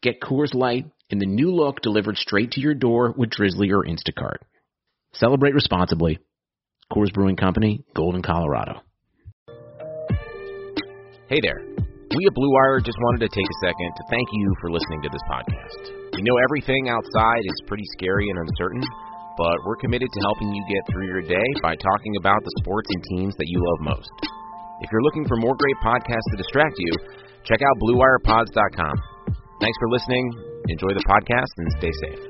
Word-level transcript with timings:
Get 0.00 0.20
Coors 0.20 0.54
Light 0.54 0.86
in 1.10 1.18
the 1.18 1.26
new 1.26 1.50
look 1.50 1.82
delivered 1.82 2.16
straight 2.16 2.52
to 2.52 2.60
your 2.60 2.74
door 2.74 3.12
with 3.16 3.30
Drizzly 3.30 3.72
or 3.72 3.82
Instacart. 3.82 4.38
Celebrate 5.12 5.54
responsibly. 5.54 6.20
Coors 6.92 7.12
Brewing 7.12 7.34
Company, 7.34 7.82
Golden, 7.96 8.22
Colorado. 8.22 8.78
Hey 11.26 11.42
there. 11.42 11.58
We 12.14 12.24
at 12.24 12.34
Blue 12.34 12.52
Wire 12.54 12.78
just 12.78 12.96
wanted 13.10 13.26
to 13.26 13.34
take 13.34 13.44
a 13.44 13.58
second 13.66 13.90
to 13.90 14.02
thank 14.08 14.28
you 14.32 14.54
for 14.60 14.70
listening 14.70 15.02
to 15.02 15.10
this 15.10 15.20
podcast. 15.28 16.14
We 16.14 16.22
know 16.22 16.38
everything 16.46 16.88
outside 16.88 17.42
is 17.42 17.66
pretty 17.66 17.84
scary 17.98 18.30
and 18.30 18.38
uncertain, 18.38 18.82
but 19.36 19.58
we're 19.66 19.82
committed 19.82 20.08
to 20.14 20.20
helping 20.30 20.54
you 20.54 20.62
get 20.70 20.86
through 20.88 21.06
your 21.10 21.22
day 21.22 21.48
by 21.60 21.74
talking 21.74 22.14
about 22.16 22.38
the 22.44 22.54
sports 22.62 22.88
and 22.94 23.02
teams 23.18 23.34
that 23.36 23.50
you 23.50 23.58
love 23.58 23.98
most. 23.98 24.14
If 24.80 24.90
you're 24.92 25.02
looking 25.02 25.26
for 25.26 25.36
more 25.36 25.58
great 25.58 25.76
podcasts 25.82 26.30
to 26.30 26.36
distract 26.38 26.76
you, 26.78 26.92
check 27.44 27.58
out 27.60 27.76
BlueWirePods.com. 27.82 29.17
Thanks 29.60 29.76
for 29.80 29.88
listening. 29.90 30.30
Enjoy 30.68 30.88
the 30.94 31.04
podcast 31.08 31.52
and 31.58 31.68
stay 31.78 31.92
safe. 32.02 32.22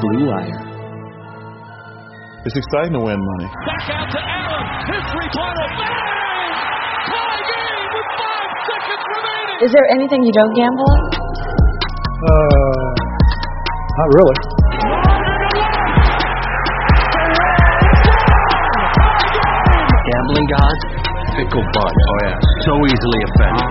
Blue 0.00 0.26
Wire. 0.30 0.62
It's 2.46 2.54
exciting 2.56 2.92
to 2.94 3.02
win 3.02 3.18
money. 3.18 3.48
Back 3.66 3.90
out 3.90 4.06
to 4.06 4.20
Allen. 4.22 4.66
His 4.86 5.02
three-pointer. 5.10 5.66
Bang! 5.82 6.52
Tie 7.10 7.42
game 7.42 7.90
with 7.90 8.08
five 8.14 8.50
seconds 8.70 9.02
remaining. 9.02 9.66
Is 9.66 9.70
there 9.74 9.88
anything 9.98 10.22
you 10.22 10.30
don't 10.30 10.54
gamble 10.54 10.86
on? 10.86 11.02
Uh, 12.22 12.86
not 13.98 14.08
really. 14.14 14.38
Gambling 20.36 20.52
gods, 20.52 20.84
fickle 21.34 21.64
bunch. 21.72 22.00
Oh 22.08 22.18
yeah, 22.24 22.36
so 22.60 22.72
easily 22.84 23.20
offended. 23.24 23.70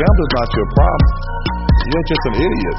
Gambling's 0.00 0.32
not 0.32 0.48
your 0.56 0.68
problem. 0.76 1.12
You're 1.92 2.06
just 2.08 2.24
an 2.24 2.34
idiot. 2.36 2.78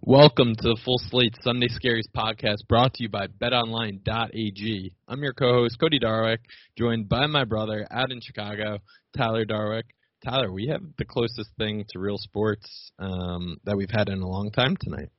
Welcome 0.00 0.54
to 0.54 0.62
the 0.62 0.80
Full 0.82 0.98
Slate 1.10 1.36
Sunday 1.42 1.68
Scaries 1.68 2.08
podcast 2.16 2.66
brought 2.66 2.94
to 2.94 3.02
you 3.02 3.10
by 3.10 3.26
betonline.ag. 3.26 4.92
I'm 5.06 5.22
your 5.22 5.34
co 5.34 5.52
host, 5.52 5.78
Cody 5.78 5.98
Darwick, 5.98 6.38
joined 6.78 7.10
by 7.10 7.26
my 7.26 7.44
brother 7.44 7.86
out 7.90 8.10
in 8.10 8.22
Chicago, 8.22 8.78
Tyler 9.14 9.44
Darwick. 9.44 9.84
Tyler, 10.26 10.50
we 10.50 10.66
have 10.66 10.82
the 10.98 11.04
closest 11.04 11.50
thing 11.56 11.84
to 11.90 12.00
real 12.00 12.18
sports 12.18 12.90
um, 12.98 13.58
that 13.64 13.76
we've 13.76 13.90
had 13.90 14.08
in 14.08 14.20
a 14.22 14.28
long 14.28 14.50
time 14.50 14.76
tonight. 14.76 15.10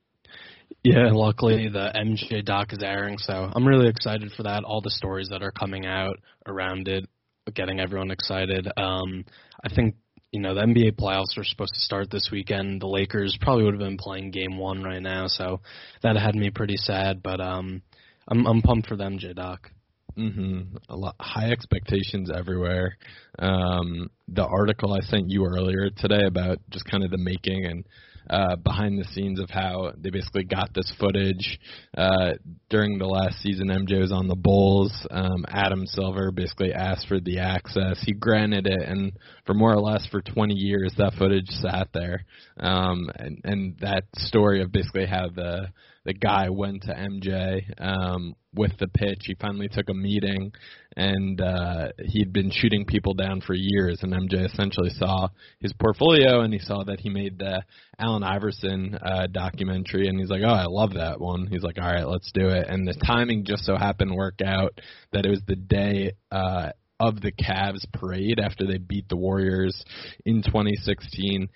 Yeah, 0.84 1.08
luckily 1.12 1.68
the 1.68 1.90
MJ 1.96 2.44
doc 2.44 2.72
is 2.72 2.82
airing, 2.82 3.16
so 3.16 3.50
I'm 3.54 3.66
really 3.66 3.88
excited 3.88 4.30
for 4.36 4.42
that. 4.42 4.64
All 4.64 4.82
the 4.82 4.90
stories 4.90 5.30
that 5.30 5.42
are 5.42 5.50
coming 5.50 5.86
out 5.86 6.18
around 6.46 6.88
it, 6.88 7.08
getting 7.54 7.80
everyone 7.80 8.10
excited. 8.10 8.68
Um, 8.76 9.24
I 9.64 9.74
think 9.74 9.96
you 10.30 10.40
know 10.40 10.54
the 10.54 10.60
NBA 10.60 10.96
playoffs 10.96 11.38
are 11.38 11.44
supposed 11.44 11.72
to 11.74 11.80
start 11.80 12.10
this 12.10 12.28
weekend. 12.30 12.82
The 12.82 12.86
Lakers 12.86 13.36
probably 13.40 13.64
would 13.64 13.74
have 13.74 13.80
been 13.80 13.96
playing 13.96 14.30
Game 14.30 14.58
One 14.58 14.82
right 14.82 15.02
now, 15.02 15.26
so 15.26 15.62
that 16.02 16.16
had 16.16 16.34
me 16.34 16.50
pretty 16.50 16.76
sad. 16.76 17.22
But 17.22 17.40
um, 17.40 17.80
I'm 18.28 18.46
I'm 18.46 18.60
pumped 18.60 18.88
for 18.88 18.96
them, 18.96 19.18
J 19.18 19.32
Doc. 19.32 19.70
Mm-hmm. 20.18 20.76
A 20.88 20.96
lot 20.96 21.14
high 21.20 21.50
expectations 21.50 22.30
everywhere. 22.34 22.96
Um, 23.38 24.10
the 24.26 24.44
article 24.44 24.92
I 24.92 25.00
sent 25.00 25.30
you 25.30 25.44
earlier 25.44 25.90
today 25.96 26.24
about 26.26 26.58
just 26.70 26.84
kind 26.86 27.04
of 27.04 27.10
the 27.10 27.18
making 27.18 27.66
and 27.66 27.84
uh, 28.30 28.56
behind 28.56 28.98
the 28.98 29.04
scenes 29.12 29.40
of 29.40 29.48
how 29.48 29.92
they 29.96 30.10
basically 30.10 30.44
got 30.44 30.74
this 30.74 30.92
footage 31.00 31.58
uh, 31.96 32.32
during 32.68 32.98
the 32.98 33.06
last 33.06 33.40
season. 33.40 33.68
MJ 33.68 34.00
was 34.00 34.12
on 34.12 34.28
the 34.28 34.36
Bulls. 34.36 34.92
Um, 35.10 35.46
Adam 35.48 35.86
Silver 35.86 36.30
basically 36.30 36.72
asked 36.74 37.08
for 37.08 37.20
the 37.20 37.38
access. 37.38 38.02
He 38.04 38.12
granted 38.12 38.66
it, 38.66 38.82
and 38.82 39.12
for 39.46 39.54
more 39.54 39.72
or 39.72 39.80
less 39.80 40.06
for 40.10 40.20
20 40.20 40.54
years, 40.54 40.92
that 40.98 41.14
footage 41.14 41.48
sat 41.48 41.88
there. 41.94 42.24
Um, 42.60 43.08
and, 43.14 43.40
and 43.44 43.78
that 43.80 44.04
story 44.16 44.62
of 44.62 44.72
basically 44.72 45.06
how 45.06 45.28
the 45.34 45.68
the 46.08 46.14
guy 46.14 46.48
went 46.48 46.84
to 46.84 46.94
MJ 46.94 47.60
um, 47.78 48.34
with 48.54 48.72
the 48.78 48.88
pitch. 48.88 49.18
He 49.24 49.34
finally 49.38 49.68
took 49.68 49.90
a 49.90 49.94
meeting, 49.94 50.52
and 50.96 51.38
uh, 51.38 51.88
he'd 51.98 52.32
been 52.32 52.50
shooting 52.50 52.86
people 52.86 53.12
down 53.12 53.42
for 53.42 53.52
years. 53.52 53.98
And 54.00 54.14
MJ 54.14 54.46
essentially 54.50 54.88
saw 54.88 55.28
his 55.60 55.74
portfolio, 55.74 56.40
and 56.40 56.54
he 56.54 56.60
saw 56.60 56.82
that 56.84 57.00
he 57.00 57.10
made 57.10 57.38
the 57.38 57.62
Allen 57.98 58.22
Iverson 58.22 58.98
uh, 59.04 59.26
documentary, 59.30 60.08
and 60.08 60.18
he's 60.18 60.30
like, 60.30 60.40
"Oh, 60.42 60.48
I 60.48 60.64
love 60.64 60.94
that 60.94 61.20
one." 61.20 61.46
He's 61.46 61.62
like, 61.62 61.76
"All 61.78 61.92
right, 61.92 62.08
let's 62.08 62.32
do 62.32 62.48
it." 62.48 62.66
And 62.68 62.88
the 62.88 62.94
timing 63.06 63.44
just 63.44 63.66
so 63.66 63.76
happened 63.76 64.12
to 64.12 64.16
work 64.16 64.40
out 64.42 64.80
that 65.12 65.26
it 65.26 65.30
was 65.30 65.42
the 65.46 65.56
day. 65.56 66.12
Uh, 66.32 66.70
of 67.00 67.20
the 67.20 67.30
Cavs 67.30 67.84
parade 67.92 68.40
after 68.40 68.66
they 68.66 68.78
beat 68.78 69.08
the 69.08 69.16
Warriors 69.16 69.84
in 70.24 70.42
2016 70.42 71.48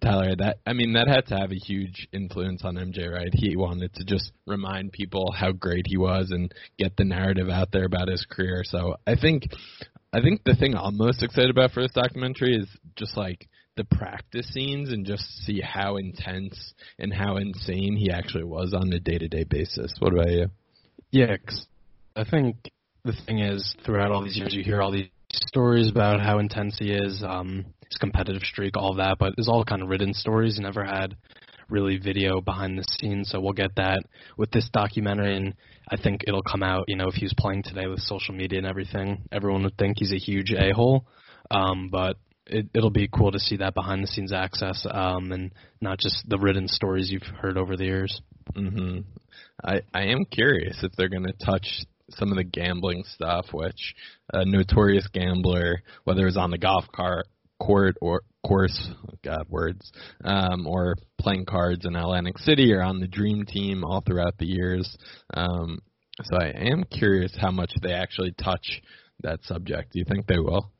Tyler, 0.00 0.34
that 0.36 0.58
I 0.66 0.72
mean 0.72 0.92
that 0.92 1.08
had 1.08 1.26
to 1.28 1.36
have 1.36 1.52
a 1.52 1.56
huge 1.56 2.08
influence 2.12 2.62
on 2.64 2.74
MJ, 2.74 3.10
right? 3.10 3.32
He 3.32 3.56
wanted 3.56 3.94
to 3.94 4.04
just 4.04 4.32
remind 4.46 4.92
people 4.92 5.32
how 5.32 5.52
great 5.52 5.86
he 5.86 5.96
was 5.96 6.30
and 6.30 6.52
get 6.78 6.96
the 6.96 7.04
narrative 7.04 7.48
out 7.48 7.72
there 7.72 7.84
about 7.84 8.08
his 8.08 8.26
career. 8.28 8.62
So 8.64 8.96
I 9.06 9.16
think 9.16 9.44
I 10.12 10.20
think 10.20 10.42
the 10.44 10.54
thing 10.54 10.74
I'm 10.74 10.96
most 10.96 11.22
excited 11.22 11.50
about 11.50 11.72
for 11.72 11.82
this 11.82 11.92
documentary 11.92 12.56
is 12.56 12.68
just 12.96 13.16
like 13.16 13.48
the 13.76 13.84
practice 13.84 14.48
scenes 14.48 14.90
and 14.90 15.04
just 15.04 15.24
see 15.44 15.60
how 15.60 15.96
intense 15.96 16.74
and 16.98 17.12
how 17.12 17.36
insane 17.36 17.96
he 17.96 18.10
actually 18.10 18.44
was 18.44 18.74
on 18.74 18.92
a 18.92 19.00
day 19.00 19.18
to 19.18 19.28
day 19.28 19.44
basis. 19.44 19.94
What 19.98 20.14
about 20.14 20.30
you? 20.30 20.46
Yeah, 21.10 21.36
cause 21.36 21.66
I 22.14 22.24
think 22.24 22.56
the 23.04 23.14
thing 23.26 23.38
is 23.38 23.74
throughout 23.84 24.10
all 24.10 24.24
these 24.24 24.36
years 24.36 24.54
you 24.54 24.64
hear 24.64 24.82
all 24.82 24.90
these 24.90 25.08
stories 25.46 25.90
about 25.90 26.20
how 26.20 26.38
intense 26.38 26.76
he 26.78 26.92
is. 26.92 27.22
Um, 27.26 27.66
his 27.88 27.98
competitive 27.98 28.42
streak, 28.42 28.76
all 28.76 28.94
that, 28.94 29.16
but 29.18 29.34
it's 29.38 29.48
all 29.48 29.64
kind 29.64 29.82
of 29.82 29.88
written 29.88 30.12
stories. 30.12 30.56
He 30.56 30.62
never 30.62 30.84
had 30.84 31.16
really 31.68 31.98
video 31.98 32.40
behind 32.40 32.78
the 32.78 32.84
scenes. 32.98 33.30
So 33.30 33.40
we'll 33.40 33.52
get 33.52 33.76
that 33.76 34.02
with 34.36 34.50
this 34.50 34.68
documentary, 34.72 35.36
and 35.36 35.54
I 35.88 35.96
think 35.96 36.24
it'll 36.26 36.42
come 36.42 36.62
out. 36.62 36.84
You 36.88 36.96
know, 36.96 37.08
if 37.08 37.14
he 37.14 37.24
was 37.24 37.34
playing 37.36 37.62
today 37.62 37.86
with 37.86 38.00
social 38.00 38.34
media 38.34 38.58
and 38.58 38.66
everything, 38.66 39.22
everyone 39.32 39.62
would 39.64 39.76
think 39.76 39.98
he's 39.98 40.12
a 40.12 40.18
huge 40.18 40.52
a 40.52 40.72
hole. 40.72 41.06
Um, 41.50 41.88
but 41.90 42.16
it, 42.46 42.66
it'll 42.74 42.90
be 42.90 43.08
cool 43.08 43.32
to 43.32 43.38
see 43.38 43.56
that 43.56 43.74
behind 43.74 44.02
the 44.02 44.08
scenes 44.08 44.32
access, 44.32 44.86
um, 44.90 45.32
and 45.32 45.52
not 45.80 45.98
just 45.98 46.28
the 46.28 46.38
written 46.38 46.68
stories 46.68 47.10
you've 47.10 47.22
heard 47.22 47.58
over 47.58 47.76
the 47.76 47.84
years. 47.84 48.20
hmm 48.54 49.00
I 49.64 49.82
I 49.92 50.04
am 50.04 50.24
curious 50.24 50.82
if 50.82 50.92
they're 50.92 51.08
going 51.08 51.26
to 51.26 51.32
touch 51.44 51.84
some 52.10 52.30
of 52.30 52.36
the 52.36 52.44
gambling 52.44 53.04
stuff, 53.14 53.46
which 53.52 53.94
a 54.32 54.44
notorious 54.44 55.08
gambler, 55.12 55.82
whether 56.04 56.22
it 56.22 56.26
was 56.26 56.36
on 56.36 56.50
the 56.50 56.58
golf 56.58 56.84
cart 56.92 57.26
court 57.58 57.96
or 58.00 58.22
course, 58.46 58.90
God 59.24 59.46
words, 59.48 59.90
um, 60.24 60.66
or 60.66 60.96
playing 61.18 61.46
cards 61.46 61.84
in 61.84 61.96
Atlantic 61.96 62.38
City 62.38 62.72
or 62.72 62.82
on 62.82 63.00
the 63.00 63.08
Dream 63.08 63.44
Team 63.44 63.82
all 63.84 64.02
throughout 64.02 64.38
the 64.38 64.46
years. 64.46 64.96
Um, 65.34 65.80
so 66.22 66.36
I 66.36 66.50
am 66.50 66.84
curious 66.84 67.36
how 67.38 67.50
much 67.50 67.72
they 67.82 67.92
actually 67.92 68.32
touch 68.32 68.82
that 69.22 69.42
subject. 69.44 69.92
Do 69.92 69.98
you 69.98 70.04
think 70.04 70.26
they 70.26 70.38
will? 70.38 70.70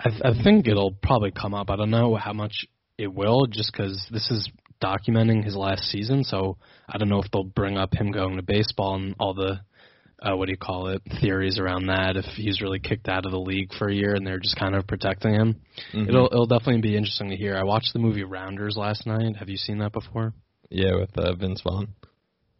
I, 0.00 0.08
th- 0.10 0.22
I 0.24 0.42
think 0.42 0.66
it'll 0.66 0.96
probably 1.02 1.30
come 1.30 1.54
up. 1.54 1.70
I 1.70 1.76
don't 1.76 1.90
know 1.90 2.16
how 2.16 2.32
much 2.32 2.66
it 2.98 3.12
will, 3.12 3.46
just 3.46 3.72
because 3.72 4.04
this 4.10 4.30
is 4.30 4.50
documenting 4.82 5.44
his 5.44 5.54
last 5.54 5.84
season. 5.84 6.24
So 6.24 6.58
I 6.88 6.98
don't 6.98 7.08
know 7.08 7.22
if 7.22 7.30
they'll 7.30 7.44
bring 7.44 7.78
up 7.78 7.94
him 7.94 8.10
going 8.10 8.36
to 8.36 8.42
baseball 8.42 8.96
and 8.96 9.14
all 9.18 9.34
the 9.34 9.60
uh, 10.24 10.36
what 10.36 10.46
do 10.46 10.52
you 10.52 10.58
call 10.58 10.88
it 10.88 11.02
theories 11.20 11.58
around 11.58 11.86
that. 11.86 12.16
If 12.16 12.24
he's 12.36 12.60
really 12.62 12.78
kicked 12.78 13.08
out 13.08 13.26
of 13.26 13.32
the 13.32 13.38
league 13.38 13.70
for 13.78 13.88
a 13.88 13.94
year 13.94 14.14
and 14.14 14.26
they're 14.26 14.38
just 14.40 14.56
kind 14.56 14.74
of 14.74 14.86
protecting 14.86 15.34
him, 15.34 15.60
Mhm. 15.92 16.08
it'll 16.08 16.26
it'll 16.26 16.46
definitely 16.46 16.80
be 16.80 16.96
interesting 16.96 17.30
to 17.30 17.36
hear. 17.36 17.56
I 17.56 17.64
watched 17.64 17.92
the 17.92 17.98
movie 17.98 18.24
Rounders 18.24 18.76
last 18.76 19.06
night. 19.06 19.36
Have 19.36 19.48
you 19.48 19.56
seen 19.56 19.78
that 19.78 19.92
before? 19.92 20.32
Yeah, 20.70 20.94
with 20.96 21.16
uh, 21.18 21.34
Vince 21.34 21.60
Vaughn. 21.62 21.88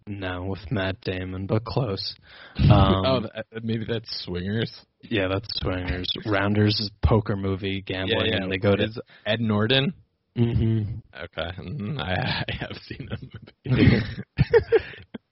No, 0.07 0.45
with 0.45 0.71
Matt 0.71 1.01
Damon, 1.01 1.47
but 1.47 1.65
close. 1.65 2.15
Um, 2.59 3.05
oh, 3.07 3.21
th- 3.21 3.63
maybe 3.65 3.87
that's 3.89 4.09
Swingers. 4.25 4.71
yeah, 5.03 5.29
that's 5.29 5.49
Swingers. 5.61 6.13
Rounders 6.27 6.79
is 6.79 6.91
poker 7.03 7.37
movie, 7.37 7.81
gambling, 7.81 8.27
yeah, 8.27 8.37
yeah. 8.37 8.43
and 8.43 8.53
they 8.53 8.59
go 8.59 8.77
to. 8.77 8.83
Is 8.85 8.99
Ed 9.25 9.41
Norton. 9.41 9.95
hmm 10.37 10.83
Okay, 11.17 11.51
mhm, 11.59 11.99
I, 12.01 12.45
I 12.49 12.53
have 12.61 12.77
seen 12.87 13.09
that 13.09 13.23
movie. 13.65 14.01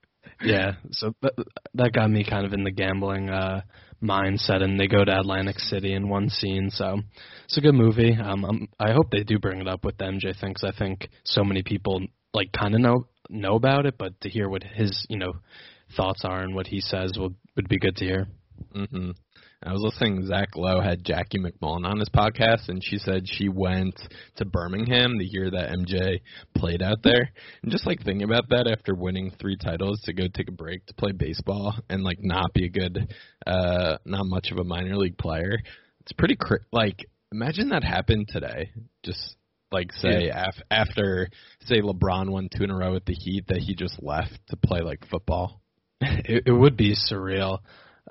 Yeah, 0.45 0.73
so 0.91 1.15
that, 1.23 1.33
that 1.75 1.93
got 1.93 2.11
me 2.11 2.25
kind 2.29 2.45
of 2.47 2.53
in 2.53 2.65
the 2.65 2.71
gambling 2.71 3.29
uh 3.31 3.63
mindset, 4.03 4.63
and 4.63 4.79
they 4.79 4.89
go 4.89 5.05
to 5.05 5.19
Atlantic 5.19 5.59
City 5.61 5.93
in 5.95 6.09
one 6.09 6.29
scene. 6.29 6.71
So 6.71 6.99
it's 7.45 7.57
a 7.57 7.61
good 7.61 7.75
movie. 7.75 8.13
Um, 8.15 8.45
um 8.45 8.69
I 8.79 8.93
hope 8.93 9.11
they 9.11 9.23
do 9.23 9.39
bring 9.39 9.61
it 9.61 9.69
up 9.69 9.85
with 9.85 9.99
the 9.99 10.05
MJ 10.05 10.39
thing, 10.39 10.55
'cause 10.55 10.65
I 10.65 10.77
think 10.77 11.09
so 11.25 11.45
many 11.45 11.63
people 11.63 12.01
like 12.35 12.51
kind 12.53 12.75
of 12.75 12.81
know 12.81 13.07
know 13.31 13.55
about 13.55 13.87
it, 13.87 13.97
but 13.99 14.21
to 14.23 14.29
hear 14.29 14.49
what 14.49 14.63
his 14.65 15.07
you 15.09 15.19
know 15.19 15.33
thoughts 15.97 16.25
are 16.25 16.43
and 16.43 16.55
what 16.55 16.67
he 16.67 16.81
says 16.81 17.13
would 17.19 17.35
would 17.57 17.69
be 17.69 17.79
good 17.79 17.97
to 17.97 18.05
hear. 18.05 18.27
hmm 18.75 19.11
I 19.65 19.73
was 19.73 19.83
listening. 19.83 20.27
Zach 20.27 20.57
Lowe 20.57 20.81
had 20.81 21.05
Jackie 21.05 21.39
MacMullan 21.39 21.87
on 21.87 21.99
his 21.99 22.09
podcast, 22.09 22.69
and 22.69 22.83
she 22.83 22.99
said 22.99 23.29
she 23.29 23.49
went 23.49 23.95
to 24.37 24.45
Birmingham 24.45 25.19
the 25.19 25.25
year 25.25 25.51
that 25.51 25.71
MJ 25.71 26.21
played 26.57 26.83
out 26.83 27.03
there. 27.05 27.31
And 27.63 27.71
just 27.71 27.87
like 27.87 28.03
thinking 28.03 28.25
about 28.25 28.49
that 28.49 28.67
after 28.67 28.95
winning 28.95 29.31
three 29.41 29.57
titles, 29.57 30.01
to 30.05 30.13
go 30.13 30.25
take 30.33 30.49
a 30.49 30.53
break 30.53 30.85
to 30.87 30.95
play 30.95 31.13
baseball 31.13 31.75
and 31.89 32.03
like 32.03 32.19
not 32.21 32.53
be 32.53 32.67
a 32.67 32.71
good, 32.71 33.15
uh, 33.47 33.99
not 34.05 34.27
much 34.27 34.51
of 34.51 34.59
a 34.59 34.65
minor 34.65 34.97
league 34.97 35.19
player. 35.19 35.59
It's 36.01 36.13
pretty 36.13 36.37
cr- 36.37 36.67
like 36.73 37.07
imagine 37.31 37.69
that 37.69 37.85
happened 37.85 38.29
today. 38.29 38.71
Just 39.05 39.37
like 39.71 39.93
say 39.93 40.29
af- 40.29 40.63
after 40.71 41.29
say 41.67 41.81
LeBron 41.81 42.31
won 42.31 42.49
two 42.55 42.65
in 42.65 42.71
a 42.71 42.77
row 42.77 42.93
with 42.93 43.05
the 43.05 43.15
Heat, 43.15 43.47
that 43.49 43.59
he 43.59 43.75
just 43.75 44.03
left 44.03 44.39
to 44.49 44.57
play 44.57 44.81
like 44.81 45.07
football. 45.09 45.61
it, 46.01 46.45
it 46.47 46.53
would 46.53 46.77
be 46.77 46.95
surreal. 46.95 47.61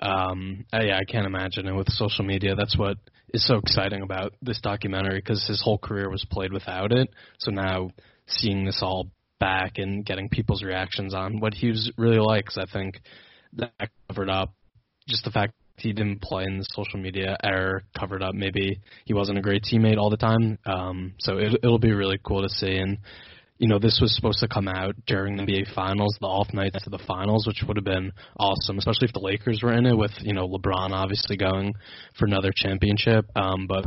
Um, 0.02 0.66
uh, 0.72 0.80
yeah, 0.82 0.98
I 0.98 1.04
can't 1.04 1.26
imagine 1.26 1.68
And 1.68 1.76
with 1.76 1.88
social 1.90 2.24
media. 2.24 2.54
That's 2.56 2.76
what 2.76 2.98
is 3.32 3.46
so 3.46 3.56
exciting 3.56 4.02
about 4.02 4.34
this 4.42 4.60
documentary 4.60 5.20
because 5.20 5.46
his 5.46 5.62
whole 5.62 5.78
career 5.78 6.10
was 6.10 6.26
played 6.28 6.52
without 6.52 6.92
it. 6.92 7.08
So 7.38 7.52
now 7.52 7.90
seeing 8.26 8.64
this 8.64 8.80
all 8.82 9.10
back 9.38 9.78
and 9.78 10.04
getting 10.04 10.28
people's 10.28 10.62
reactions 10.62 11.14
on 11.14 11.40
what 11.40 11.54
he 11.54 11.68
was 11.68 11.90
really 11.96 12.18
like, 12.18 12.46
'cause 12.46 12.58
I 12.58 12.66
think 12.66 13.00
that 13.54 13.90
covered 14.08 14.28
up 14.28 14.52
just 15.08 15.24
the 15.24 15.30
fact 15.30 15.54
he 15.76 15.92
didn't 15.92 16.20
play 16.20 16.44
in 16.44 16.58
the 16.58 16.66
social 16.72 17.00
media 17.00 17.36
era 17.42 17.80
covered 17.98 18.22
up. 18.22 18.34
Maybe 18.34 18.80
he 19.04 19.14
wasn't 19.14 19.38
a 19.38 19.42
great 19.42 19.62
teammate 19.62 19.98
all 19.98 20.10
the 20.10 20.16
time. 20.16 20.58
Um, 20.66 21.14
so 21.18 21.38
it, 21.38 21.54
it'll 21.62 21.78
be 21.78 21.92
really 21.92 22.18
cool 22.22 22.42
to 22.42 22.48
see 22.48 22.76
and 22.76 22.98
you 23.62 23.68
know, 23.68 23.78
this 23.78 24.00
was 24.02 24.12
supposed 24.16 24.40
to 24.40 24.48
come 24.48 24.66
out 24.66 24.96
during 25.06 25.36
the 25.36 25.44
NBA 25.44 25.72
Finals, 25.72 26.18
the 26.20 26.26
off 26.26 26.52
night 26.52 26.72
to 26.82 26.90
the 26.90 26.98
finals, 27.06 27.46
which 27.46 27.62
would 27.64 27.76
have 27.76 27.84
been 27.84 28.10
awesome, 28.36 28.76
especially 28.76 29.06
if 29.06 29.12
the 29.12 29.20
Lakers 29.20 29.60
were 29.62 29.72
in 29.72 29.86
it 29.86 29.96
with, 29.96 30.10
you 30.20 30.32
know, 30.32 30.48
LeBron 30.48 30.90
obviously 30.90 31.36
going 31.36 31.72
for 32.18 32.24
another 32.24 32.50
championship. 32.52 33.24
Um, 33.36 33.68
but, 33.68 33.84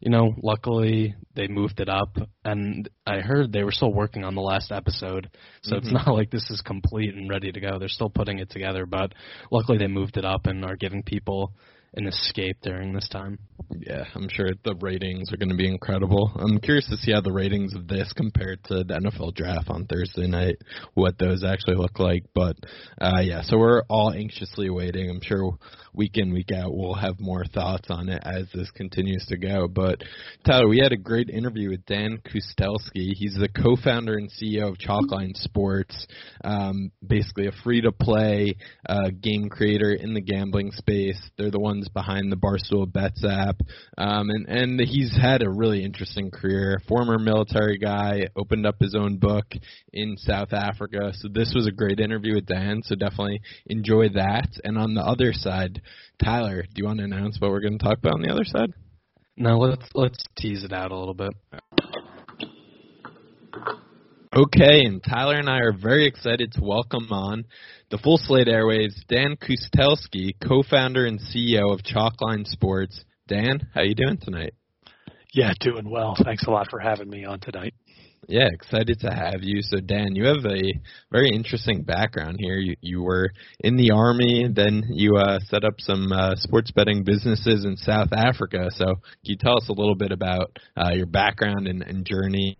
you 0.00 0.10
know, 0.10 0.32
luckily 0.42 1.14
they 1.36 1.46
moved 1.46 1.78
it 1.78 1.90
up. 1.90 2.16
And 2.42 2.88
I 3.06 3.18
heard 3.18 3.52
they 3.52 3.64
were 3.64 3.70
still 3.70 3.92
working 3.92 4.24
on 4.24 4.34
the 4.34 4.40
last 4.40 4.72
episode. 4.72 5.28
So 5.60 5.76
it's 5.76 5.92
not 5.92 6.08
like 6.08 6.30
this 6.30 6.48
is 6.48 6.62
complete 6.62 7.14
and 7.14 7.28
ready 7.28 7.52
to 7.52 7.60
go. 7.60 7.78
They're 7.78 7.88
still 7.88 8.08
putting 8.08 8.38
it 8.38 8.48
together. 8.48 8.86
But 8.86 9.12
luckily 9.50 9.76
they 9.76 9.88
moved 9.88 10.16
it 10.16 10.24
up 10.24 10.46
and 10.46 10.64
are 10.64 10.76
giving 10.76 11.02
people 11.02 11.52
an 11.94 12.06
escape 12.06 12.58
during 12.62 12.92
this 12.92 13.08
time. 13.08 13.38
Yeah, 13.70 14.04
I'm 14.14 14.28
sure 14.28 14.50
the 14.64 14.74
ratings 14.80 15.32
are 15.32 15.36
going 15.36 15.50
to 15.50 15.56
be 15.56 15.68
incredible. 15.68 16.32
I'm 16.36 16.58
curious 16.58 16.86
to 16.88 16.96
see 16.96 17.12
how 17.12 17.20
the 17.20 17.32
ratings 17.32 17.74
of 17.74 17.88
this 17.88 18.12
compared 18.12 18.62
to 18.64 18.84
the 18.84 18.94
NFL 18.94 19.34
draft 19.34 19.68
on 19.68 19.86
Thursday 19.86 20.26
night, 20.26 20.56
what 20.94 21.18
those 21.18 21.44
actually 21.44 21.76
look 21.76 21.98
like. 21.98 22.24
But 22.34 22.56
uh, 23.00 23.20
yeah, 23.20 23.42
so 23.42 23.58
we're 23.58 23.82
all 23.88 24.12
anxiously 24.12 24.70
waiting. 24.70 25.10
I'm 25.10 25.20
sure 25.22 25.58
week 25.98 26.16
in, 26.16 26.32
week 26.32 26.50
out, 26.54 26.74
we'll 26.74 26.94
have 26.94 27.18
more 27.18 27.44
thoughts 27.44 27.88
on 27.90 28.08
it 28.08 28.22
as 28.24 28.46
this 28.54 28.70
continues 28.70 29.26
to 29.26 29.36
go. 29.36 29.66
But 29.68 30.02
Tyler, 30.46 30.68
we 30.68 30.78
had 30.78 30.92
a 30.92 30.96
great 30.96 31.28
interview 31.28 31.70
with 31.70 31.84
Dan 31.86 32.20
Kustelski. 32.24 33.12
He's 33.14 33.36
the 33.38 33.48
co-founder 33.48 34.14
and 34.14 34.30
CEO 34.30 34.68
of 34.68 34.78
Chalkline 34.78 35.34
Sports, 35.34 36.06
um, 36.44 36.92
basically 37.06 37.48
a 37.48 37.52
free-to-play 37.64 38.54
uh, 38.88 39.10
game 39.20 39.48
creator 39.48 39.92
in 39.92 40.14
the 40.14 40.20
gambling 40.20 40.70
space. 40.70 41.20
They're 41.36 41.50
the 41.50 41.58
ones 41.58 41.88
behind 41.88 42.30
the 42.30 42.36
Barstool 42.36 42.90
Bets 42.90 43.24
app, 43.28 43.56
um, 43.98 44.30
and 44.30 44.48
and 44.48 44.80
he's 44.80 45.16
had 45.20 45.42
a 45.42 45.50
really 45.50 45.84
interesting 45.84 46.30
career. 46.30 46.78
Former 46.86 47.18
military 47.18 47.78
guy, 47.78 48.28
opened 48.36 48.66
up 48.66 48.76
his 48.80 48.94
own 48.94 49.18
book 49.18 49.46
in 49.92 50.16
South 50.16 50.52
Africa. 50.52 51.12
So 51.14 51.28
this 51.32 51.52
was 51.54 51.66
a 51.66 51.72
great 51.72 51.98
interview 51.98 52.36
with 52.36 52.46
Dan. 52.46 52.82
So 52.84 52.94
definitely 52.94 53.40
enjoy 53.66 54.10
that. 54.10 54.48
And 54.62 54.78
on 54.78 54.94
the 54.94 55.00
other 55.00 55.32
side, 55.32 55.82
Tyler, 56.22 56.62
do 56.62 56.68
you 56.76 56.84
want 56.84 56.98
to 56.98 57.04
announce 57.04 57.40
what 57.40 57.50
we're 57.50 57.60
going 57.60 57.78
to 57.78 57.84
talk 57.84 57.98
about 57.98 58.14
on 58.14 58.22
the 58.22 58.30
other 58.30 58.44
side? 58.44 58.72
No, 59.36 59.58
let's 59.58 59.88
let's 59.94 60.22
tease 60.36 60.64
it 60.64 60.72
out 60.72 60.90
a 60.90 60.98
little 60.98 61.14
bit. 61.14 61.32
Okay, 64.36 64.84
and 64.84 65.02
Tyler 65.02 65.36
and 65.36 65.48
I 65.48 65.58
are 65.60 65.72
very 65.72 66.06
excited 66.06 66.52
to 66.52 66.60
welcome 66.62 67.06
on 67.10 67.44
the 67.90 67.98
Full 67.98 68.18
Slate 68.18 68.48
Airways, 68.48 69.04
Dan 69.08 69.36
Kustelski, 69.36 70.34
co-founder 70.46 71.06
and 71.06 71.18
CEO 71.18 71.72
of 71.72 71.80
Chalkline 71.80 72.46
Sports. 72.46 73.04
Dan, 73.26 73.68
how 73.74 73.82
you 73.82 73.94
doing 73.94 74.18
tonight? 74.20 74.54
Yeah, 75.32 75.52
doing 75.60 75.88
well. 75.88 76.16
Thanks 76.22 76.44
a 76.46 76.50
lot 76.50 76.68
for 76.70 76.78
having 76.78 77.08
me 77.08 77.24
on 77.24 77.40
tonight. 77.40 77.74
Yeah, 78.28 78.48
excited 78.52 79.00
to 79.00 79.10
have 79.10 79.42
you. 79.42 79.62
So, 79.62 79.80
Dan, 79.80 80.14
you 80.14 80.26
have 80.26 80.44
a 80.44 80.60
very 81.10 81.30
interesting 81.30 81.82
background 81.82 82.36
here. 82.38 82.58
You 82.58 82.76
you 82.82 83.02
were 83.02 83.30
in 83.60 83.76
the 83.76 83.92
army, 83.92 84.46
then 84.54 84.82
you 84.90 85.16
uh, 85.16 85.38
set 85.48 85.64
up 85.64 85.80
some 85.80 86.12
uh, 86.12 86.34
sports 86.36 86.70
betting 86.70 87.04
businesses 87.04 87.64
in 87.64 87.78
South 87.78 88.12
Africa. 88.12 88.68
So, 88.72 88.84
can 88.84 88.94
you 89.22 89.36
tell 89.38 89.56
us 89.56 89.70
a 89.70 89.72
little 89.72 89.94
bit 89.94 90.12
about 90.12 90.58
uh, 90.76 90.90
your 90.92 91.06
background 91.06 91.66
and, 91.68 91.82
and 91.82 92.04
journey 92.04 92.58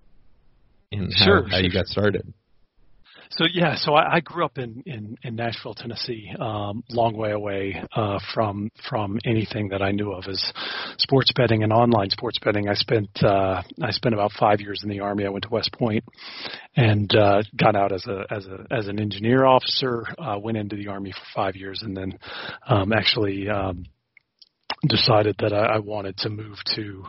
and 0.91 1.13
how, 1.15 1.25
Sure, 1.27 1.43
how 1.43 1.57
sure, 1.57 1.61
you 1.61 1.71
got 1.71 1.87
started? 1.87 2.33
So 3.31 3.45
yeah, 3.53 3.75
so 3.77 3.95
I, 3.95 4.17
I 4.17 4.21
grew 4.21 4.45
up 4.45 4.59
in, 4.59 4.83
in, 4.87 5.17
in 5.23 5.37
Nashville, 5.37 5.75
Tennessee, 5.75 6.33
um, 6.39 6.83
long 6.91 7.17
way 7.17 7.33
away 7.33 7.83
uh, 7.95 8.19
from 8.35 8.71
from 8.89 9.19
anything 9.25 9.69
that 9.69 9.83
I 9.83 9.91
knew 9.91 10.13
of 10.13 10.25
as 10.29 10.53
sports 10.99 11.31
betting 11.35 11.63
and 11.63 11.73
online 11.73 12.11
sports 12.11 12.39
betting. 12.43 12.69
I 12.69 12.75
spent 12.75 13.11
uh, 13.23 13.63
I 13.83 13.91
spent 13.91 14.15
about 14.15 14.33
five 14.33 14.61
years 14.61 14.81
in 14.83 14.89
the 14.89 15.01
army. 15.01 15.27
I 15.27 15.29
went 15.29 15.45
to 15.45 15.51
West 15.51 15.73
Point 15.73 16.05
and 16.77 17.15
uh, 17.15 17.43
got 17.57 17.77
out 17.77 17.93
as 17.93 18.07
a 18.07 18.25
as 18.31 18.47
a 18.47 18.67
as 18.71 18.89
an 18.89 18.99
engineer 19.01 19.45
officer. 19.45 20.05
Uh, 20.19 20.39
went 20.39 20.57
into 20.57 20.77
the 20.77 20.89
army 20.89 21.13
for 21.13 21.25
five 21.35 21.57
years 21.57 21.83
and 21.83 21.97
then 21.97 22.19
um, 22.67 22.93
actually. 22.93 23.49
Um, 23.49 23.85
decided 24.87 25.37
that 25.41 25.53
I, 25.53 25.77
I 25.77 25.79
wanted 25.79 26.17
to 26.19 26.31
move 26.31 26.57
to, 26.77 27.05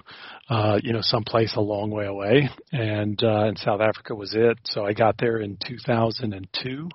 uh, 0.50 0.80
you 0.82 0.94
know, 0.94 1.02
someplace 1.02 1.56
a 1.56 1.62
long 1.62 1.92
way 1.92 2.06
away, 2.06 2.50
and 2.72 3.22
uh, 3.24 3.44
and 3.46 3.58
South 3.58 3.82
Africa 3.82 4.16
was 4.16 4.34
it. 4.34 4.58
So 4.66 4.86
I 4.86 4.94
got 4.94 5.18
there 5.18 5.38
in 5.38 5.58
2002, 5.68 6.90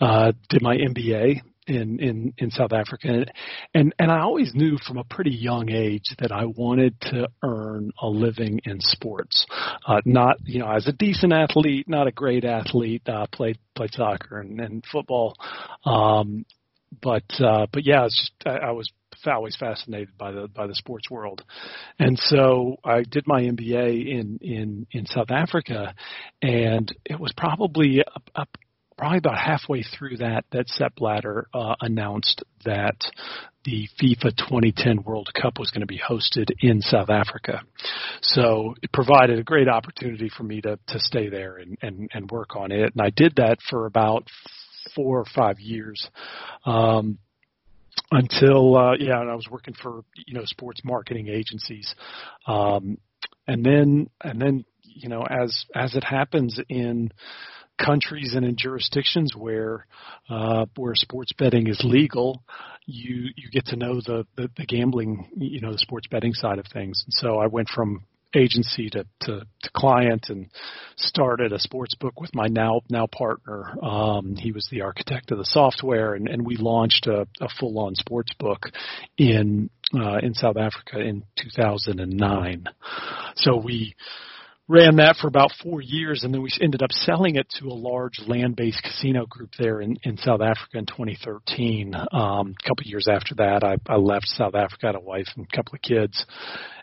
uh, 0.00 0.32
did 0.48 0.62
my 0.62 0.76
MBA 0.76 1.40
in 1.68 2.00
in 2.00 2.34
in 2.38 2.50
South 2.50 2.72
Africa, 2.72 3.26
and 3.74 3.94
and, 3.98 4.10
I 4.10 4.20
always 4.20 4.54
knew 4.54 4.78
from 4.86 4.96
a 4.96 5.04
pretty 5.04 5.30
young 5.30 5.70
age 5.70 6.14
that 6.18 6.32
I 6.32 6.46
wanted 6.46 7.00
to 7.02 7.28
earn 7.42 7.92
a 8.00 8.08
living 8.08 8.60
in 8.64 8.80
sports. 8.80 9.46
Uh, 9.86 10.00
not 10.04 10.38
you 10.44 10.58
know, 10.58 10.70
as 10.70 10.88
a 10.88 10.92
decent 10.92 11.32
athlete, 11.32 11.88
not 11.88 12.06
a 12.06 12.12
great 12.12 12.44
athlete. 12.44 13.02
Uh, 13.06 13.26
played 13.30 13.58
played 13.76 13.92
soccer 13.92 14.40
and, 14.40 14.60
and 14.60 14.84
football, 14.90 15.36
um, 15.84 16.44
but 17.02 17.24
uh, 17.38 17.66
but 17.72 17.84
yeah, 17.84 18.06
it's 18.06 18.18
just, 18.18 18.32
I, 18.46 18.68
I 18.68 18.70
was 18.72 18.90
always 19.26 19.56
fascinated 19.56 20.16
by 20.16 20.32
the 20.32 20.48
by 20.48 20.66
the 20.66 20.74
sports 20.74 21.10
world, 21.10 21.42
and 21.98 22.18
so 22.18 22.76
I 22.84 23.02
did 23.02 23.26
my 23.26 23.42
MBA 23.42 24.06
in 24.06 24.38
in 24.40 24.86
in 24.92 25.06
South 25.06 25.30
Africa, 25.30 25.94
and 26.42 26.94
it 27.04 27.18
was 27.18 27.32
probably 27.36 28.02
up, 28.02 28.30
up 28.34 28.48
probably 28.96 29.18
about 29.18 29.38
halfway 29.38 29.82
through 29.82 30.18
that 30.18 30.44
that 30.50 30.68
Sepp 30.68 30.96
Blatter 30.96 31.46
uh, 31.54 31.76
announced 31.80 32.42
that 32.64 32.96
the 33.64 33.88
FIFA 34.02 34.36
2010 34.36 35.02
World 35.04 35.30
Cup 35.40 35.58
was 35.58 35.70
going 35.70 35.82
to 35.82 35.86
be 35.86 36.00
hosted 36.00 36.50
in 36.60 36.80
South 36.80 37.10
Africa. 37.10 37.62
So 38.22 38.74
it 38.82 38.92
provided 38.92 39.38
a 39.38 39.44
great 39.44 39.68
opportunity 39.68 40.30
for 40.34 40.42
me 40.42 40.60
to 40.62 40.78
to 40.88 41.00
stay 41.00 41.28
there 41.28 41.56
and 41.56 41.78
and, 41.80 42.10
and 42.12 42.30
work 42.30 42.56
on 42.56 42.72
it, 42.72 42.92
and 42.92 43.00
I 43.00 43.10
did 43.10 43.36
that 43.36 43.58
for 43.70 43.86
about 43.86 44.28
four 44.94 45.20
or 45.20 45.26
five 45.34 45.60
years. 45.60 46.08
Um, 46.64 47.18
until 48.10 48.76
uh, 48.76 48.94
yeah, 48.98 49.20
and 49.20 49.30
I 49.30 49.34
was 49.34 49.48
working 49.50 49.74
for 49.74 50.02
you 50.26 50.34
know 50.34 50.44
sports 50.44 50.80
marketing 50.84 51.28
agencies, 51.28 51.94
um, 52.46 52.98
and 53.46 53.64
then 53.64 54.08
and 54.22 54.40
then 54.40 54.64
you 54.82 55.08
know 55.08 55.22
as 55.22 55.64
as 55.74 55.94
it 55.94 56.04
happens 56.04 56.58
in 56.68 57.10
countries 57.78 58.34
and 58.34 58.44
in 58.44 58.56
jurisdictions 58.56 59.34
where 59.36 59.86
uh, 60.28 60.66
where 60.76 60.94
sports 60.94 61.32
betting 61.38 61.68
is 61.68 61.80
legal, 61.84 62.42
you 62.86 63.28
you 63.36 63.50
get 63.50 63.66
to 63.66 63.76
know 63.76 63.96
the, 63.96 64.26
the 64.36 64.50
the 64.56 64.66
gambling 64.66 65.28
you 65.36 65.60
know 65.60 65.72
the 65.72 65.78
sports 65.78 66.06
betting 66.10 66.32
side 66.32 66.58
of 66.58 66.66
things. 66.72 67.02
And 67.06 67.14
so 67.14 67.38
I 67.38 67.46
went 67.46 67.68
from 67.68 68.04
agency 68.34 68.90
to, 68.90 69.04
to, 69.20 69.40
to 69.62 69.70
client 69.74 70.26
and 70.28 70.48
started 70.96 71.52
a 71.52 71.58
sports 71.58 71.94
book 71.94 72.20
with 72.20 72.34
my 72.34 72.46
now 72.46 72.80
now 72.90 73.06
partner. 73.06 73.74
Um, 73.82 74.36
he 74.36 74.52
was 74.52 74.68
the 74.70 74.82
architect 74.82 75.30
of 75.30 75.38
the 75.38 75.44
software, 75.44 76.14
and, 76.14 76.28
and 76.28 76.44
we 76.44 76.56
launched 76.56 77.06
a, 77.06 77.26
a 77.40 77.48
full 77.58 77.78
on 77.78 77.94
sports 77.94 78.32
book 78.38 78.66
in 79.16 79.70
uh, 79.94 80.18
in 80.22 80.34
South 80.34 80.56
Africa 80.56 81.00
in 81.00 81.24
2009. 81.36 82.64
So 83.36 83.56
we 83.56 83.94
ran 84.68 84.96
that 84.96 85.16
for 85.16 85.28
about 85.28 85.50
four 85.62 85.80
years, 85.80 86.22
and 86.22 86.32
then 86.32 86.42
we 86.42 86.50
ended 86.60 86.82
up 86.82 86.92
selling 86.92 87.36
it 87.36 87.48
to 87.58 87.68
a 87.68 87.72
large 87.74 88.20
land-based 88.26 88.82
casino 88.82 89.24
group 89.26 89.50
there 89.58 89.80
in, 89.80 89.96
in 90.02 90.18
South 90.18 90.42
Africa 90.42 90.76
in 90.76 90.84
2013. 90.84 91.94
Um, 91.94 92.04
a 92.12 92.68
couple 92.68 92.82
of 92.82 92.86
years 92.86 93.08
after 93.10 93.34
that, 93.36 93.64
I, 93.64 93.76
I 93.90 93.96
left 93.96 94.26
South 94.26 94.54
Africa, 94.54 94.86
had 94.86 94.94
a 94.94 95.00
wife 95.00 95.28
and 95.36 95.46
a 95.50 95.56
couple 95.56 95.74
of 95.74 95.80
kids, 95.80 96.26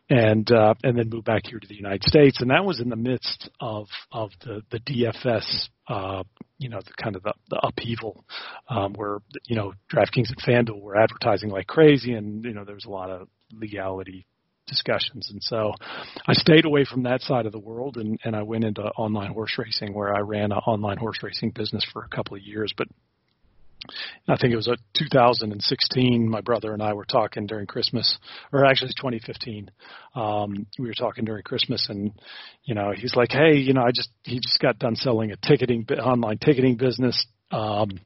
and 0.10 0.50
uh, 0.52 0.76
and 0.84 0.98
then 0.98 1.10
moved 1.10 1.26
back 1.26 1.44
here 1.46 1.60
to 1.60 1.68
the 1.68 1.76
United 1.76 2.04
States, 2.04 2.42
and 2.42 2.52
that 2.52 2.66
was 2.66 2.80
in 2.80 2.90
the 2.90 2.96
midst 2.96 3.50
of 3.60 3.88
of 4.12 4.32
the 4.44 4.62
the 4.70 4.80
DFS, 4.80 5.70
uh, 5.88 6.24
you 6.60 6.70
know, 6.70 6.80
the 6.86 6.94
kind 7.02 7.16
of 7.16 7.24
the, 7.24 7.34
the 7.50 7.60
upheaval, 7.64 8.24
um, 8.70 8.94
where 8.94 9.20
you 9.46 9.56
know 9.56 9.74
DraftKings 9.92 10.30
and 10.30 10.42
FanDuel 10.46 10.82
were 10.82 10.96
advertising 10.98 11.50
like 11.50 11.68
crazy, 11.68 12.14
and 12.14 12.44
you 12.44 12.54
know 12.54 12.66
there 12.66 12.76
was 12.76 12.86
a 12.86 12.92
lot 12.92 13.10
of 13.10 13.28
legality 13.52 14.28
discussions. 14.68 15.30
And 15.32 15.42
so 15.44 15.74
I 16.28 16.34
stayed 16.34 16.66
away 16.66 16.86
from 16.86 17.04
that 17.04 17.22
side 17.22 17.46
of 17.46 17.52
the 17.52 17.60
world 17.60 17.98
and, 17.98 18.20
and 18.24 18.36
I 18.36 18.42
went 18.42 18.64
into 18.64 18.82
online 18.82 19.32
horse 19.32 19.56
racing 19.58 19.94
where 19.94 20.16
I 20.16 20.22
ran 20.22 20.52
an 20.52 20.58
online 20.58 20.98
horse 20.98 21.20
racing 21.22 21.52
business 21.52 21.86
for 21.94 22.04
a 22.04 22.16
couple 22.16 22.36
of 22.36 22.42
years. 22.42 22.74
But 22.76 22.88
I 24.28 24.38
think 24.38 24.54
it 24.54 24.56
was 24.56 24.68
a 24.68 24.78
2016. 24.98 26.30
My 26.30 26.42
brother 26.42 26.74
and 26.74 26.82
I 26.82 26.94
were 26.94 27.06
talking 27.06 27.46
during 27.46 27.68
Christmas, 27.68 28.18
or 28.52 28.66
actually 28.66 28.92
2015. 28.98 29.72
Um, 30.16 30.68
we 30.80 30.88
were 30.88 30.94
talking 30.94 31.26
during 31.26 31.44
Christmas, 31.44 31.88
and 31.90 32.12
you 32.64 32.76
know, 32.76 32.92
he's 32.96 33.16
like, 33.16 33.32
"Hey, 33.32 33.58
you 33.58 33.74
know, 33.74 33.84
I 33.84 33.92
just 33.92 34.10
he 34.24 34.40
just 34.40 34.60
got 34.60 34.80
done 34.80 34.96
selling 34.96 35.32
a 35.32 35.38
ticketing 35.38 35.86
online 35.92 36.38
ticketing 36.38 36.78
business." 36.78 37.26
Um, 37.52 38.00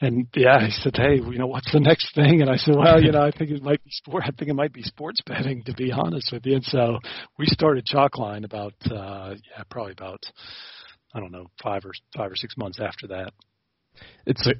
and 0.00 0.26
yeah, 0.34 0.64
he 0.64 0.70
said, 0.70 0.96
"Hey, 0.96 1.16
you 1.16 1.38
know, 1.38 1.46
what's 1.46 1.72
the 1.72 1.80
next 1.80 2.14
thing?" 2.14 2.40
And 2.40 2.50
I 2.50 2.56
said, 2.56 2.74
"Well, 2.76 3.02
you 3.02 3.12
know, 3.12 3.22
I 3.22 3.30
think 3.30 3.50
it 3.50 3.62
might 3.62 3.84
be 3.84 3.90
sport. 3.90 4.24
I 4.26 4.30
think 4.30 4.50
it 4.50 4.54
might 4.54 4.72
be 4.72 4.82
sports 4.82 5.20
betting, 5.26 5.62
to 5.64 5.74
be 5.74 5.92
honest 5.92 6.32
with 6.32 6.46
you." 6.46 6.54
And 6.54 6.64
so 6.64 6.98
we 7.38 7.46
started 7.46 7.84
Chalkline 7.86 8.44
about, 8.44 8.74
uh, 8.90 9.34
yeah, 9.34 9.62
probably 9.70 9.92
about, 9.92 10.24
I 11.14 11.20
don't 11.20 11.32
know, 11.32 11.46
five 11.62 11.84
or 11.84 11.92
five 12.16 12.32
or 12.32 12.36
six 12.36 12.56
months 12.56 12.80
after 12.80 13.08
that. 13.08 13.32
It's 14.26 14.46
a 14.46 14.52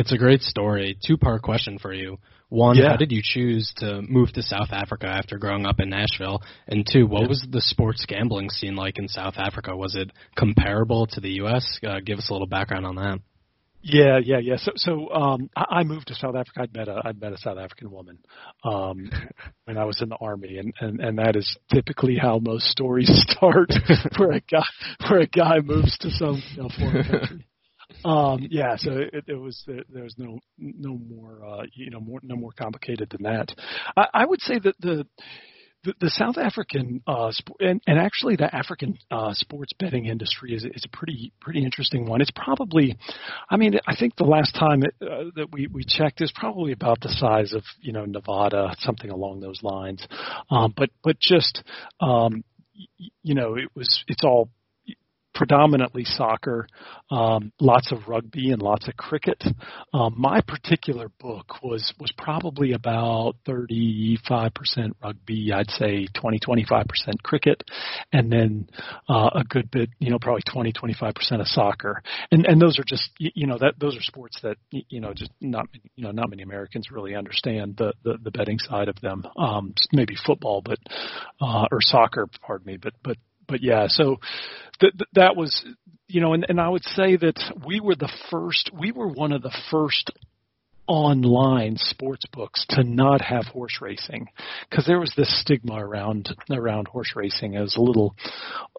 it's 0.00 0.12
a 0.12 0.18
great 0.18 0.42
story. 0.42 0.98
Two 1.06 1.16
part 1.16 1.42
question 1.42 1.78
for 1.78 1.92
you. 1.92 2.18
One, 2.48 2.76
yeah. 2.76 2.90
how 2.90 2.96
did 2.96 3.12
you 3.12 3.20
choose 3.22 3.72
to 3.76 4.02
move 4.02 4.32
to 4.32 4.42
South 4.42 4.72
Africa 4.72 5.06
after 5.06 5.38
growing 5.38 5.66
up 5.66 5.78
in 5.78 5.90
Nashville? 5.90 6.42
And 6.66 6.84
two, 6.90 7.06
what 7.06 7.22
yeah. 7.22 7.28
was 7.28 7.46
the 7.48 7.60
sports 7.60 8.04
gambling 8.08 8.50
scene 8.50 8.74
like 8.74 8.98
in 8.98 9.06
South 9.06 9.34
Africa? 9.36 9.76
Was 9.76 9.94
it 9.94 10.10
comparable 10.36 11.06
to 11.08 11.20
the 11.20 11.30
U.S.? 11.42 11.78
Uh, 11.86 12.00
give 12.04 12.18
us 12.18 12.28
a 12.28 12.32
little 12.32 12.48
background 12.48 12.86
on 12.86 12.96
that. 12.96 13.20
Yeah, 13.82 14.18
yeah, 14.22 14.38
yeah. 14.38 14.56
So, 14.58 14.72
so 14.76 15.10
um, 15.10 15.48
I, 15.56 15.64
I 15.70 15.84
moved 15.84 16.08
to 16.08 16.14
South 16.14 16.34
Africa. 16.34 16.62
I'd 16.62 16.74
met 16.74 16.88
a 16.88 17.00
I'd 17.04 17.20
met 17.20 17.32
a 17.32 17.38
South 17.38 17.56
African 17.56 17.90
woman 17.90 18.18
um, 18.62 19.10
when 19.64 19.78
I 19.78 19.84
was 19.84 20.02
in 20.02 20.10
the 20.10 20.16
army, 20.16 20.58
and, 20.58 20.74
and 20.80 21.00
and 21.00 21.18
that 21.18 21.34
is 21.34 21.56
typically 21.72 22.18
how 22.20 22.40
most 22.40 22.66
stories 22.66 23.08
start, 23.28 23.72
where 24.18 24.32
a 24.32 24.40
guy 24.40 24.64
where 25.08 25.20
a 25.20 25.26
guy 25.26 25.60
moves 25.60 25.96
to 25.98 26.10
some 26.10 26.42
you 26.56 26.62
know, 26.62 26.68
foreign 26.78 27.04
country 27.04 27.46
um, 28.04 28.46
yeah, 28.50 28.76
so 28.76 28.92
it, 28.92 29.24
it 29.26 29.34
was 29.34 29.62
there, 29.66 30.02
was 30.02 30.14
no 30.18 30.38
no 30.58 30.98
more 30.98 31.44
uh, 31.44 31.62
you 31.74 31.90
know 31.90 32.00
more 32.00 32.20
no 32.22 32.36
more 32.36 32.52
complicated 32.52 33.10
than 33.10 33.22
that. 33.22 33.54
I, 33.96 34.06
I 34.14 34.26
would 34.26 34.40
say 34.40 34.58
that 34.58 34.74
the 34.80 35.06
the, 35.82 35.94
the 35.98 36.10
South 36.10 36.36
African 36.36 37.02
uh, 37.06 37.32
sp- 37.32 37.56
and, 37.60 37.80
and 37.86 37.98
actually 37.98 38.36
the 38.36 38.54
African 38.54 38.98
uh, 39.10 39.32
sports 39.32 39.72
betting 39.78 40.06
industry 40.06 40.54
is 40.54 40.64
is 40.64 40.84
a 40.84 40.96
pretty 40.96 41.32
pretty 41.40 41.64
interesting 41.64 42.06
one. 42.06 42.20
It's 42.20 42.30
probably, 42.34 42.98
I 43.48 43.56
mean, 43.56 43.78
I 43.86 43.96
think 43.96 44.16
the 44.16 44.24
last 44.24 44.54
time 44.54 44.82
it, 44.82 44.94
uh, 45.00 45.30
that 45.36 45.48
we 45.52 45.68
we 45.68 45.84
checked 45.86 46.20
is 46.20 46.32
probably 46.34 46.72
about 46.72 47.00
the 47.00 47.08
size 47.08 47.52
of 47.54 47.62
you 47.80 47.92
know 47.92 48.04
Nevada, 48.04 48.74
something 48.80 49.10
along 49.10 49.40
those 49.40 49.62
lines. 49.62 50.06
Um, 50.50 50.74
but 50.76 50.90
but 51.02 51.18
just 51.18 51.62
um, 52.00 52.44
you 53.22 53.34
know, 53.34 53.54
it 53.56 53.70
was 53.74 54.04
it's 54.08 54.24
all 54.24 54.50
predominantly 55.34 56.04
soccer, 56.04 56.66
um, 57.10 57.52
lots 57.60 57.92
of 57.92 58.08
rugby 58.08 58.50
and 58.50 58.60
lots 58.60 58.88
of 58.88 58.96
cricket. 58.96 59.42
Um, 59.92 60.14
my 60.16 60.40
particular 60.40 61.10
book 61.20 61.62
was 61.62 61.92
was 61.98 62.12
probably 62.18 62.72
about 62.72 63.34
35% 63.46 64.18
rugby, 65.02 65.52
I'd 65.52 65.70
say 65.70 66.06
20 66.14 66.38
25% 66.40 66.84
cricket, 67.22 67.62
and 68.12 68.30
then 68.30 68.68
uh, 69.08 69.30
a 69.34 69.44
good 69.44 69.70
bit, 69.70 69.90
you 69.98 70.10
know, 70.10 70.18
probably 70.18 70.42
20 70.50 70.72
25% 70.72 71.40
of 71.40 71.46
soccer. 71.46 72.02
And 72.30 72.46
and 72.46 72.60
those 72.60 72.78
are 72.78 72.84
just 72.84 73.10
you 73.18 73.46
know 73.46 73.58
that 73.58 73.74
those 73.78 73.96
are 73.96 74.02
sports 74.02 74.38
that 74.42 74.56
you 74.70 75.00
know 75.00 75.14
just 75.14 75.30
not 75.40 75.66
you 75.96 76.04
know 76.04 76.10
not 76.10 76.30
many 76.30 76.42
Americans 76.42 76.90
really 76.90 77.14
understand 77.14 77.76
the 77.76 77.92
the, 78.04 78.18
the 78.22 78.30
betting 78.30 78.58
side 78.58 78.88
of 78.88 79.00
them. 79.00 79.24
Um, 79.36 79.74
maybe 79.92 80.14
football, 80.26 80.62
but 80.64 80.78
uh, 81.40 81.66
or 81.70 81.78
soccer, 81.80 82.28
pardon 82.42 82.66
me, 82.66 82.76
but 82.76 82.94
but 83.02 83.16
but 83.50 83.62
yeah, 83.62 83.86
so 83.88 84.16
th- 84.80 84.92
th- 84.92 85.08
that 85.14 85.36
was, 85.36 85.64
you 86.08 86.20
know, 86.20 86.32
and, 86.32 86.46
and 86.48 86.60
I 86.60 86.68
would 86.68 86.84
say 86.84 87.16
that 87.16 87.38
we 87.66 87.80
were 87.80 87.96
the 87.96 88.12
first, 88.30 88.70
we 88.78 88.92
were 88.92 89.08
one 89.08 89.32
of 89.32 89.42
the 89.42 89.56
first 89.70 90.10
online 90.90 91.76
sports 91.76 92.24
books 92.32 92.66
to 92.68 92.82
not 92.82 93.20
have 93.20 93.44
horse 93.44 93.78
racing. 93.80 94.26
Because 94.68 94.86
there 94.86 94.98
was 94.98 95.12
this 95.16 95.40
stigma 95.40 95.74
around 95.74 96.34
around 96.50 96.88
horse 96.88 97.12
racing 97.14 97.54
as 97.54 97.76
a 97.76 97.80
little 97.80 98.16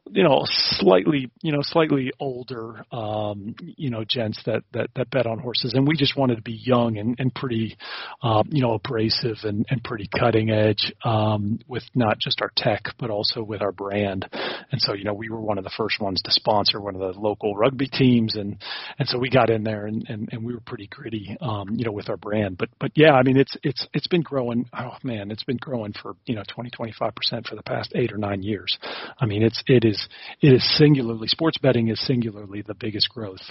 you 0.09 0.23
know 0.23 0.41
slightly 0.45 1.29
you 1.41 1.51
know 1.51 1.61
slightly 1.61 2.11
older 2.19 2.83
um 2.91 3.55
you 3.59 3.89
know 3.89 4.03
gents 4.03 4.41
that 4.45 4.63
that 4.73 4.89
that 4.95 5.09
bet 5.09 5.25
on 5.25 5.39
horses. 5.39 5.73
And 5.73 5.87
we 5.87 5.95
just 5.95 6.17
wanted 6.17 6.35
to 6.35 6.41
be 6.41 6.59
young 6.61 6.97
and 6.97 7.15
and 7.17 7.33
pretty 7.33 7.77
um 8.21 8.49
you 8.51 8.61
know 8.61 8.73
abrasive 8.73 9.37
and 9.43 9.65
and 9.69 9.81
pretty 9.81 10.09
cutting 10.19 10.49
edge 10.49 10.93
um 11.05 11.59
with 11.67 11.83
not 11.95 12.19
just 12.19 12.41
our 12.41 12.51
tech 12.57 12.83
but 12.99 13.09
also 13.09 13.41
with 13.41 13.61
our 13.61 13.71
brand. 13.71 14.27
And 14.71 14.81
so 14.81 14.93
you 14.93 15.05
know 15.05 15.13
we 15.13 15.29
were 15.29 15.39
one 15.39 15.57
of 15.57 15.63
the 15.63 15.71
first 15.77 16.01
ones 16.01 16.21
to 16.23 16.31
sponsor 16.31 16.81
one 16.81 16.95
of 16.95 17.01
the 17.01 17.19
local 17.19 17.55
rugby 17.55 17.87
teams. 17.87 18.35
And 18.35 18.61
and 18.99 19.07
so 19.07 19.17
we 19.17 19.29
got 19.29 19.49
in 19.49 19.63
there 19.63 19.85
and 19.85 20.05
and, 20.09 20.29
and 20.33 20.43
we 20.43 20.53
were 20.53 20.61
pretty 20.65 20.87
gritty 20.87 21.37
um 21.39 21.69
you 21.75 21.85
know 21.85 22.00
with 22.01 22.09
our 22.09 22.17
brand 22.17 22.57
but 22.57 22.69
but 22.79 22.91
yeah 22.95 23.11
i 23.13 23.23
mean 23.23 23.37
it's 23.37 23.55
it's 23.63 23.87
it's 23.93 24.07
been 24.07 24.21
growing 24.21 24.65
oh 24.77 24.95
man 25.03 25.31
it's 25.31 25.43
been 25.43 25.57
growing 25.57 25.93
for 25.93 26.15
you 26.25 26.35
know 26.35 26.43
20 26.47 26.71
25% 26.71 27.47
for 27.47 27.55
the 27.55 27.63
past 27.63 27.91
8 27.93 28.11
or 28.11 28.17
9 28.17 28.43
years 28.43 28.77
i 29.19 29.25
mean 29.25 29.43
it's 29.43 29.61
it 29.67 29.85
is 29.85 30.07
it 30.41 30.53
is 30.53 30.77
singularly 30.77 31.27
sports 31.27 31.57
betting 31.57 31.89
is 31.89 31.99
singularly 32.05 32.61
the 32.61 32.73
biggest 32.73 33.09
growth, 33.09 33.41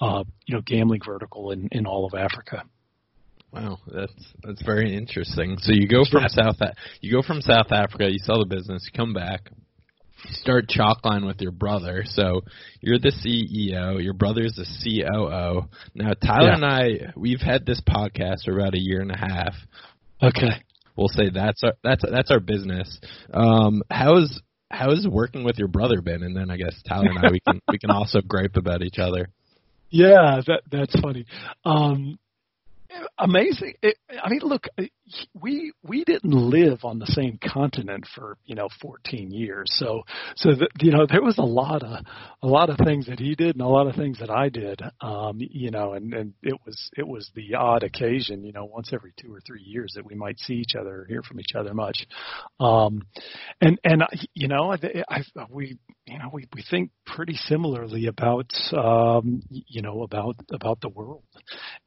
uh, 0.00 0.24
you 0.46 0.54
know, 0.54 0.62
gambling 0.64 1.00
vertical 1.04 1.50
in 1.50 1.68
in 1.72 1.86
all 1.86 2.06
of 2.06 2.14
Africa. 2.14 2.64
Wow, 3.52 3.78
that's 3.86 4.12
that's 4.42 4.62
very 4.62 4.96
interesting. 4.96 5.56
So 5.60 5.72
you 5.72 5.88
go 5.88 6.04
from 6.10 6.22
yeah. 6.22 6.28
South 6.28 6.56
you 7.00 7.12
go 7.12 7.22
from 7.22 7.40
South 7.40 7.70
Africa, 7.70 8.10
you 8.10 8.18
sell 8.18 8.40
the 8.40 8.46
business, 8.46 8.88
you 8.90 8.96
come 8.96 9.14
back. 9.14 9.50
Start 10.32 10.66
Chalkline 10.68 11.26
with 11.26 11.40
your 11.40 11.52
brother. 11.52 12.02
So 12.06 12.42
you're 12.80 12.98
the 12.98 13.12
CEO, 13.12 14.02
your 14.02 14.14
brother's 14.14 14.54
the 14.54 14.64
COO. 14.84 15.68
Now 15.94 16.12
Tyler 16.14 16.48
Yeah. 16.48 16.54
and 16.54 16.64
I, 16.64 17.12
we've 17.16 17.40
had 17.40 17.64
this 17.66 17.80
podcast 17.86 18.44
for 18.44 18.58
about 18.58 18.74
a 18.74 18.80
year 18.80 19.00
and 19.00 19.10
a 19.10 19.16
half. 19.18 19.54
Okay. 20.22 20.62
We'll 20.96 21.08
say 21.08 21.30
that's 21.30 21.62
our 21.64 21.72
that's 21.82 22.04
that's 22.08 22.30
our 22.30 22.40
business. 22.40 23.00
Um, 23.32 23.82
how's 23.90 24.40
how's 24.70 25.06
working 25.08 25.44
with 25.44 25.58
your 25.58 25.68
brother 25.68 26.00
been? 26.00 26.22
And 26.22 26.36
then 26.36 26.50
I 26.50 26.56
guess 26.56 26.74
Tyler 26.88 27.08
and 27.10 27.18
I 27.18 27.30
we 27.30 27.40
can 27.40 27.60
we 27.68 27.78
can 27.78 27.90
also 27.90 28.20
gripe 28.26 28.56
about 28.56 28.82
each 28.82 28.98
other. 28.98 29.28
Yeah, 29.90 30.40
that 30.46 30.62
that's 30.70 30.98
funny. 31.00 31.26
Um, 31.64 32.18
amazing. 33.18 33.74
It, 33.82 33.96
I 34.22 34.28
mean, 34.28 34.40
look, 34.42 34.66
we 35.34 35.72
we 35.82 36.04
didn't 36.04 36.32
live 36.32 36.84
on 36.84 36.98
the 36.98 37.06
same 37.06 37.38
continent 37.42 38.06
for 38.14 38.36
you 38.44 38.54
know 38.54 38.68
14 38.80 39.30
years, 39.30 39.68
so 39.72 40.02
so 40.36 40.50
that 40.50 40.68
you 40.80 40.92
know 40.92 41.06
there 41.08 41.22
was 41.22 41.38
a 41.38 41.42
lot 41.42 41.82
of 41.82 42.04
a 42.42 42.46
lot 42.46 42.70
of 42.70 42.78
things 42.84 43.06
that 43.06 43.18
he 43.18 43.34
did 43.34 43.56
and 43.56 43.60
a 43.60 43.68
lot 43.68 43.86
of 43.86 43.94
things 43.94 44.18
that 44.20 44.30
I 44.30 44.48
did. 44.48 44.80
Um, 45.00 45.38
you 45.38 45.70
know, 45.70 45.94
and 45.94 46.12
and 46.14 46.34
it 46.42 46.58
was 46.64 46.90
it 46.96 47.06
was 47.06 47.30
the 47.34 47.54
odd 47.54 47.82
occasion, 47.82 48.44
you 48.44 48.52
know, 48.52 48.64
once 48.64 48.90
every 48.92 49.12
two 49.20 49.34
or 49.34 49.40
three 49.40 49.62
years 49.62 49.92
that 49.96 50.06
we 50.06 50.14
might 50.14 50.38
see 50.38 50.54
each 50.54 50.74
other 50.78 51.02
or 51.02 51.06
hear 51.06 51.22
from 51.22 51.40
each 51.40 51.54
other 51.54 51.74
much. 51.74 52.06
Um, 52.60 53.02
and 53.60 53.78
and 53.84 54.02
you 54.34 54.48
know, 54.48 54.72
I, 54.72 55.04
I 55.08 55.22
we 55.50 55.78
you 56.06 56.18
know 56.18 56.30
we 56.32 56.46
we 56.54 56.64
think 56.70 56.90
pretty 57.06 57.34
similarly 57.34 58.06
about 58.06 58.52
um, 58.72 59.42
you 59.50 59.82
know 59.82 60.02
about 60.02 60.36
about 60.52 60.80
the 60.80 60.88
world. 60.88 61.22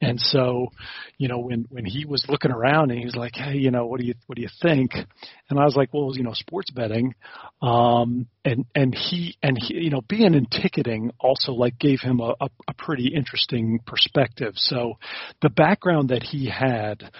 And 0.00 0.20
so, 0.20 0.68
you 1.16 1.26
know, 1.26 1.38
when 1.38 1.66
when 1.70 1.84
he 1.84 2.04
was 2.04 2.24
looking 2.28 2.52
around 2.52 2.90
and 2.90 3.00
he 3.00 3.04
was 3.04 3.16
like, 3.16 3.34
"Hey, 3.34 3.56
you 3.56 3.72
know, 3.72 3.86
what 3.86 3.98
do 3.98 4.06
you 4.06 4.14
what 4.26 4.36
do 4.36 4.42
you 4.42 4.48
think?" 4.62 4.92
And 4.94 5.58
I 5.58 5.64
was 5.64 5.74
like, 5.74 5.92
"Well, 5.92 6.12
you 6.14 6.22
know, 6.22 6.34
sports 6.34 6.70
betting." 6.70 7.14
Um, 7.60 8.28
and 8.44 8.64
and 8.76 8.94
he 8.94 9.36
and 9.42 9.58
he, 9.60 9.74
you 9.74 9.90
know, 9.90 10.02
being 10.08 10.34
in 10.34 10.46
ticketing 10.46 11.10
also 11.18 11.52
like 11.52 11.78
gave 11.80 12.00
him 12.00 12.20
a, 12.20 12.34
a, 12.40 12.48
a 12.68 12.74
pretty 12.74 13.08
interesting 13.08 13.80
perspective. 13.86 14.52
So, 14.54 14.94
the 15.42 15.50
background 15.50 16.10
that 16.10 16.22
he 16.22 16.48
had 16.48 17.10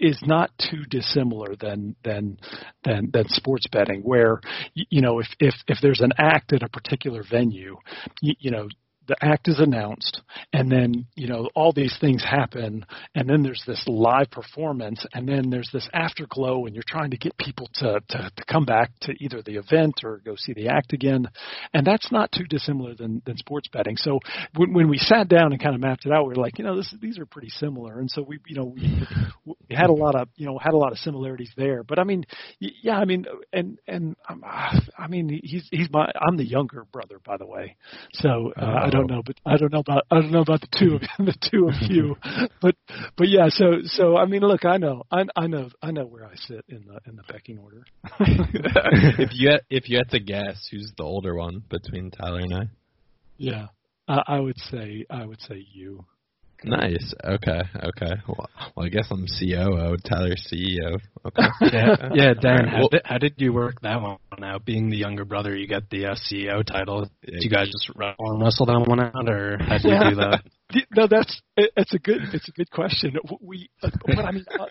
is 0.00 0.18
not 0.26 0.50
too 0.58 0.82
dissimilar 0.88 1.54
than 1.54 1.94
than 2.02 2.38
than 2.82 3.10
than 3.12 3.28
sports 3.28 3.66
betting 3.70 4.00
where 4.00 4.40
you 4.74 5.02
know 5.02 5.20
if 5.20 5.28
if 5.38 5.54
if 5.68 5.78
there's 5.82 6.00
an 6.00 6.12
act 6.18 6.52
at 6.52 6.62
a 6.62 6.68
particular 6.68 7.22
venue 7.28 7.76
you, 8.20 8.34
you 8.38 8.50
know 8.50 8.66
the 9.08 9.16
act 9.22 9.48
is 9.48 9.58
announced 9.58 10.22
and 10.52 10.70
then 10.70 11.06
you 11.16 11.26
know 11.28 11.48
all 11.54 11.72
these 11.72 11.96
things 12.00 12.22
happen 12.22 12.84
and 13.14 13.28
then 13.28 13.42
there's 13.42 13.62
this 13.66 13.82
live 13.86 14.30
performance 14.30 15.04
and 15.12 15.28
then 15.28 15.50
there's 15.50 15.70
this 15.72 15.88
afterglow 15.92 16.66
and 16.66 16.74
you're 16.74 16.84
trying 16.86 17.10
to 17.10 17.16
get 17.16 17.36
people 17.36 17.68
to, 17.74 18.00
to 18.08 18.30
to 18.36 18.44
come 18.44 18.64
back 18.64 18.90
to 19.02 19.12
either 19.20 19.42
the 19.42 19.56
event 19.56 20.00
or 20.04 20.20
go 20.24 20.34
see 20.36 20.52
the 20.52 20.68
act 20.68 20.92
again. 20.92 21.28
And 21.72 21.86
that's 21.86 22.10
not 22.12 22.32
too 22.32 22.44
dissimilar 22.44 22.94
than 22.94 23.22
than 23.24 23.36
sports 23.36 23.68
betting. 23.68 23.96
So 23.96 24.18
when, 24.56 24.72
when 24.72 24.88
we 24.88 24.98
sat 24.98 25.28
down 25.28 25.52
and 25.52 25.62
kind 25.62 25.74
of 25.74 25.80
mapped 25.80 26.06
it 26.06 26.12
out 26.12 26.24
we 26.24 26.34
were 26.34 26.42
like 26.42 26.58
you 26.58 26.64
know 26.64 26.76
this 26.76 26.94
these 27.00 27.18
are 27.18 27.26
pretty 27.26 27.50
similar. 27.50 27.98
And 27.98 28.10
so 28.10 28.22
we 28.22 28.38
you 28.46 28.56
know 28.56 28.64
we, 28.64 29.02
we 29.46 29.76
had 29.76 29.90
a 29.90 29.94
lot 29.94 30.14
of 30.14 30.28
you 30.36 30.46
know 30.46 30.58
had 30.58 30.74
a 30.74 30.78
lot 30.78 30.92
of 30.92 30.98
similarities 30.98 31.52
there. 31.56 31.82
But 31.82 31.98
i 31.98 32.04
mean 32.04 32.24
yeah 32.58 32.98
i 32.98 33.04
mean 33.04 33.26
and 33.52 33.78
and 33.86 34.16
um, 34.28 34.42
i 34.44 35.06
mean 35.08 35.40
he's 35.42 35.66
he's 35.70 35.88
my 35.90 36.10
i'm 36.20 36.36
the 36.36 36.46
younger 36.46 36.84
brother 36.92 37.18
by 37.24 37.36
the 37.36 37.46
way. 37.46 37.76
So 38.12 38.52
uh, 38.56 38.80
i 38.84 38.90
don't 38.90 38.99
know 39.08 39.22
but 39.24 39.36
i 39.46 39.56
don't 39.56 39.72
know 39.72 39.80
about 39.80 40.04
i 40.10 40.16
don't 40.16 40.32
know 40.32 40.40
about 40.40 40.60
the 40.60 40.68
two 40.78 40.94
of 40.96 41.00
the 41.26 41.34
two 41.50 41.68
of 41.68 41.74
you. 41.90 42.16
But 42.60 42.74
but 43.16 43.28
yeah 43.28 43.48
so 43.48 43.80
so 43.84 44.16
i 44.16 44.26
mean 44.26 44.42
look 44.42 44.64
i 44.64 44.76
know 44.76 45.04
i 45.10 45.24
i 45.36 45.46
know 45.46 45.70
i 45.82 45.90
know 45.90 46.04
where 46.04 46.26
i 46.26 46.34
sit 46.34 46.64
in 46.68 46.84
the 46.86 47.00
in 47.08 47.16
the 47.16 47.22
pecking 47.22 47.58
order. 47.58 47.84
If 49.18 49.30
you 49.32 49.50
had, 49.50 49.60
if 49.70 49.88
you 49.88 49.98
had 49.98 50.10
to 50.10 50.20
guess, 50.20 50.68
who's 50.70 50.92
the 50.96 51.04
older 51.04 51.34
one 51.34 51.62
between 51.68 52.10
Tyler 52.10 52.40
and 52.40 52.54
I? 52.54 52.62
yeah 53.38 53.66
I, 54.08 54.22
I 54.26 54.40
would 54.40 54.58
say 54.58 55.06
i 55.08 55.24
would 55.24 55.40
say 55.40 55.64
you 55.72 56.04
Nice. 56.64 57.14
Okay. 57.24 57.60
Okay. 57.76 58.12
Well, 58.28 58.48
well 58.76 58.86
I 58.86 58.88
guess 58.88 59.06
I'm 59.10 59.26
COO. 59.26 59.96
Tyler 60.04 60.36
CEO. 60.36 60.98
Okay. 61.24 61.42
Yeah, 61.72 62.08
yeah, 62.14 62.34
Dan. 62.34 62.66
How, 62.68 62.78
Well- 62.80 62.88
did, 62.88 63.02
how 63.04 63.18
did 63.18 63.34
you 63.38 63.52
work 63.52 63.80
that 63.82 64.00
one 64.00 64.18
out? 64.42 64.64
Being 64.64 64.90
the 64.90 64.96
younger 64.96 65.24
brother, 65.24 65.54
you 65.56 65.66
get 65.66 65.88
the 65.90 66.06
uh, 66.06 66.14
CEO 66.14 66.64
title. 66.64 67.08
Did 67.24 67.42
you 67.42 67.50
guys 67.50 67.68
just 67.68 67.90
arm 67.98 68.42
wrestle 68.42 68.66
that 68.66 68.84
one 68.86 69.00
out, 69.00 69.28
or 69.28 69.58
how 69.60 69.78
did 69.78 69.84
you 69.84 70.10
do 70.10 70.16
that? 70.16 70.42
No, 70.94 71.08
that's 71.08 71.42
it's 71.56 71.92
a 71.94 71.98
good 71.98 72.20
it's 72.32 72.48
a 72.48 72.52
good 72.52 72.70
question. 72.70 73.16
We, 73.40 73.68
uh, 73.82 73.90
but 74.06 74.18
I 74.24 74.30
mean, 74.30 74.44
uh, 74.56 74.66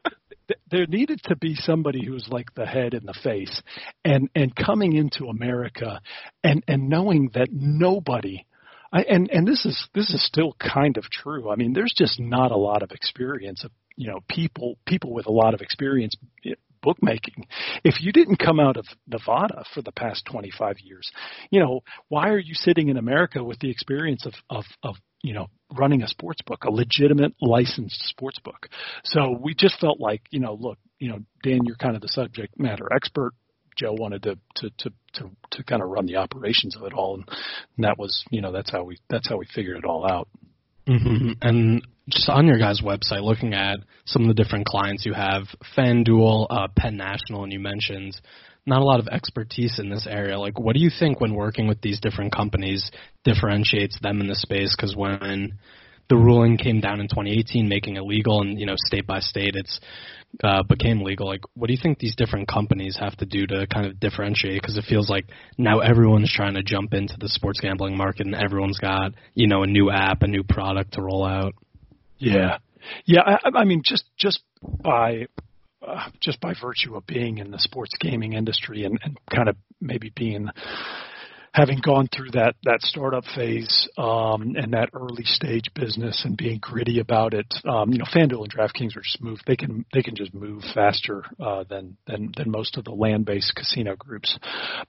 there 0.72 0.88
needed 0.88 1.20
to 1.26 1.36
be 1.36 1.56
somebody 1.56 2.06
who 2.06 2.14
was 2.14 2.26
like 2.30 2.54
the 2.56 2.66
head 2.66 2.94
and 2.94 3.06
the 3.06 3.18
face, 3.22 3.62
and 4.06 4.30
and 4.34 4.56
coming 4.56 4.94
into 4.96 5.26
America, 5.26 6.00
and 6.42 6.64
and 6.70 6.88
knowing 6.90 7.32
that 7.34 7.50
nobody. 7.52 8.46
I, 8.92 9.02
and 9.04 9.30
and 9.30 9.48
this 9.48 9.66
is 9.66 9.88
this 9.94 10.14
is 10.14 10.26
still 10.26 10.56
kind 10.60 10.98
of 10.98 11.04
true. 11.12 11.50
I 11.50 11.56
mean, 11.56 11.74
there's 11.74 11.94
just 11.96 12.20
not 12.20 12.52
a 12.52 12.58
lot 12.58 12.84
of 12.84 12.92
experience 12.92 13.64
of 13.64 13.72
you 13.96 14.08
know 14.08 14.20
people 14.28 14.78
people 14.86 15.14
with 15.14 15.28
a 15.28 15.32
lot 15.32 15.54
of 15.54 15.62
experience 15.62 16.16
bookmaking. 16.82 17.46
If 17.84 18.02
you 18.02 18.12
didn't 18.12 18.38
come 18.38 18.60
out 18.60 18.78
of 18.78 18.86
Nevada 19.08 19.64
for 19.74 19.82
the 19.82 19.92
past 19.92 20.26
25 20.32 20.78
years, 20.84 21.12
you 21.52 21.60
know 21.60 21.82
why 22.08 22.30
are 22.30 22.40
you 22.40 22.54
sitting 22.54 22.90
in 22.90 22.98
America 22.98 23.44
with 23.44 23.60
the 23.60 23.70
experience 23.70 24.26
of 24.26 24.34
of 24.50 24.66
of 24.84 24.96
you 25.22 25.34
know 25.34 25.48
running 25.78 26.02
a 26.02 26.08
sports 26.08 26.42
book, 26.46 26.64
a 26.64 26.72
legitimate 26.72 27.34
licensed 27.42 28.02
sports 28.08 28.40
book? 28.40 28.70
So 29.04 29.38
we 29.40 29.54
just 29.54 29.80
felt 29.80 30.00
like 30.00 30.22
you 30.32 30.40
know 30.40 30.56
look 30.60 30.78
you 31.00 31.10
know 31.10 31.20
Dan, 31.44 31.62
you're 31.66 31.76
kind 31.76 31.96
of 31.96 32.02
the 32.02 32.10
subject 32.10 32.60
matter 32.60 32.88
expert. 32.94 33.34
Joe 33.80 33.94
wanted 33.94 34.24
to 34.24 34.38
to 34.56 34.70
to 34.80 34.94
to, 35.14 35.30
to 35.52 35.64
kind 35.64 35.82
of 35.82 35.90
run 35.90 36.06
the 36.06 36.18
operations 36.18 36.76
of 36.76 36.84
it 36.84 36.94
all, 36.94 37.16
and, 37.16 37.30
that 37.78 37.98
was 37.98 38.24
you 38.30 38.42
know 38.42 38.52
that's 38.52 38.72
how 38.72 38.84
we 38.84 38.98
that's 39.10 39.30
how 39.30 39.38
we 39.38 39.46
figured 39.54 39.78
it 39.78 39.86
all 39.86 40.06
out. 40.06 40.28
hmm 40.86 41.32
And 41.42 41.82
just 42.10 42.28
on 42.28 42.48
your 42.48 42.58
guys' 42.58 42.82
website, 42.82 43.24
looking 43.24 43.54
at 43.54 43.80
some 44.06 44.24
of 44.24 44.28
the 44.28 44.34
different 44.34 44.66
clients 44.66 45.06
you 45.06 45.14
have, 45.14 45.44
FanDuel, 45.78 46.48
uh, 46.50 46.68
Penn 46.76 46.98
National, 46.98 47.44
and 47.44 47.54
you 47.54 47.60
mentioned 47.60 48.20
not 48.66 48.82
a 48.82 48.86
lot 48.86 49.00
of 49.00 49.08
expertise 49.08 49.80
in 49.80 49.90
this 49.90 50.08
area. 50.10 50.38
Like, 50.40 50.60
what 50.60 50.74
do 50.74 50.82
you 50.82 50.90
think 50.90 51.22
when 51.22 51.34
working 51.34 51.68
with 51.68 51.82
these 51.82 52.00
different 52.00 52.34
companies 52.34 52.92
differentiates 53.24 53.98
them 54.02 54.20
in 54.22 54.28
the 54.28 54.36
space? 54.36 54.76
Because 54.76 54.96
when 54.96 55.60
the 56.10 56.18
ruling 56.18 56.58
came 56.58 56.82
down 56.82 57.00
in 57.00 57.08
2018, 57.08 57.70
making 57.70 57.96
it 57.96 58.02
legal, 58.02 58.42
and 58.42 58.60
you 58.60 58.66
know, 58.66 58.76
state 58.78 59.06
by 59.06 59.20
state, 59.20 59.56
it's 59.56 59.80
uh, 60.44 60.64
became 60.64 61.02
legal. 61.02 61.28
Like, 61.28 61.42
what 61.54 61.68
do 61.68 61.74
you 61.74 61.80
think 61.82 62.00
these 62.00 62.16
different 62.16 62.48
companies 62.48 62.98
have 63.00 63.16
to 63.18 63.26
do 63.26 63.46
to 63.48 63.68
kind 63.68 63.86
of 63.86 64.00
differentiate? 64.00 64.62
Because 64.62 64.78
it 64.78 64.86
feels 64.88 65.10
like 65.10 65.26
now 65.58 65.80
everyone's 65.80 66.32
trying 66.32 66.56
to 66.56 66.64
jump 66.64 66.94
into 66.94 67.16
the 67.20 67.30
sports 67.30 67.60
gambling 67.60 67.96
market, 67.96 68.26
and 68.26 68.36
everyone's 68.36 68.80
got 68.80 69.14
you 69.36 69.48
know 69.48 69.64
a 69.64 69.68
new 69.68 69.92
app, 69.92 70.24
a 70.24 70.28
new 70.28 70.44
product 70.44 70.94
to 70.94 71.02
roll 71.02 71.24
out. 71.24 71.54
Yeah, 72.18 72.58
yeah. 73.06 73.22
I, 73.26 73.60
I 73.60 73.64
mean, 73.66 73.82
just 73.86 74.06
just 74.18 74.42
by 74.62 75.28
uh, 75.88 76.10
just 76.20 76.42
by 76.42 76.54
virtue 76.60 76.96
of 76.96 77.06
being 77.06 77.38
in 77.38 77.52
the 77.52 77.60
sports 77.60 77.94
gaming 78.00 78.34
industry 78.34 78.84
and, 78.84 79.00
and 79.04 79.18
kind 79.34 79.48
of 79.48 79.56
maybe 79.80 80.12
being 80.16 80.50
having 81.60 81.80
gone 81.80 82.08
through 82.08 82.32
that 82.32 82.56
that 82.64 82.82
startup 82.82 83.26
phase 83.36 83.90
um, 83.98 84.56
and 84.56 84.72
that 84.72 84.90
early 84.94 85.26
stage 85.26 85.66
business 85.76 86.24
and 86.24 86.38
being 86.38 86.58
gritty 86.62 87.00
about 87.00 87.34
it, 87.34 87.54
um, 87.68 87.92
you 87.92 87.98
know, 87.98 88.06
FanDuel 88.06 88.44
and 88.44 88.54
DraftKings 88.54 88.96
are 88.96 89.02
just 89.02 89.22
move. 89.22 89.40
They 89.46 89.58
can 89.58 89.86
they 89.94 90.02
can 90.02 90.16
just 90.16 90.34
move 90.34 90.64
faster 90.74 91.26
uh, 91.38 91.66
than 91.70 91.98
than 92.08 92.32
than 92.38 92.50
most 92.50 92.78
of 92.78 92.86
the 92.86 92.92
land 92.92 93.26
based 93.26 93.54
casino 93.56 93.98
groups. 93.98 94.38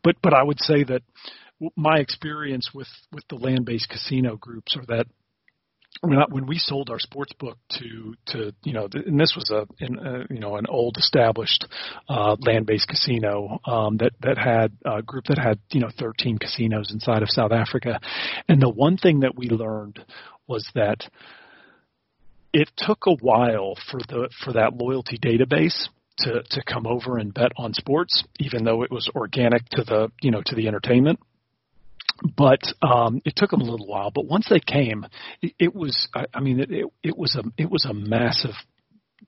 But 0.04 0.16
but 0.22 0.32
I 0.32 0.44
would 0.44 0.60
say 0.60 0.84
that 0.84 1.02
my 1.76 1.98
experience 1.98 2.70
with 2.72 2.88
with 3.12 3.24
the 3.28 3.36
land 3.36 3.64
based 3.64 3.88
casino 3.88 4.36
groups 4.36 4.76
are 4.76 4.86
that 4.86 5.06
when, 6.02 6.46
we 6.46 6.58
sold 6.58 6.90
our 6.90 6.98
sports 6.98 7.32
book 7.38 7.58
to 7.78 8.14
to 8.26 8.52
you 8.64 8.72
know 8.72 8.88
and 8.92 9.20
this 9.20 9.34
was 9.36 9.50
a, 9.50 9.66
in, 9.84 9.98
uh, 9.98 10.24
you 10.30 10.38
know 10.38 10.56
an 10.56 10.66
old 10.68 10.96
established 10.98 11.66
uh, 12.08 12.36
land-based 12.40 12.88
casino 12.88 13.60
um, 13.66 13.98
that 13.98 14.12
that 14.22 14.38
had 14.38 14.72
a 14.84 15.02
group 15.02 15.24
that 15.26 15.38
had 15.38 15.58
you 15.70 15.80
know 15.80 15.90
13 15.98 16.38
casinos 16.38 16.92
inside 16.92 17.22
of 17.22 17.30
South 17.30 17.52
Africa, 17.52 18.00
and 18.48 18.60
the 18.60 18.68
one 18.68 18.96
thing 18.96 19.20
that 19.20 19.36
we 19.36 19.48
learned 19.48 20.04
was 20.46 20.68
that 20.74 21.04
it 22.52 22.70
took 22.76 23.06
a 23.06 23.14
while 23.16 23.76
for 23.90 24.00
the 24.08 24.28
for 24.44 24.54
that 24.54 24.74
loyalty 24.74 25.18
database 25.18 25.88
to 26.18 26.42
to 26.50 26.62
come 26.64 26.86
over 26.86 27.18
and 27.18 27.34
bet 27.34 27.52
on 27.56 27.74
sports, 27.74 28.24
even 28.38 28.64
though 28.64 28.82
it 28.82 28.90
was 28.90 29.10
organic 29.14 29.68
to 29.70 29.84
the 29.84 30.10
you 30.22 30.30
know 30.30 30.42
to 30.46 30.54
the 30.54 30.66
entertainment 30.66 31.20
but 32.36 32.60
um, 32.82 33.20
it 33.24 33.34
took 33.36 33.50
them 33.50 33.60
a 33.60 33.64
little 33.64 33.86
while. 33.86 34.10
But 34.10 34.26
once 34.26 34.46
they 34.48 34.60
came, 34.60 35.06
it, 35.42 35.54
it 35.58 35.74
was 35.74 36.08
I, 36.14 36.26
I 36.34 36.40
mean 36.40 36.60
it, 36.60 36.70
it, 37.02 37.16
was 37.16 37.36
a 37.36 37.42
it 37.56 37.70
was 37.70 37.84
a 37.84 37.94
massive 37.94 38.54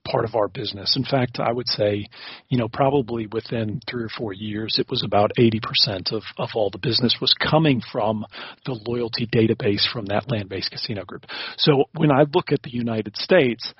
part 0.05 0.25
of 0.25 0.35
our 0.35 0.47
business. 0.47 0.95
In 0.97 1.03
fact, 1.03 1.39
I 1.39 1.51
would 1.51 1.67
say, 1.67 2.07
you 2.49 2.57
know, 2.57 2.67
probably 2.67 3.27
within 3.27 3.79
three 3.89 4.03
or 4.03 4.09
four 4.09 4.33
years, 4.33 4.77
it 4.79 4.89
was 4.89 5.03
about 5.03 5.31
80% 5.37 6.11
of, 6.11 6.23
of 6.37 6.49
all 6.55 6.69
the 6.69 6.77
business 6.77 7.17
was 7.21 7.33
coming 7.33 7.81
from 7.91 8.25
the 8.65 8.77
loyalty 8.85 9.27
database 9.27 9.89
from 9.91 10.05
that 10.07 10.29
land-based 10.29 10.71
casino 10.71 11.05
group. 11.05 11.25
So 11.57 11.85
when 11.95 12.11
I 12.11 12.25
look 12.33 12.51
at 12.51 12.63
the 12.63 12.73
United 12.73 13.15
States, 13.15 13.73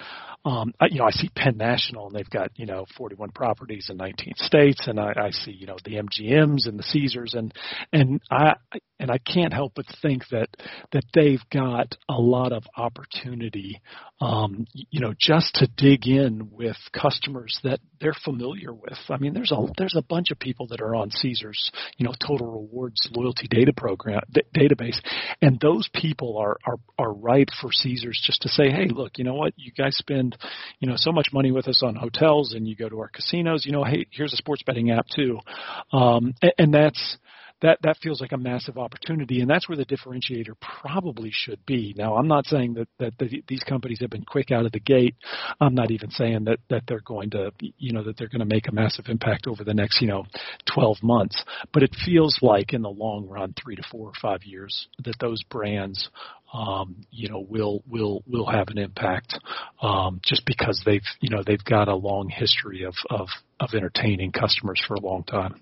um, 0.45 0.73
I, 0.79 0.87
you 0.87 0.99
know, 0.99 1.05
I 1.05 1.11
see 1.11 1.29
Penn 1.35 1.57
National 1.57 2.07
and 2.07 2.15
they've 2.15 2.29
got 2.29 2.51
you 2.55 2.65
know 2.65 2.85
41 2.97 3.31
properties 3.31 3.87
in 3.89 3.97
19 3.97 4.33
states, 4.37 4.87
and 4.87 4.99
I, 4.99 5.13
I 5.15 5.31
see 5.31 5.51
you 5.51 5.67
know 5.67 5.77
the 5.83 5.95
MGMs 5.95 6.67
and 6.67 6.77
the 6.77 6.83
Caesars, 6.83 7.33
and 7.33 7.53
and 7.93 8.21
I 8.29 8.55
and 8.99 9.09
I 9.09 9.19
can't 9.19 9.53
help 9.53 9.73
but 9.75 9.85
think 10.01 10.23
that 10.31 10.49
that 10.91 11.03
they've 11.13 11.43
got 11.51 11.95
a 12.09 12.19
lot 12.19 12.51
of 12.51 12.63
opportunity, 12.75 13.81
um, 14.23 14.65
you 14.73 15.01
know, 15.01 15.13
just 15.19 15.55
to 15.55 15.67
dig 15.75 16.07
in 16.07 16.49
with 16.51 16.77
customers 16.93 17.59
that 17.65 17.81
they're 17.99 18.15
familiar 18.23 18.73
with. 18.73 18.97
I 19.09 19.17
mean, 19.17 19.33
there's 19.33 19.51
a 19.51 19.57
there's 19.77 19.97
a 19.97 20.01
bunch 20.01 20.31
of 20.31 20.39
people 20.39 20.67
that 20.67 20.79
are 20.79 20.95
on 20.95 21.11
Caesars, 21.11 21.71
you 21.97 22.05
know, 22.05 22.13
Total 22.25 22.47
Rewards 22.47 23.09
loyalty 23.11 23.47
data 23.49 23.73
program 23.75 24.21
d- 24.31 24.43
database, 24.55 24.97
and 25.41 25.59
those 25.59 25.89
people 25.93 26.37
are 26.37 26.57
are 26.65 26.77
are 26.97 27.11
ripe 27.11 27.49
for 27.59 27.71
Caesars 27.73 28.21
just 28.25 28.41
to 28.43 28.49
say, 28.49 28.69
hey, 28.69 28.87
look, 28.87 29.17
you 29.17 29.25
know 29.25 29.35
what, 29.35 29.53
you 29.57 29.73
guys 29.73 29.97
spend, 29.97 30.37
you 30.79 30.87
know, 30.87 30.95
so 30.95 31.11
much 31.11 31.29
money 31.33 31.51
with 31.51 31.67
us 31.67 31.83
on 31.83 31.95
hotels, 31.95 32.53
and 32.53 32.65
you 32.65 32.77
go 32.77 32.87
to 32.87 32.99
our 32.99 33.09
casinos, 33.09 33.65
you 33.65 33.73
know, 33.73 33.83
hey, 33.83 34.07
here's 34.11 34.33
a 34.33 34.37
sports 34.37 34.63
betting 34.65 34.89
app 34.89 35.07
too, 35.13 35.39
um, 35.91 36.33
and, 36.41 36.53
and 36.57 36.73
that's 36.73 37.17
that 37.63 37.79
that 37.81 37.97
feels 37.97 38.21
like 38.21 38.33
a 38.33 38.37
massive 38.37 38.77
opportunity, 38.77 39.39
and 39.39 39.49
that's 39.49 39.67
where 39.67 39.77
the 39.77 39.85
differentiator 39.85 40.53
probably 40.61 41.31
should 41.33 41.65
be. 41.65 41.95
Now, 41.97 42.17
I'm 42.17 42.27
not 42.27 42.45
saying 42.45 42.75
that 42.75 42.87
that 42.99 43.13
the, 43.17 43.43
these 43.47 43.63
companies 43.63 43.99
have 44.01 44.09
been 44.09 44.25
quick 44.25 44.51
out 44.51 44.65
of 44.65 44.73
the 44.73 44.79
gate. 44.79 45.15
I'm 45.59 45.73
not 45.73 45.89
even 45.89 46.11
saying 46.11 46.43
that 46.45 46.59
that 46.69 46.83
they're 46.87 46.99
going 46.99 47.31
to, 47.31 47.51
you 47.59 47.93
know, 47.93 48.03
that 48.03 48.17
they're 48.17 48.27
going 48.27 48.39
to 48.39 48.45
make 48.45 48.67
a 48.67 48.73
massive 48.73 49.05
impact 49.07 49.47
over 49.47 49.63
the 49.63 49.73
next, 49.73 50.01
you 50.01 50.07
know, 50.07 50.25
12 50.73 50.97
months. 51.01 51.43
But 51.73 51.83
it 51.83 51.95
feels 52.05 52.37
like 52.41 52.73
in 52.73 52.81
the 52.81 52.89
long 52.89 53.27
run, 53.27 53.53
three 53.53 53.75
to 53.77 53.83
four 53.89 54.09
or 54.09 54.13
five 54.21 54.43
years, 54.43 54.87
that 55.03 55.15
those 55.19 55.41
brands 55.43 56.09
um, 56.53 56.97
you 57.09 57.29
know, 57.29 57.39
will 57.39 57.81
will 57.89 58.23
will 58.27 58.45
have 58.45 58.67
an 58.67 58.77
impact 58.77 59.39
um, 59.81 60.21
just 60.23 60.45
because 60.45 60.81
they've 60.85 61.01
you 61.19 61.29
know 61.29 61.43
they've 61.45 61.63
got 61.63 61.87
a 61.87 61.95
long 61.95 62.29
history 62.29 62.83
of 62.83 62.93
of 63.09 63.27
of 63.59 63.69
entertaining 63.73 64.31
customers 64.31 64.83
for 64.87 64.93
a 64.95 64.99
long 64.99 65.23
time. 65.23 65.61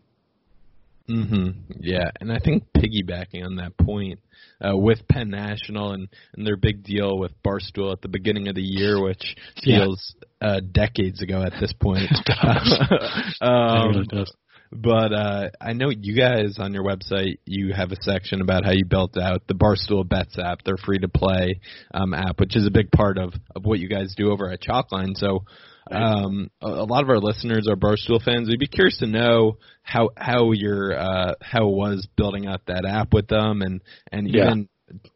Mhm. 1.09 1.55
Yeah, 1.79 2.11
and 2.19 2.31
I 2.31 2.39
think 2.39 2.63
piggybacking 2.75 3.43
on 3.43 3.55
that 3.57 3.77
point 3.77 4.19
uh, 4.61 4.75
with 4.77 5.07
Penn 5.07 5.29
National 5.29 5.91
and 5.91 6.07
and 6.35 6.45
their 6.45 6.57
big 6.57 6.83
deal 6.83 7.17
with 7.17 7.31
Barstool 7.43 7.91
at 7.91 8.01
the 8.01 8.07
beginning 8.07 8.47
of 8.47 8.55
the 8.55 8.61
year, 8.61 9.01
which 9.01 9.35
feels 9.63 10.15
yeah. 10.41 10.47
uh, 10.47 10.59
decades 10.59 11.21
ago 11.21 11.41
at 11.41 11.53
this 11.59 11.73
point. 11.73 12.11
um. 13.41 14.25
But 14.73 15.11
uh, 15.11 15.49
I 15.59 15.73
know 15.73 15.89
you 15.89 16.15
guys 16.15 16.55
on 16.57 16.73
your 16.73 16.85
website 16.85 17.39
you 17.45 17.73
have 17.73 17.91
a 17.91 18.01
section 18.01 18.39
about 18.39 18.63
how 18.63 18.71
you 18.71 18.85
built 18.85 19.17
out 19.17 19.41
the 19.47 19.53
Barstool 19.53 20.07
Bets 20.07 20.39
app, 20.39 20.63
their 20.63 20.77
free 20.77 20.99
to 20.99 21.09
play 21.09 21.59
um, 21.93 22.13
app, 22.13 22.39
which 22.39 22.55
is 22.55 22.65
a 22.65 22.71
big 22.71 22.89
part 22.89 23.17
of 23.17 23.33
of 23.53 23.65
what 23.65 23.79
you 23.79 23.89
guys 23.89 24.13
do 24.15 24.31
over 24.31 24.49
at 24.49 24.61
Chalkline. 24.61 25.17
So 25.17 25.43
um, 25.89 26.49
a, 26.61 26.67
a 26.67 26.85
lot 26.85 27.03
of 27.03 27.09
our 27.09 27.19
listeners 27.19 27.67
are 27.69 27.75
Barstool 27.75 28.21
fans. 28.23 28.47
We'd 28.47 28.59
be 28.59 28.67
curious 28.67 28.97
to 28.99 29.07
know 29.07 29.57
how 29.81 30.09
how 30.15 30.51
your 30.51 30.97
uh, 30.97 31.33
how 31.41 31.67
it 31.67 31.75
was 31.75 32.07
building 32.15 32.47
out 32.47 32.61
that 32.67 32.85
app 32.85 33.13
with 33.13 33.27
them, 33.27 33.61
and 33.61 33.81
and 34.11 34.29
yeah. 34.29 34.45
even 34.45 34.69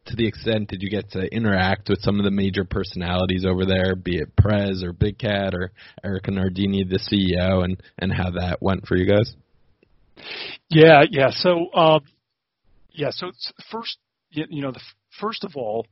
to 0.06 0.16
the 0.16 0.26
extent 0.26 0.68
did 0.68 0.82
you 0.82 0.90
get 0.90 1.10
to 1.10 1.22
interact 1.34 1.88
with 1.88 2.00
some 2.00 2.18
of 2.18 2.24
the 2.24 2.30
major 2.30 2.64
personalities 2.64 3.44
over 3.44 3.66
there, 3.66 3.94
be 3.94 4.18
it 4.18 4.34
Prez 4.34 4.82
or 4.82 4.92
Big 4.92 5.18
Cat 5.18 5.54
or 5.54 5.72
Erika 6.02 6.30
Nardini, 6.30 6.84
the 6.84 6.98
CEO, 6.98 7.62
and 7.62 7.80
and 7.98 8.12
how 8.12 8.30
that 8.30 8.62
went 8.62 8.86
for 8.86 8.96
you 8.96 9.06
guys? 9.06 9.34
Yeah, 10.68 11.04
yeah. 11.10 11.30
So, 11.30 11.66
uh, 11.74 12.00
yeah. 12.90 13.10
So 13.10 13.32
first, 13.70 13.98
you 14.30 14.62
know, 14.62 14.72
the 14.72 14.80
first 15.20 15.44
of 15.44 15.52
all, 15.56 15.86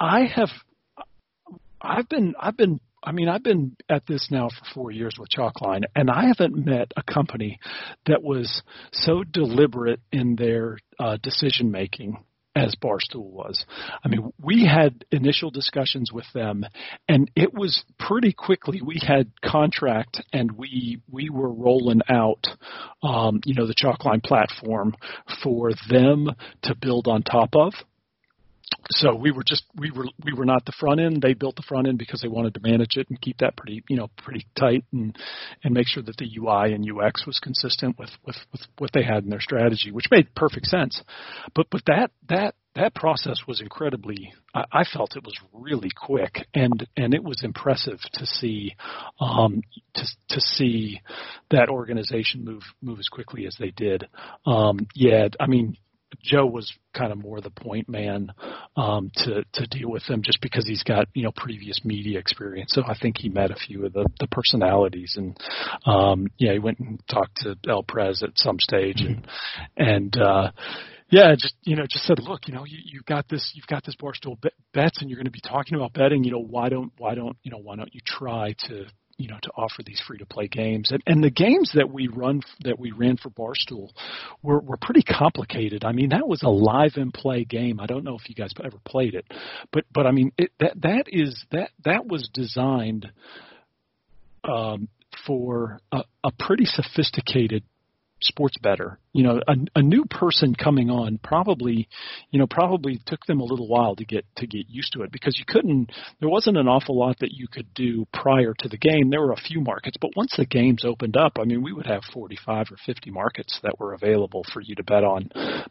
I 0.00 0.24
have, 0.34 0.50
I've 1.80 2.08
been, 2.08 2.34
I've 2.40 2.56
been 2.56 2.80
I 3.06 3.12
mean, 3.12 3.28
I've 3.28 3.44
been 3.44 3.76
at 3.88 4.04
this 4.06 4.28
now 4.32 4.48
for 4.48 4.64
four 4.74 4.90
years 4.90 5.14
with 5.16 5.28
Chalkline, 5.30 5.84
and 5.94 6.10
I 6.10 6.26
haven't 6.26 6.56
met 6.56 6.90
a 6.96 7.04
company 7.04 7.60
that 8.06 8.20
was 8.20 8.62
so 8.90 9.22
deliberate 9.22 10.00
in 10.10 10.34
their 10.34 10.78
uh, 10.98 11.16
decision 11.22 11.70
making 11.70 12.18
as 12.56 12.74
Barstool 12.82 13.30
was. 13.30 13.64
I 14.02 14.08
mean, 14.08 14.32
we 14.42 14.66
had 14.66 15.04
initial 15.12 15.50
discussions 15.50 16.10
with 16.10 16.24
them, 16.34 16.64
and 17.06 17.30
it 17.36 17.54
was 17.54 17.84
pretty 17.98 18.32
quickly. 18.32 18.80
We 18.84 18.98
had 19.06 19.30
contract, 19.44 20.22
and 20.32 20.50
we 20.52 21.00
we 21.08 21.30
were 21.30 21.52
rolling 21.52 22.00
out, 22.08 22.44
um, 23.04 23.40
you 23.44 23.54
know, 23.54 23.68
the 23.68 23.74
Chalkline 23.74 24.22
platform 24.22 24.96
for 25.44 25.70
them 25.88 26.28
to 26.62 26.74
build 26.74 27.06
on 27.06 27.22
top 27.22 27.50
of 27.54 27.74
so 28.90 29.14
we 29.14 29.30
were 29.30 29.42
just 29.44 29.64
we 29.74 29.90
were 29.90 30.06
we 30.24 30.32
were 30.32 30.44
not 30.44 30.64
the 30.64 30.72
front 30.78 31.00
end. 31.00 31.20
They 31.20 31.34
built 31.34 31.56
the 31.56 31.62
front 31.62 31.88
end 31.88 31.98
because 31.98 32.20
they 32.20 32.28
wanted 32.28 32.54
to 32.54 32.60
manage 32.60 32.96
it 32.96 33.08
and 33.10 33.20
keep 33.20 33.38
that 33.38 33.56
pretty 33.56 33.82
you 33.88 33.96
know 33.96 34.08
pretty 34.16 34.46
tight 34.58 34.84
and 34.92 35.16
and 35.64 35.74
make 35.74 35.88
sure 35.88 36.02
that 36.02 36.16
the 36.16 36.30
UI 36.38 36.72
and 36.72 36.86
UX 36.88 37.26
was 37.26 37.40
consistent 37.40 37.98
with 37.98 38.10
with, 38.24 38.36
with 38.52 38.62
what 38.78 38.92
they 38.92 39.02
had 39.02 39.24
in 39.24 39.30
their 39.30 39.40
strategy, 39.40 39.90
which 39.90 40.10
made 40.10 40.34
perfect 40.34 40.66
sense. 40.66 41.02
But 41.54 41.66
but 41.70 41.82
that 41.86 42.10
that 42.28 42.54
that 42.76 42.94
process 42.94 43.38
was 43.48 43.60
incredibly 43.60 44.34
I, 44.54 44.84
felt 44.84 45.16
it 45.16 45.24
was 45.24 45.34
really 45.52 45.88
quick 45.96 46.46
and 46.54 46.86
and 46.96 47.14
it 47.14 47.24
was 47.24 47.42
impressive 47.42 47.98
to 48.12 48.26
see 48.26 48.76
um 49.18 49.62
to 49.94 50.02
to 50.28 50.40
see 50.40 51.00
that 51.50 51.70
organization 51.70 52.44
move 52.44 52.62
move 52.82 52.98
as 52.98 53.08
quickly 53.08 53.46
as 53.46 53.56
they 53.58 53.70
did 53.70 54.06
um 54.44 54.86
yeah 54.94 55.28
i 55.40 55.46
mean 55.46 55.76
Joe 56.22 56.46
was 56.46 56.72
kind 56.94 57.12
of 57.12 57.18
more 57.18 57.40
the 57.40 57.50
point 57.50 57.88
man 57.88 58.32
um, 58.76 59.10
to 59.16 59.44
to 59.54 59.66
deal 59.66 59.90
with 59.90 60.04
them, 60.06 60.22
just 60.22 60.40
because 60.40 60.66
he's 60.66 60.82
got 60.82 61.08
you 61.14 61.22
know 61.22 61.32
previous 61.34 61.84
media 61.84 62.18
experience. 62.18 62.72
So 62.74 62.82
I 62.86 62.96
think 62.98 63.18
he 63.18 63.28
met 63.28 63.50
a 63.50 63.56
few 63.56 63.86
of 63.86 63.92
the 63.92 64.08
the 64.20 64.26
personalities, 64.28 65.14
and 65.16 65.38
um, 65.86 66.28
yeah, 66.38 66.52
he 66.52 66.58
went 66.58 66.78
and 66.78 67.00
talked 67.08 67.36
to 67.38 67.56
El 67.68 67.82
Prez 67.82 68.22
at 68.22 68.30
some 68.36 68.58
stage, 68.60 69.00
and 69.00 69.26
and 69.76 70.16
uh, 70.16 70.50
yeah, 71.08 71.34
just 71.36 71.54
you 71.62 71.76
know, 71.76 71.84
just 71.88 72.04
said, 72.04 72.18
look, 72.20 72.48
you 72.48 72.54
know, 72.54 72.64
you, 72.64 72.78
you've 72.84 73.06
got 73.06 73.28
this, 73.28 73.52
you've 73.54 73.66
got 73.66 73.84
this 73.84 73.94
barstool 73.96 74.36
bets, 74.74 75.00
and 75.00 75.08
you're 75.08 75.18
going 75.18 75.26
to 75.26 75.30
be 75.30 75.40
talking 75.40 75.76
about 75.76 75.92
betting. 75.92 76.24
You 76.24 76.32
know, 76.32 76.42
why 76.42 76.68
don't 76.68 76.92
why 76.98 77.14
don't 77.14 77.36
you 77.42 77.50
know 77.50 77.58
why 77.58 77.76
don't 77.76 77.94
you 77.94 78.00
try 78.04 78.54
to 78.68 78.86
you 79.18 79.28
know 79.28 79.38
to 79.42 79.50
offer 79.56 79.82
these 79.84 80.00
free 80.06 80.18
to 80.18 80.26
play 80.26 80.48
games. 80.48 80.90
And, 80.90 81.02
and 81.06 81.24
the 81.24 81.30
games 81.30 81.72
that 81.74 81.90
we 81.90 82.08
run 82.08 82.42
that 82.60 82.78
we 82.78 82.92
ran 82.92 83.16
for 83.16 83.30
barstool 83.30 83.90
were 84.42 84.60
were 84.60 84.76
pretty 84.76 85.02
complicated. 85.02 85.84
I 85.84 85.92
mean 85.92 86.10
that 86.10 86.28
was 86.28 86.42
a 86.42 86.50
live 86.50 86.92
and 86.96 87.12
play 87.12 87.44
game. 87.44 87.80
I 87.80 87.86
don't 87.86 88.04
know 88.04 88.16
if 88.16 88.28
you 88.28 88.34
guys 88.34 88.52
ever 88.62 88.78
played 88.84 89.14
it. 89.14 89.26
But 89.72 89.84
but 89.92 90.06
i 90.06 90.10
mean 90.10 90.32
it, 90.36 90.50
that 90.60 90.80
that 90.82 91.04
is 91.08 91.44
that 91.52 91.70
that 91.84 92.06
was 92.06 92.28
designed 92.32 93.10
um 94.44 94.88
for 95.26 95.80
a, 95.92 96.02
a 96.22 96.30
pretty 96.38 96.66
sophisticated 96.66 97.64
sports 98.20 98.56
better. 98.58 98.98
You 99.16 99.22
know, 99.22 99.40
a, 99.48 99.54
a 99.76 99.82
new 99.82 100.04
person 100.04 100.54
coming 100.54 100.90
on 100.90 101.18
probably, 101.22 101.88
you 102.30 102.38
know, 102.38 102.46
probably 102.46 103.00
took 103.06 103.24
them 103.24 103.40
a 103.40 103.44
little 103.44 103.66
while 103.66 103.96
to 103.96 104.04
get 104.04 104.26
to 104.36 104.46
get 104.46 104.68
used 104.68 104.92
to 104.92 105.02
it 105.04 105.10
because 105.10 105.38
you 105.38 105.46
couldn't. 105.48 105.90
There 106.20 106.28
wasn't 106.28 106.58
an 106.58 106.68
awful 106.68 106.98
lot 106.98 107.18
that 107.20 107.32
you 107.32 107.48
could 107.48 107.72
do 107.72 108.06
prior 108.12 108.52
to 108.58 108.68
the 108.68 108.76
game. 108.76 109.08
There 109.08 109.22
were 109.22 109.32
a 109.32 109.36
few 109.36 109.62
markets, 109.62 109.96
but 109.98 110.10
once 110.16 110.34
the 110.36 110.44
games 110.44 110.84
opened 110.84 111.16
up, 111.16 111.38
I 111.40 111.44
mean, 111.44 111.62
we 111.62 111.72
would 111.72 111.86
have 111.86 112.02
45 112.12 112.66
or 112.70 112.76
50 112.84 113.10
markets 113.10 113.58
that 113.62 113.80
were 113.80 113.94
available 113.94 114.44
for 114.52 114.60
you 114.60 114.74
to 114.74 114.84
bet 114.84 115.02
on, 115.02 115.30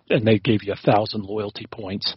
and 0.09 0.25
they 0.25 0.39
gave 0.39 0.63
you 0.63 0.73
a 0.73 0.91
thousand 0.91 1.23
loyalty 1.23 1.67
points, 1.69 2.15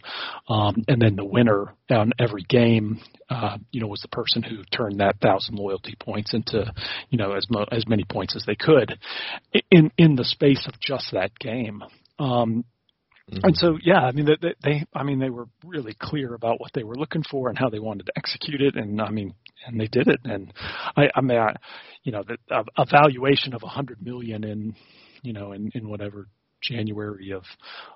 um, 0.49 0.83
and 0.87 0.99
then 0.99 1.15
the 1.15 1.25
winner 1.25 1.75
on 1.91 2.11
every 2.19 2.43
game, 2.49 2.99
uh, 3.29 3.57
you 3.71 3.81
know, 3.81 3.87
was 3.87 4.01
the 4.01 4.07
person 4.07 4.41
who 4.41 4.63
turned 4.75 4.99
that 4.99 5.19
thousand 5.21 5.55
loyalty 5.55 5.95
points 5.99 6.33
into, 6.33 6.71
you 7.09 7.17
know, 7.17 7.33
as 7.33 7.45
mo- 7.49 7.67
as 7.71 7.87
many 7.87 8.03
points 8.03 8.35
as 8.35 8.43
they 8.45 8.55
could, 8.55 8.97
in 9.69 9.91
in 9.97 10.15
the 10.15 10.23
space 10.23 10.65
of 10.67 10.79
just 10.79 11.11
that 11.11 11.18
game. 11.39 11.83
Um, 12.17 12.63
mm-hmm. 13.29 13.37
And 13.43 13.57
so, 13.57 13.77
yeah, 13.83 13.99
I 13.99 14.11
mean, 14.11 14.25
they, 14.25 14.53
they, 14.63 14.85
I 14.93 15.03
mean, 15.03 15.19
they 15.19 15.29
were 15.29 15.47
really 15.63 15.95
clear 15.99 16.33
about 16.33 16.59
what 16.59 16.71
they 16.73 16.83
were 16.83 16.95
looking 16.95 17.23
for 17.29 17.49
and 17.49 17.57
how 17.57 17.69
they 17.69 17.79
wanted 17.79 18.05
to 18.07 18.13
execute 18.15 18.61
it, 18.61 18.75
and 18.75 19.01
I 19.01 19.09
mean, 19.09 19.33
and 19.65 19.79
they 19.79 19.87
did 19.87 20.07
it. 20.07 20.19
And 20.23 20.53
I, 20.95 21.09
I 21.15 21.21
mean, 21.21 21.37
I, 21.37 21.53
you 22.03 22.11
know, 22.11 22.23
the 22.23 22.37
a, 22.49 22.63
a 22.81 22.85
valuation 22.85 23.53
of 23.53 23.63
a 23.63 23.67
hundred 23.67 24.01
million 24.01 24.43
in, 24.43 24.75
you 25.21 25.33
know, 25.33 25.51
in 25.51 25.71
in 25.73 25.89
whatever 25.89 26.27
January 26.61 27.31
of 27.31 27.43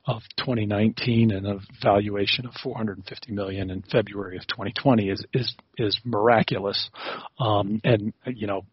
of 0.06 0.22
2019 0.38 1.32
and 1.32 1.48
a 1.48 1.60
valuation 1.82 2.46
of 2.46 2.54
450 2.62 3.32
million 3.34 3.70
in 3.70 3.82
February 3.82 4.38
of 4.38 4.48
2020 4.48 5.10
is 5.10 5.26
is 5.34 5.56
is 5.78 6.00
miraculous, 6.04 6.90
um, 7.40 7.82
and 7.84 8.14
you 8.28 8.48
know 8.48 8.66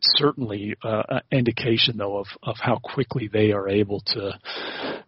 certainly 0.00 0.74
uh, 0.82 1.02
an 1.08 1.20
indication 1.30 1.96
though 1.96 2.18
of, 2.18 2.26
of 2.42 2.56
how 2.60 2.78
quickly 2.82 3.28
they 3.32 3.52
are 3.52 3.68
able 3.68 4.00
to 4.06 4.38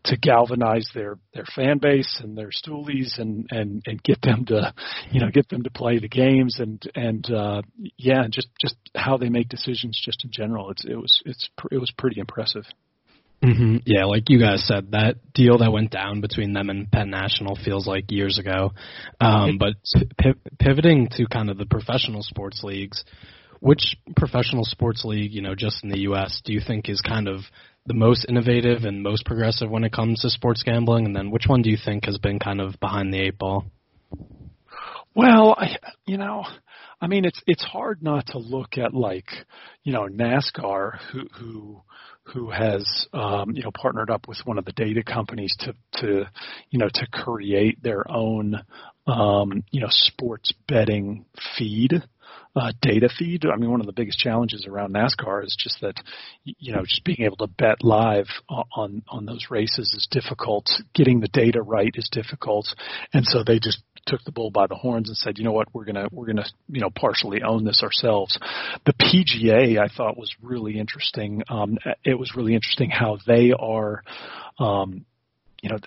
to 0.04 0.16
galvanize 0.16 0.88
their, 0.94 1.18
their 1.32 1.44
fan 1.54 1.78
base 1.78 2.20
and 2.22 2.36
their 2.36 2.50
stoolies 2.50 3.18
and, 3.18 3.46
and, 3.50 3.82
and 3.86 4.02
get 4.02 4.20
them 4.22 4.44
to 4.46 4.74
you 5.10 5.20
know 5.20 5.30
get 5.30 5.48
them 5.48 5.62
to 5.62 5.70
play 5.70 5.98
the 5.98 6.08
games 6.08 6.58
and 6.58 6.82
and 6.94 7.30
uh, 7.30 7.62
yeah 7.96 8.26
just 8.30 8.48
just 8.60 8.76
how 8.94 9.16
they 9.16 9.28
make 9.28 9.48
decisions 9.48 10.00
just 10.04 10.24
in 10.24 10.30
general 10.32 10.70
it's 10.70 10.84
it 10.84 10.96
was 10.96 11.22
it's 11.24 11.48
it 11.70 11.78
was 11.78 11.92
pretty 11.96 12.20
impressive. 12.20 12.64
Mm-hmm. 13.42 13.78
Yeah, 13.84 14.04
like 14.04 14.30
you 14.30 14.38
guys 14.38 14.64
said, 14.66 14.92
that 14.92 15.16
deal 15.34 15.58
that 15.58 15.72
went 15.72 15.90
down 15.90 16.20
between 16.20 16.52
them 16.52 16.70
and 16.70 16.90
Penn 16.90 17.10
National 17.10 17.56
feels 17.56 17.88
like 17.88 18.10
years 18.10 18.38
ago. 18.38 18.70
Um, 19.20 19.58
but 19.58 19.74
p- 20.16 20.34
pivoting 20.60 21.08
to 21.16 21.26
kind 21.26 21.50
of 21.50 21.58
the 21.58 21.66
professional 21.66 22.22
sports 22.22 22.62
leagues, 22.62 23.04
which 23.62 23.96
professional 24.16 24.64
sports 24.64 25.04
league, 25.04 25.32
you 25.32 25.40
know, 25.40 25.54
just 25.54 25.84
in 25.84 25.88
the 25.88 26.00
U.S., 26.00 26.42
do 26.44 26.52
you 26.52 26.60
think 26.66 26.88
is 26.88 27.00
kind 27.00 27.28
of 27.28 27.42
the 27.86 27.94
most 27.94 28.26
innovative 28.28 28.82
and 28.82 29.04
most 29.04 29.24
progressive 29.24 29.70
when 29.70 29.84
it 29.84 29.92
comes 29.92 30.20
to 30.20 30.30
sports 30.30 30.64
gambling? 30.64 31.06
And 31.06 31.14
then 31.14 31.30
which 31.30 31.44
one 31.46 31.62
do 31.62 31.70
you 31.70 31.78
think 31.82 32.06
has 32.06 32.18
been 32.18 32.40
kind 32.40 32.60
of 32.60 32.74
behind 32.80 33.14
the 33.14 33.20
eight 33.20 33.38
ball? 33.38 33.64
Well, 35.14 35.54
I, 35.56 35.76
you 36.06 36.18
know, 36.18 36.44
I 37.00 37.06
mean, 37.06 37.24
it's 37.24 37.40
it's 37.46 37.62
hard 37.62 38.02
not 38.02 38.26
to 38.28 38.38
look 38.38 38.78
at 38.78 38.94
like, 38.94 39.30
you 39.84 39.92
know, 39.92 40.08
NASCAR, 40.08 40.98
who 41.12 41.28
who 41.32 41.82
who 42.24 42.50
has 42.50 43.06
um, 43.12 43.52
you 43.52 43.62
know 43.62 43.70
partnered 43.70 44.10
up 44.10 44.26
with 44.26 44.38
one 44.44 44.58
of 44.58 44.64
the 44.64 44.72
data 44.72 45.04
companies 45.04 45.54
to 45.60 45.74
to 46.00 46.24
you 46.70 46.78
know 46.80 46.88
to 46.92 47.06
create 47.12 47.80
their 47.80 48.10
own 48.10 48.56
um, 49.06 49.62
you 49.70 49.80
know 49.80 49.88
sports 49.88 50.52
betting 50.66 51.26
feed 51.56 52.02
uh, 52.54 52.72
data 52.82 53.08
feed. 53.18 53.44
I 53.46 53.56
mean, 53.56 53.70
one 53.70 53.80
of 53.80 53.86
the 53.86 53.92
biggest 53.92 54.18
challenges 54.18 54.66
around 54.66 54.94
NASCAR 54.94 55.44
is 55.44 55.56
just 55.58 55.80
that, 55.80 55.94
you 56.44 56.72
know, 56.72 56.82
just 56.82 57.04
being 57.04 57.22
able 57.22 57.38
to 57.38 57.46
bet 57.46 57.82
live 57.82 58.26
on 58.48 59.02
on 59.08 59.24
those 59.24 59.46
races 59.50 59.94
is 59.94 60.06
difficult. 60.10 60.70
Getting 60.94 61.20
the 61.20 61.28
data 61.28 61.62
right 61.62 61.92
is 61.94 62.08
difficult, 62.12 62.66
and 63.12 63.24
so 63.24 63.42
they 63.42 63.58
just 63.58 63.82
took 64.06 64.22
the 64.24 64.32
bull 64.32 64.50
by 64.50 64.66
the 64.66 64.74
horns 64.74 65.08
and 65.08 65.16
said, 65.16 65.38
you 65.38 65.44
know 65.44 65.52
what, 65.52 65.68
we're 65.72 65.84
gonna 65.84 66.08
we're 66.12 66.26
gonna 66.26 66.46
you 66.68 66.80
know 66.80 66.90
partially 66.90 67.42
own 67.42 67.64
this 67.64 67.82
ourselves. 67.82 68.38
The 68.84 68.92
PGA 68.94 69.78
I 69.78 69.88
thought 69.88 70.18
was 70.18 70.34
really 70.42 70.78
interesting. 70.78 71.42
Um, 71.48 71.78
it 72.04 72.18
was 72.18 72.32
really 72.36 72.54
interesting 72.54 72.90
how 72.90 73.18
they 73.26 73.52
are, 73.58 74.02
um, 74.58 75.06
you 75.62 75.70
know, 75.70 75.78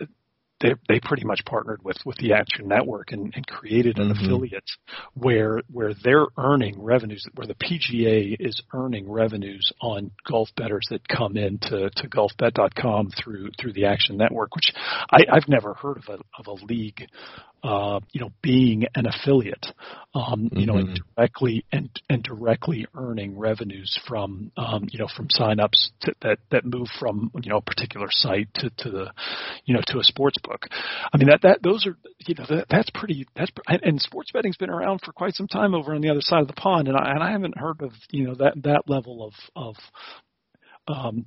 they 0.62 0.74
they 0.88 1.00
pretty 1.00 1.26
much 1.26 1.42
partnered 1.46 1.84
with 1.84 1.98
with 2.06 2.18
the 2.18 2.34
Action 2.34 2.68
Network 2.68 3.12
and, 3.12 3.34
and 3.36 3.46
created 3.46 4.00
an 4.00 4.10
mm-hmm. 4.10 4.26
affiliate 4.26 4.70
where 5.14 5.62
where 5.72 5.94
they're 6.04 6.28
earning 6.38 6.82
revenues 6.82 7.26
where 7.36 7.48
the 7.48 7.56
PGA 7.56 8.36
is 8.40 8.62
earning 8.74 9.10
revenues 9.10 9.72
on 9.82 10.12
golf 10.28 10.50
bettors 10.56 10.86
that 10.90 11.08
come 11.08 11.38
in 11.38 11.58
to, 11.60 11.90
to 11.90 12.08
golfbet.com 12.08 13.12
through 13.12 13.50
through 13.60 13.74
the 13.74 13.86
Action 13.86 14.18
Network, 14.18 14.56
which 14.56 14.72
I, 15.12 15.26
I've 15.32 15.48
never 15.48 15.74
heard 15.74 15.98
of 15.98 16.20
a 16.20 16.40
of 16.40 16.48
a 16.48 16.66
league 16.66 17.08
uh, 17.66 18.00
you 18.12 18.22
know, 18.22 18.32
being 18.44 18.84
an 18.94 19.08
affiliate, 19.08 19.66
um, 20.14 20.50
you 20.52 20.68
mm-hmm. 20.68 20.68
know, 20.68 20.78
and 20.78 21.02
directly 21.16 21.66
and 21.72 21.90
and 22.10 22.22
directly 22.22 22.86
earning 22.96 23.40
revenues 23.40 24.00
from, 24.08 24.52
um, 24.56 24.88
you 24.92 25.00
know, 25.00 25.08
from 25.18 25.28
signups 25.30 25.90
to, 26.02 26.14
that 26.22 26.38
that 26.52 26.64
move 26.64 26.88
from 27.00 27.32
you 27.42 27.50
know 27.50 27.58
a 27.58 27.62
particular 27.62 28.08
site 28.12 28.50
to 28.54 28.70
to 28.78 28.92
the, 28.92 29.12
you 29.66 29.74
know, 29.74 29.82
to 29.88 29.98
a 29.98 30.04
sports 30.04 30.38
book. 30.46 30.68
I 31.14 31.18
mean 31.18 31.28
that 31.28 31.42
that 31.44 31.64
those 31.64 31.86
are 31.88 31.98
you 32.26 32.36
know 32.36 32.46
that, 32.50 32.68
that's 32.70 32.90
pretty 32.94 33.28
that's 33.36 33.52
and 33.68 34.02
sports 34.02 34.32
betting's 34.32 34.58
been 34.58 34.70
around 34.70 35.02
for 35.04 35.12
quite 35.12 35.36
some 35.36 35.48
time 35.48 35.74
over 35.74 35.94
on 35.94 36.02
the 36.02 36.10
other 36.10 36.22
side 36.22 36.42
of 36.42 36.48
the 36.48 36.54
pond, 36.54 36.88
and 36.88 36.98
I 36.98 37.12
and 37.12 37.24
I 37.24 37.32
haven't 37.32 37.58
heard 37.58 37.82
of 37.82 37.92
you 38.12 38.28
know 38.28 38.36
that 38.36 38.54
that 38.64 38.84
level 38.88 39.26
of 39.26 39.34
of 39.56 39.76
um, 40.88 41.26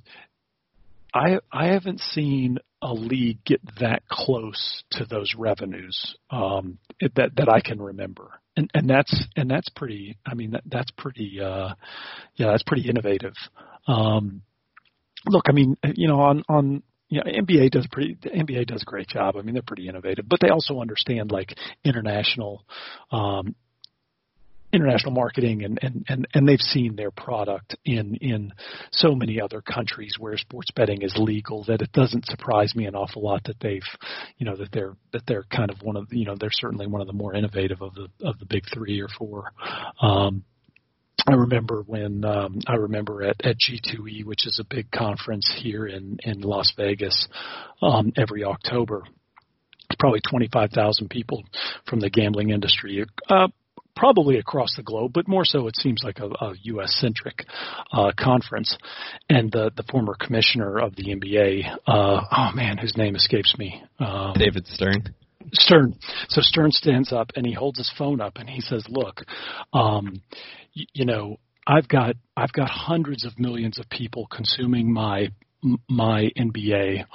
I 1.13 1.39
I 1.51 1.67
haven't 1.67 1.99
seen 1.99 2.59
a 2.81 2.93
league 2.93 3.43
get 3.45 3.61
that 3.79 4.03
close 4.09 4.83
to 4.91 5.05
those 5.05 5.33
revenues 5.37 6.15
um, 6.29 6.77
that 7.01 7.35
that 7.35 7.49
I 7.49 7.59
can 7.61 7.81
remember, 7.81 8.39
and 8.55 8.69
and 8.73 8.89
that's 8.89 9.25
and 9.35 9.49
that's 9.49 9.69
pretty. 9.69 10.17
I 10.25 10.33
mean 10.33 10.51
that 10.51 10.63
that's 10.65 10.91
pretty. 10.91 11.39
Uh, 11.41 11.73
yeah, 12.35 12.51
that's 12.51 12.63
pretty 12.63 12.87
innovative. 12.89 13.33
Um, 13.87 14.43
look, 15.27 15.45
I 15.49 15.51
mean, 15.51 15.77
you 15.95 16.07
know, 16.07 16.21
on 16.21 16.43
on 16.47 16.83
you 17.09 17.19
know, 17.19 17.31
NBA 17.31 17.71
does 17.71 17.87
pretty. 17.91 18.17
The 18.21 18.29
NBA 18.29 18.67
does 18.67 18.83
a 18.83 18.85
great 18.85 19.07
job. 19.07 19.35
I 19.35 19.41
mean, 19.41 19.53
they're 19.53 19.63
pretty 19.65 19.87
innovative, 19.87 20.25
but 20.29 20.39
they 20.39 20.49
also 20.49 20.79
understand 20.79 21.31
like 21.31 21.55
international 21.83 22.63
um, 23.11 23.55
international 24.71 25.11
marketing 25.11 25.63
and, 25.63 25.79
and, 25.81 26.05
and, 26.07 26.27
and 26.33 26.47
they've 26.47 26.59
seen 26.59 26.95
their 26.95 27.11
product 27.11 27.75
in, 27.85 28.15
in 28.21 28.53
so 28.91 29.15
many 29.15 29.41
other 29.41 29.61
countries 29.61 30.13
where 30.19 30.37
sports 30.37 30.69
betting 30.75 31.01
is 31.01 31.15
legal 31.17 31.63
that 31.65 31.81
it 31.81 31.91
doesn't 31.91 32.25
surprise 32.25 32.75
me 32.75 32.85
an 32.85 32.95
awful 32.95 33.23
lot 33.23 33.43
that 33.45 33.59
they've, 33.61 33.81
you 34.37 34.45
know, 34.45 34.55
that 34.55 34.71
they're, 34.71 34.93
that 35.11 35.23
they're 35.27 35.45
kind 35.51 35.71
of 35.71 35.77
one 35.81 35.95
of, 35.95 36.07
you 36.11 36.25
know, 36.25 36.35
they're 36.39 36.51
certainly 36.51 36.85
one 36.85 37.01
of 37.01 37.07
the 37.07 37.13
more 37.13 37.33
innovative 37.33 37.81
of 37.81 37.95
the, 37.95 38.07
of 38.23 38.37
the 38.39 38.45
big 38.45 38.63
three 38.71 39.01
or 39.01 39.07
four. 39.17 39.51
Um, 40.01 40.43
I 41.27 41.33
remember 41.33 41.83
when 41.85 42.23
um, 42.25 42.59
I 42.67 42.75
remember 42.75 43.23
at, 43.23 43.45
at 43.45 43.57
G2E, 43.57 44.25
which 44.25 44.45
is 44.45 44.59
a 44.59 44.75
big 44.75 44.91
conference 44.91 45.51
here 45.61 45.87
in 45.87 46.17
in 46.23 46.41
Las 46.41 46.73
Vegas, 46.77 47.27
um, 47.81 48.13
every 48.17 48.43
October. 48.43 49.03
Probably 49.97 50.21
25,000 50.29 51.09
people 51.09 51.43
from 51.87 51.99
the 51.99 52.11
gambling 52.11 52.51
industry, 52.51 53.03
uh, 53.27 53.47
probably 53.95 54.37
across 54.37 54.75
the 54.77 54.83
globe, 54.83 55.11
but 55.13 55.27
more 55.27 55.43
so 55.43 55.67
it 55.67 55.75
seems 55.75 56.01
like 56.03 56.19
a, 56.19 56.27
a 56.27 56.53
U.S. 56.63 56.95
centric 57.01 57.45
uh, 57.91 58.11
conference. 58.17 58.77
And 59.29 59.51
the 59.51 59.71
the 59.75 59.83
former 59.91 60.15
commissioner 60.15 60.79
of 60.79 60.95
the 60.95 61.05
NBA, 61.05 61.77
uh, 61.87 62.21
oh 62.31 62.51
man, 62.55 62.77
whose 62.77 62.95
name 62.95 63.15
escapes 63.15 63.55
me, 63.57 63.83
um, 63.99 64.33
David 64.37 64.67
Stern. 64.67 65.15
Stern. 65.53 65.95
So 66.27 66.41
Stern 66.41 66.71
stands 66.71 67.11
up 67.11 67.31
and 67.35 67.45
he 67.45 67.53
holds 67.53 67.79
his 67.79 67.91
phone 67.97 68.21
up 68.21 68.37
and 68.37 68.49
he 68.49 68.61
says, 68.61 68.85
"Look, 68.87 69.23
um, 69.73 70.21
you 70.93 71.05
know, 71.05 71.37
I've 71.67 71.87
got 71.87 72.15
I've 72.35 72.53
got 72.53 72.69
hundreds 72.69 73.25
of 73.25 73.39
millions 73.39 73.79
of 73.79 73.89
people 73.89 74.27
consuming 74.27 74.91
my 74.91 75.29
my 75.89 76.31
NBA 76.37 77.05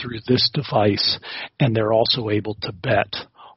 through 0.00 0.18
this 0.28 0.50
device, 0.52 1.18
and 1.58 1.74
they're 1.74 1.92
also 1.92 2.30
able 2.30 2.56
to 2.62 2.72
bet 2.72 3.14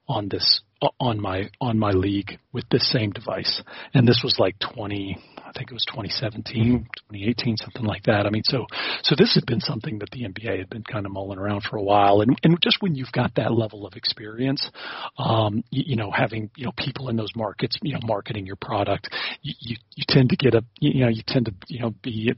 on 0.07 0.29
this 0.29 0.61
on 0.99 1.19
my 1.19 1.49
on 1.59 1.77
my 1.77 1.91
league 1.91 2.39
with 2.53 2.65
this 2.69 2.89
same 2.91 3.11
device. 3.11 3.61
And 3.93 4.07
this 4.07 4.21
was 4.23 4.37
like 4.39 4.55
20 4.59 5.17
I 5.47 5.51
think 5.57 5.71
it 5.71 5.73
was 5.73 5.85
2017 5.85 6.87
2018 7.09 7.57
something 7.57 7.83
like 7.85 8.03
that. 8.03 8.25
I 8.25 8.29
mean 8.29 8.43
so 8.45 8.65
so 9.03 9.15
this 9.17 9.35
had 9.35 9.45
been 9.45 9.61
something 9.61 9.99
that 9.99 10.11
the 10.11 10.23
NBA 10.23 10.57
had 10.59 10.69
been 10.69 10.83
kind 10.83 11.05
of 11.05 11.11
mulling 11.11 11.39
around 11.39 11.63
for 11.63 11.77
a 11.77 11.83
while. 11.83 12.21
And 12.21 12.37
and 12.43 12.57
just 12.61 12.77
when 12.81 12.95
you've 12.95 13.11
got 13.11 13.35
that 13.35 13.53
level 13.53 13.85
of 13.85 13.93
experience 13.95 14.69
um 15.17 15.63
you, 15.71 15.83
you 15.87 15.95
know 15.95 16.11
having 16.11 16.49
you 16.55 16.65
know 16.65 16.73
people 16.77 17.09
in 17.09 17.15
those 17.15 17.31
markets 17.35 17.77
you 17.81 17.93
know 17.93 17.99
marketing 18.03 18.45
your 18.45 18.57
product 18.57 19.09
you 19.41 19.53
you, 19.59 19.75
you 19.95 20.03
tend 20.07 20.29
to 20.29 20.35
get 20.35 20.53
a 20.53 20.63
you 20.79 21.01
know 21.01 21.09
you 21.09 21.21
tend 21.25 21.45
to 21.45 21.53
you 21.67 21.79
know 21.79 21.93
be 22.01 22.33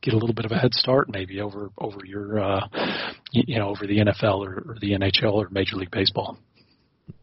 get 0.00 0.14
a 0.14 0.16
little 0.16 0.34
bit 0.34 0.44
of 0.44 0.52
a 0.52 0.58
head 0.58 0.72
start 0.74 1.08
maybe 1.08 1.40
over 1.40 1.70
over 1.78 1.98
your 2.04 2.40
uh 2.40 2.66
you 3.32 3.58
know 3.58 3.68
over 3.68 3.86
the 3.86 3.98
NFL 3.98 4.38
or, 4.38 4.72
or 4.72 4.76
the 4.80 4.92
NHL 4.92 5.34
or 5.34 5.48
Major 5.50 5.76
League 5.76 5.90
Baseball 5.90 6.38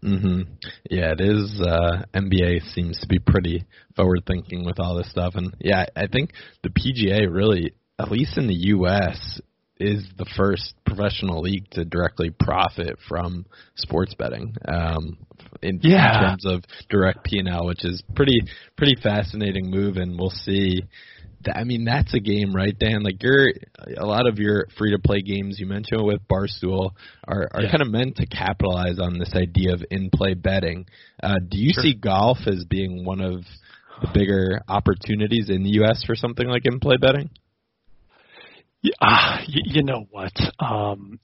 Mhm. 0.04 0.47
Yeah, 0.89 1.12
it 1.12 1.21
is. 1.21 1.62
Uh, 1.62 2.04
NBA 2.13 2.62
seems 2.73 2.99
to 2.99 3.08
be 3.08 3.19
pretty 3.19 3.65
forward 3.95 4.23
thinking 4.25 4.65
with 4.65 4.80
all 4.80 4.95
this 4.95 5.12
stuff, 5.12 5.36
and 5.36 5.54
yeah, 5.60 5.86
I 5.95 6.08
think 6.08 6.32
the 6.63 6.69
PGA 6.69 7.28
really, 7.32 7.73
at 7.99 8.12
least 8.12 8.38
in 8.38 8.47
the 8.47 8.56
U.S., 8.69 9.41
is 9.80 10.06
the 10.17 10.25
first 10.36 10.73
professional 10.86 11.41
league 11.41 11.69
to 11.71 11.86
directly 11.86 12.30
profit 12.30 12.97
from 13.08 13.45
sports 13.75 14.13
betting. 14.13 14.54
Um, 14.67 15.17
in, 15.62 15.80
yeah. 15.82 16.21
in 16.21 16.30
terms 16.30 16.45
of 16.45 16.63
direct 16.89 17.23
P 17.23 17.39
and 17.39 17.47
L, 17.47 17.65
which 17.65 17.86
is 17.86 18.04
pretty 18.15 18.41
pretty 18.75 18.95
fascinating 19.02 19.69
move, 19.69 19.97
and 19.97 20.19
we'll 20.19 20.32
see 20.32 20.84
I 21.54 21.63
mean, 21.63 21.86
that's 21.86 22.13
a 22.13 22.19
game, 22.19 22.56
right, 22.56 22.78
Dan? 22.78 23.04
Like 23.04 23.21
you're 23.21 23.47
a 23.97 24.06
lot 24.06 24.28
of 24.28 24.39
your 24.39 24.67
free 24.78 24.91
to 24.91 24.99
play 24.99 25.21
games 25.21 25.58
you 25.60 25.65
mentioned 25.65 26.04
with 26.04 26.21
Barstool 26.28 26.91
are 27.28 27.47
are 27.52 27.62
yeah. 27.62 27.71
kind 27.71 27.82
of 27.82 27.89
meant 27.89 28.17
to 28.17 28.25
capitalize 28.25 28.99
on 28.99 29.17
this 29.17 29.34
idea 29.34 29.73
of 29.73 29.84
in 29.89 30.10
play 30.10 30.34
betting. 30.34 30.86
Uh, 31.21 31.36
do 31.47 31.58
you 31.58 31.71
sure. 31.73 31.84
see 31.84 31.93
golf 31.93 32.39
as 32.45 32.65
being 32.69 33.06
one 33.06 33.21
of 33.21 33.43
the 34.02 34.10
bigger 34.13 34.62
opportunities 34.67 35.49
in 35.49 35.63
the 35.63 35.71
U.S. 35.71 36.04
for 36.06 36.15
something 36.15 36.47
like 36.47 36.63
in 36.65 36.80
play 36.80 36.97
betting? 36.97 37.30
Yeah, 38.82 38.93
uh, 39.02 39.38
you, 39.47 39.62
you 39.65 39.84
know 39.84 40.08
what? 40.10 40.34
Um, 40.60 41.19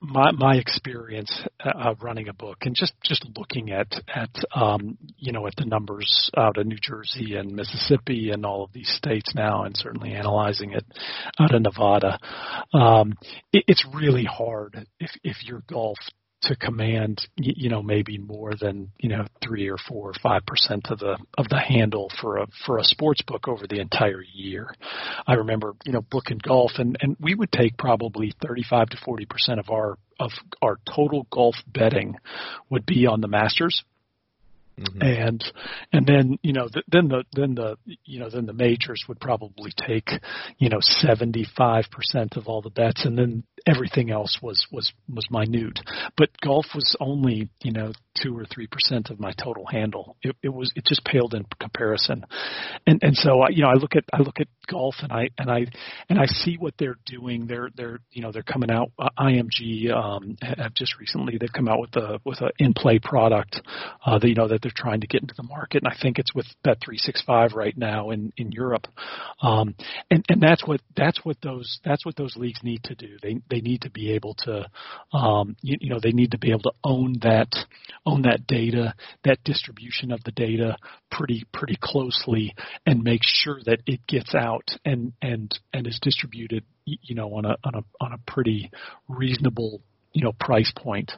my 0.00 0.30
my 0.32 0.56
experience 0.56 1.32
uh, 1.60 1.94
running 2.00 2.28
a 2.28 2.32
book 2.32 2.58
and 2.62 2.74
just 2.74 2.92
just 3.04 3.26
looking 3.36 3.70
at 3.70 3.92
at 4.14 4.30
um, 4.54 4.96
you 5.16 5.32
know 5.32 5.46
at 5.46 5.54
the 5.56 5.64
numbers 5.64 6.30
out 6.36 6.56
of 6.58 6.66
New 6.66 6.78
Jersey 6.80 7.34
and 7.34 7.54
Mississippi 7.54 8.30
and 8.30 8.46
all 8.46 8.64
of 8.64 8.72
these 8.72 8.88
states 8.88 9.32
now, 9.34 9.64
and 9.64 9.76
certainly 9.76 10.12
analyzing 10.12 10.72
it 10.72 10.84
out 11.38 11.54
of 11.54 11.62
Nevada, 11.62 12.18
um, 12.72 13.14
it, 13.52 13.64
it's 13.66 13.84
really 13.94 14.24
hard 14.24 14.86
if 15.00 15.10
if 15.24 15.44
your 15.44 15.62
golf 15.68 15.98
to 16.42 16.54
command 16.54 17.26
you 17.36 17.68
know 17.68 17.82
maybe 17.82 18.16
more 18.16 18.52
than 18.60 18.90
you 18.98 19.08
know 19.08 19.26
three 19.42 19.68
or 19.68 19.76
four 19.88 20.10
or 20.10 20.14
five 20.22 20.46
percent 20.46 20.86
of 20.90 20.98
the 21.00 21.18
of 21.36 21.48
the 21.48 21.58
handle 21.58 22.10
for 22.20 22.38
a 22.38 22.46
for 22.64 22.78
a 22.78 22.84
sports 22.84 23.22
book 23.22 23.48
over 23.48 23.66
the 23.66 23.80
entire 23.80 24.22
year. 24.32 24.72
I 25.26 25.34
remember 25.34 25.74
you 25.84 25.92
know 25.92 26.02
booking 26.02 26.38
golf 26.38 26.72
and 26.78 26.96
and 27.00 27.16
we 27.20 27.34
would 27.34 27.50
take 27.50 27.76
probably 27.76 28.32
thirty 28.40 28.62
five 28.62 28.88
to 28.90 28.96
forty 29.04 29.26
percent 29.26 29.58
of 29.58 29.70
our 29.70 29.98
of 30.20 30.30
our 30.62 30.78
total 30.94 31.26
golf 31.30 31.56
betting 31.66 32.16
would 32.70 32.86
be 32.86 33.06
on 33.06 33.20
the 33.20 33.28
Masters 33.28 33.82
Mm-hmm. 34.78 35.02
And 35.02 35.44
and 35.92 36.06
then 36.06 36.38
you 36.42 36.52
know 36.52 36.68
the, 36.72 36.82
then 36.88 37.08
the 37.08 37.24
then 37.32 37.54
the 37.54 37.76
you 38.04 38.20
know 38.20 38.30
then 38.30 38.46
the 38.46 38.52
majors 38.52 39.04
would 39.08 39.18
probably 39.20 39.72
take 39.76 40.08
you 40.58 40.68
know 40.68 40.78
75% 40.78 42.36
of 42.36 42.46
all 42.46 42.62
the 42.62 42.70
bets 42.70 43.04
and 43.04 43.18
then 43.18 43.42
everything 43.66 44.10
else 44.10 44.38
was 44.42 44.66
was 44.70 44.92
was 45.08 45.26
minute. 45.30 45.80
But 46.16 46.30
golf 46.42 46.66
was 46.74 46.96
only 47.00 47.48
you 47.62 47.72
know 47.72 47.92
2 48.22 48.36
or 48.36 48.44
3% 48.44 49.10
of 49.10 49.20
my 49.20 49.32
total 49.32 49.64
handle. 49.66 50.16
It, 50.22 50.36
it 50.42 50.48
was 50.48 50.72
it 50.74 50.84
just 50.84 51.04
paled 51.04 51.34
in 51.34 51.46
comparison. 51.60 52.24
And 52.86 53.00
and 53.02 53.16
so 53.16 53.40
I, 53.40 53.50
you 53.50 53.62
know 53.62 53.68
I 53.68 53.74
look 53.74 53.96
at 53.96 54.04
I 54.12 54.18
look 54.18 54.40
at 54.40 54.48
golf 54.66 54.96
and 55.02 55.12
I 55.12 55.30
and 55.38 55.50
I 55.50 55.66
and 56.08 56.18
I 56.18 56.26
see 56.26 56.56
what 56.58 56.74
they're 56.78 56.98
doing. 57.06 57.46
They're 57.46 57.70
they're 57.76 58.00
you 58.10 58.22
know 58.22 58.32
they're 58.32 58.42
coming 58.42 58.70
out. 58.70 58.90
Uh, 58.98 59.08
IMG 59.18 59.92
um 59.92 60.36
have 60.42 60.74
just 60.74 60.98
recently 60.98 61.38
they've 61.38 61.52
come 61.52 61.68
out 61.68 61.80
with 61.80 61.96
a 61.96 62.20
with 62.24 62.40
a 62.40 62.50
in 62.58 62.74
play 62.74 62.98
product 62.98 63.60
uh 64.04 64.18
that 64.18 64.28
you 64.28 64.34
know 64.34 64.48
that 64.48 64.62
they're 64.62 64.72
trying 64.74 65.00
to 65.00 65.06
get 65.06 65.22
into 65.22 65.34
the 65.36 65.42
market, 65.42 65.82
and 65.82 65.92
I 65.92 65.96
think 66.00 66.18
it's 66.18 66.34
with 66.34 66.46
Bet365 66.66 67.54
right 67.54 67.76
now 67.76 68.10
in 68.10 68.32
in 68.36 68.52
Europe. 68.52 68.86
Um, 69.42 69.74
and 70.10 70.24
and 70.28 70.42
that's 70.42 70.66
what 70.66 70.80
that's 70.96 71.24
what 71.24 71.36
those 71.42 71.78
that's 71.84 72.04
what 72.04 72.16
those 72.16 72.36
leagues 72.36 72.60
need 72.62 72.82
to 72.84 72.94
do. 72.94 73.16
They 73.22 73.40
they 73.48 73.60
need 73.60 73.82
to 73.82 73.90
be 73.90 74.12
able 74.12 74.34
to, 74.34 74.66
um, 75.12 75.56
you, 75.62 75.76
you 75.80 75.90
know, 75.90 76.00
they 76.02 76.12
need 76.12 76.32
to 76.32 76.38
be 76.38 76.50
able 76.50 76.62
to 76.62 76.72
own 76.84 77.14
that 77.22 77.52
own 78.06 78.22
that 78.22 78.46
data, 78.46 78.94
that 79.24 79.42
distribution 79.44 80.12
of 80.12 80.22
the 80.24 80.32
data 80.32 80.76
pretty 81.10 81.44
pretty 81.52 81.76
closely, 81.80 82.54
and 82.86 83.02
make 83.02 83.22
sure 83.22 83.60
that 83.66 83.80
it 83.86 84.06
gets 84.06 84.34
out 84.34 84.68
and 84.84 85.12
and 85.22 85.58
and 85.72 85.86
is 85.86 85.98
distributed, 86.02 86.64
you 86.84 87.14
know, 87.14 87.34
on 87.34 87.44
a 87.44 87.56
on 87.64 87.74
a 87.74 88.04
on 88.04 88.12
a 88.12 88.18
pretty 88.30 88.70
reasonable 89.08 89.80
you 90.12 90.24
know 90.24 90.32
price 90.32 90.72
point. 90.76 91.12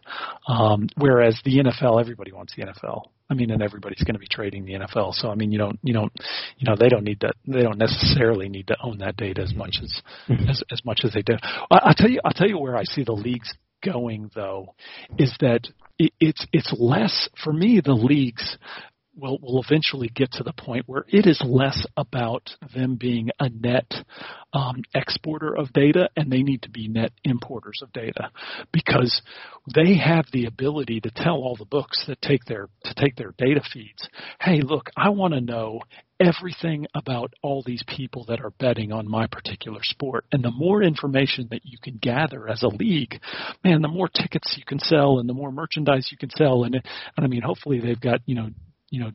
Um, 0.48 0.88
whereas 0.96 1.40
the 1.44 1.58
NFL, 1.58 2.00
everybody 2.00 2.32
wants 2.32 2.54
the 2.56 2.64
NFL. 2.64 3.04
I 3.28 3.34
mean, 3.34 3.50
and 3.52 3.62
everybody's 3.62 4.02
going 4.02 4.14
to 4.14 4.20
be 4.20 4.26
trading 4.28 4.64
the 4.64 4.72
NFL. 4.72 5.14
So 5.14 5.30
I 5.30 5.34
mean, 5.34 5.52
you 5.52 5.58
don't 5.58 5.78
you 5.82 5.94
don't 5.94 6.12
you 6.58 6.68
know 6.68 6.76
they 6.78 6.88
don't 6.88 7.04
need 7.04 7.20
to 7.20 7.32
they 7.46 7.62
don't 7.62 7.78
necessarily 7.78 8.48
need 8.48 8.66
to 8.68 8.76
own 8.82 8.98
that 8.98 9.16
data 9.16 9.42
as 9.42 9.54
much 9.54 9.78
as 9.82 10.02
mm-hmm. 10.28 10.48
as, 10.48 10.62
as 10.70 10.84
much 10.84 11.00
as 11.04 11.12
they 11.12 11.22
do. 11.22 11.34
I, 11.70 11.78
I'll 11.82 11.94
tell 11.94 12.10
you 12.10 12.20
I'll 12.24 12.32
tell 12.32 12.48
you 12.48 12.58
where 12.58 12.76
I 12.76 12.84
see 12.84 13.04
the 13.04 13.12
leagues 13.12 13.52
going 13.82 14.30
though 14.34 14.74
is 15.18 15.34
that 15.40 15.68
it, 15.98 16.12
it's 16.20 16.46
it's 16.52 16.74
less 16.78 17.28
for 17.42 17.52
me 17.52 17.80
the 17.82 17.92
leagues 17.92 18.58
will 19.20 19.38
will 19.40 19.62
eventually 19.62 20.08
get 20.08 20.32
to 20.32 20.42
the 20.42 20.52
point 20.52 20.84
where 20.86 21.04
it 21.08 21.26
is 21.26 21.42
less 21.44 21.86
about 21.96 22.50
them 22.74 22.96
being 22.96 23.30
a 23.38 23.48
net 23.48 23.92
um, 24.52 24.82
exporter 24.94 25.56
of 25.56 25.72
data 25.72 26.08
and 26.16 26.30
they 26.30 26.42
need 26.42 26.62
to 26.62 26.70
be 26.70 26.88
net 26.88 27.12
importers 27.24 27.80
of 27.82 27.92
data 27.92 28.30
because 28.72 29.22
they 29.74 29.96
have 29.96 30.26
the 30.32 30.46
ability 30.46 31.00
to 31.00 31.10
tell 31.10 31.36
all 31.36 31.56
the 31.56 31.64
books 31.64 32.04
that 32.08 32.20
take 32.22 32.44
their 32.46 32.68
to 32.84 32.94
take 32.94 33.16
their 33.16 33.34
data 33.38 33.60
feeds 33.72 34.08
hey 34.40 34.60
look 34.62 34.90
i 34.96 35.08
want 35.08 35.34
to 35.34 35.40
know 35.40 35.80
everything 36.20 36.86
about 36.94 37.32
all 37.42 37.62
these 37.64 37.82
people 37.88 38.24
that 38.28 38.40
are 38.40 38.50
betting 38.50 38.92
on 38.92 39.10
my 39.10 39.26
particular 39.26 39.80
sport. 39.82 40.26
And 40.30 40.44
the 40.44 40.50
more 40.50 40.82
information 40.82 41.48
that 41.50 41.64
you 41.64 41.78
can 41.82 41.98
gather 42.00 42.48
as 42.48 42.62
a 42.62 42.68
league, 42.68 43.20
man, 43.64 43.80
the 43.80 43.88
more 43.88 44.08
tickets 44.08 44.54
you 44.56 44.64
can 44.64 44.78
sell 44.78 45.18
and 45.18 45.28
the 45.28 45.34
more 45.34 45.50
merchandise 45.50 46.08
you 46.12 46.18
can 46.18 46.30
sell. 46.30 46.64
And, 46.64 46.74
and 46.74 46.84
I 47.16 47.26
mean, 47.26 47.42
hopefully 47.42 47.80
they've 47.80 48.00
got, 48.00 48.20
you 48.26 48.34
know, 48.34 48.50
you 48.90 49.00
know 49.00 49.10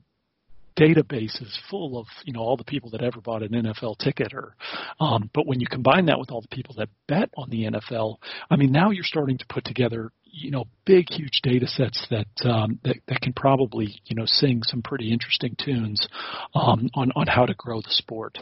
databases 0.75 1.57
full 1.69 1.97
of 1.97 2.05
you 2.25 2.33
know 2.33 2.41
all 2.41 2.57
the 2.57 2.63
people 2.63 2.89
that 2.89 3.01
ever 3.01 3.21
bought 3.21 3.43
an 3.43 3.49
NFL 3.49 3.97
ticket 3.97 4.33
or 4.33 4.55
um, 4.99 5.29
but 5.33 5.47
when 5.47 5.59
you 5.59 5.67
combine 5.67 6.07
that 6.07 6.19
with 6.19 6.31
all 6.31 6.41
the 6.41 6.49
people 6.49 6.75
that 6.77 6.89
bet 7.07 7.29
on 7.37 7.49
the 7.49 7.63
NFL 7.63 8.17
I 8.49 8.57
mean 8.57 8.71
now 8.71 8.89
you're 8.89 9.05
starting 9.05 9.37
to 9.37 9.45
put 9.47 9.63
together 9.63 10.11
you 10.35 10.51
know 10.51 10.65
big 10.85 11.09
huge 11.09 11.39
data 11.41 11.67
sets 11.67 12.05
that 12.09 12.27
um, 12.43 12.79
that, 12.83 12.97
that 13.07 13.21
can 13.21 13.33
probably 13.33 13.99
you 14.05 14.15
know 14.15 14.25
sing 14.25 14.61
some 14.63 14.81
pretty 14.81 15.11
interesting 15.11 15.55
tunes 15.57 16.07
um, 16.53 16.89
on 16.93 17.11
on 17.15 17.27
how 17.27 17.45
to 17.45 17.53
grow 17.53 17.79
the 17.81 17.89
sport. 17.89 18.37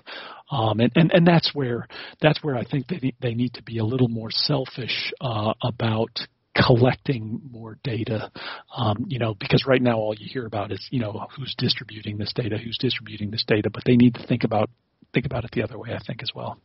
Um, 0.51 0.79
and, 0.79 0.91
and 0.95 1.11
and 1.11 1.27
that's 1.27 1.53
where 1.53 1.87
that's 2.21 2.43
where 2.43 2.55
I 2.55 2.63
think 2.63 2.87
they 2.87 3.13
they 3.21 3.33
need 3.33 3.53
to 3.53 3.63
be 3.63 3.77
a 3.77 3.85
little 3.85 4.09
more 4.09 4.31
selfish 4.31 5.13
uh, 5.21 5.53
about 5.61 6.19
collecting 6.55 7.41
more 7.51 7.77
data, 7.83 8.31
um, 8.75 9.05
you 9.07 9.19
know, 9.19 9.33
because 9.33 9.65
right 9.67 9.81
now 9.81 9.97
all 9.97 10.13
you 10.15 10.27
hear 10.31 10.45
about 10.45 10.71
is, 10.71 10.87
you 10.91 10.99
know, 10.99 11.27
who's 11.35 11.55
distributing 11.57 12.17
this 12.17 12.33
data, 12.33 12.57
who's 12.57 12.77
distributing 12.77 13.31
this 13.31 13.43
data, 13.47 13.69
but 13.69 13.83
they 13.85 13.95
need 13.95 14.15
to 14.15 14.27
think 14.27 14.43
about 14.43 14.69
think 15.13 15.25
about 15.25 15.45
it 15.45 15.51
the 15.51 15.63
other 15.63 15.77
way, 15.77 15.93
I 15.93 15.99
think, 16.05 16.23
as 16.23 16.31
well. 16.33 16.57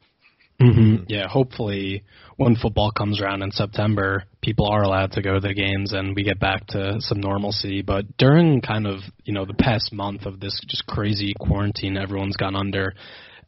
Mm-hmm. 0.60 1.04
Yeah, 1.06 1.28
hopefully 1.28 2.02
when 2.36 2.56
football 2.56 2.90
comes 2.90 3.22
around 3.22 3.42
in 3.42 3.52
September, 3.52 4.24
people 4.42 4.66
are 4.66 4.82
allowed 4.82 5.12
to 5.12 5.22
go 5.22 5.34
to 5.34 5.40
the 5.40 5.54
games 5.54 5.92
and 5.92 6.16
we 6.16 6.24
get 6.24 6.40
back 6.40 6.66
to 6.68 6.96
some 6.98 7.20
normalcy. 7.20 7.82
But 7.82 8.16
during 8.16 8.60
kind 8.60 8.86
of, 8.86 9.00
you 9.24 9.32
know, 9.32 9.44
the 9.44 9.54
past 9.54 9.92
month 9.92 10.26
of 10.26 10.40
this 10.40 10.60
just 10.66 10.84
crazy 10.86 11.32
quarantine 11.38 11.96
everyone's 11.96 12.36
gone 12.36 12.56
under, 12.56 12.94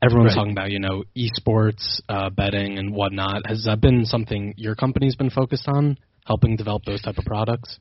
everyone's 0.00 0.36
right. 0.36 0.36
talking 0.36 0.52
about, 0.52 0.70
you 0.70 0.78
know, 0.78 1.02
esports, 1.16 2.00
uh, 2.08 2.30
betting 2.30 2.78
and 2.78 2.94
whatnot. 2.94 3.44
Has 3.44 3.64
that 3.64 3.80
been 3.80 4.04
something 4.04 4.54
your 4.56 4.76
company's 4.76 5.16
been 5.16 5.30
focused 5.30 5.66
on? 5.66 5.98
Helping 6.24 6.56
develop 6.56 6.84
those 6.84 7.02
type 7.02 7.18
of 7.18 7.24
products? 7.24 7.78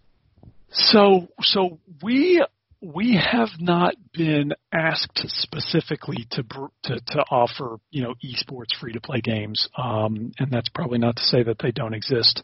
So 0.71 1.28
so 1.41 1.80
we 2.04 2.43
we 2.82 3.21
have 3.32 3.49
not 3.60 3.95
been 4.13 4.54
asked 4.71 5.19
specifically 5.25 6.28
to 6.32 6.43
to, 6.84 6.99
to 7.08 7.19
offer 7.30 7.78
you 7.91 8.04
know 8.04 8.13
esports 8.23 8.78
free 8.80 8.93
to 8.93 9.02
play 9.02 9.19
games, 9.21 9.67
um, 9.78 10.32
and 10.39 10.52
that's 10.52 10.69
probably 10.69 10.99
not 10.99 11.17
to 11.17 11.23
say 11.23 11.43
that 11.43 11.58
they 11.60 11.71
don't 11.71 11.93
exist. 11.93 12.41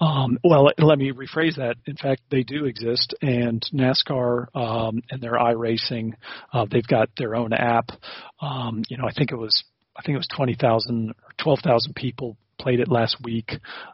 Um, 0.00 0.38
well, 0.42 0.70
let 0.78 0.98
me 0.98 1.12
rephrase 1.12 1.56
that. 1.56 1.76
In 1.86 1.96
fact, 1.96 2.22
they 2.30 2.42
do 2.42 2.64
exist, 2.64 3.14
and 3.22 3.64
NASCAR 3.72 4.46
um, 4.56 5.02
and 5.10 5.20
their 5.20 5.34
iRacing, 5.34 6.14
uh, 6.52 6.66
they've 6.70 6.86
got 6.86 7.10
their 7.16 7.36
own 7.36 7.52
app. 7.52 7.90
Um, 8.40 8.82
you 8.88 8.96
know, 8.96 9.04
I 9.06 9.12
think 9.12 9.30
it 9.30 9.36
was 9.36 9.62
I 9.96 10.02
think 10.02 10.14
it 10.14 10.18
was 10.18 10.28
twenty 10.34 10.56
thousand 10.60 11.10
or 11.10 11.32
twelve 11.38 11.60
thousand 11.60 11.94
people 11.94 12.36
played 12.58 12.80
it 12.80 12.88
last 12.88 13.16
week. 13.22 13.52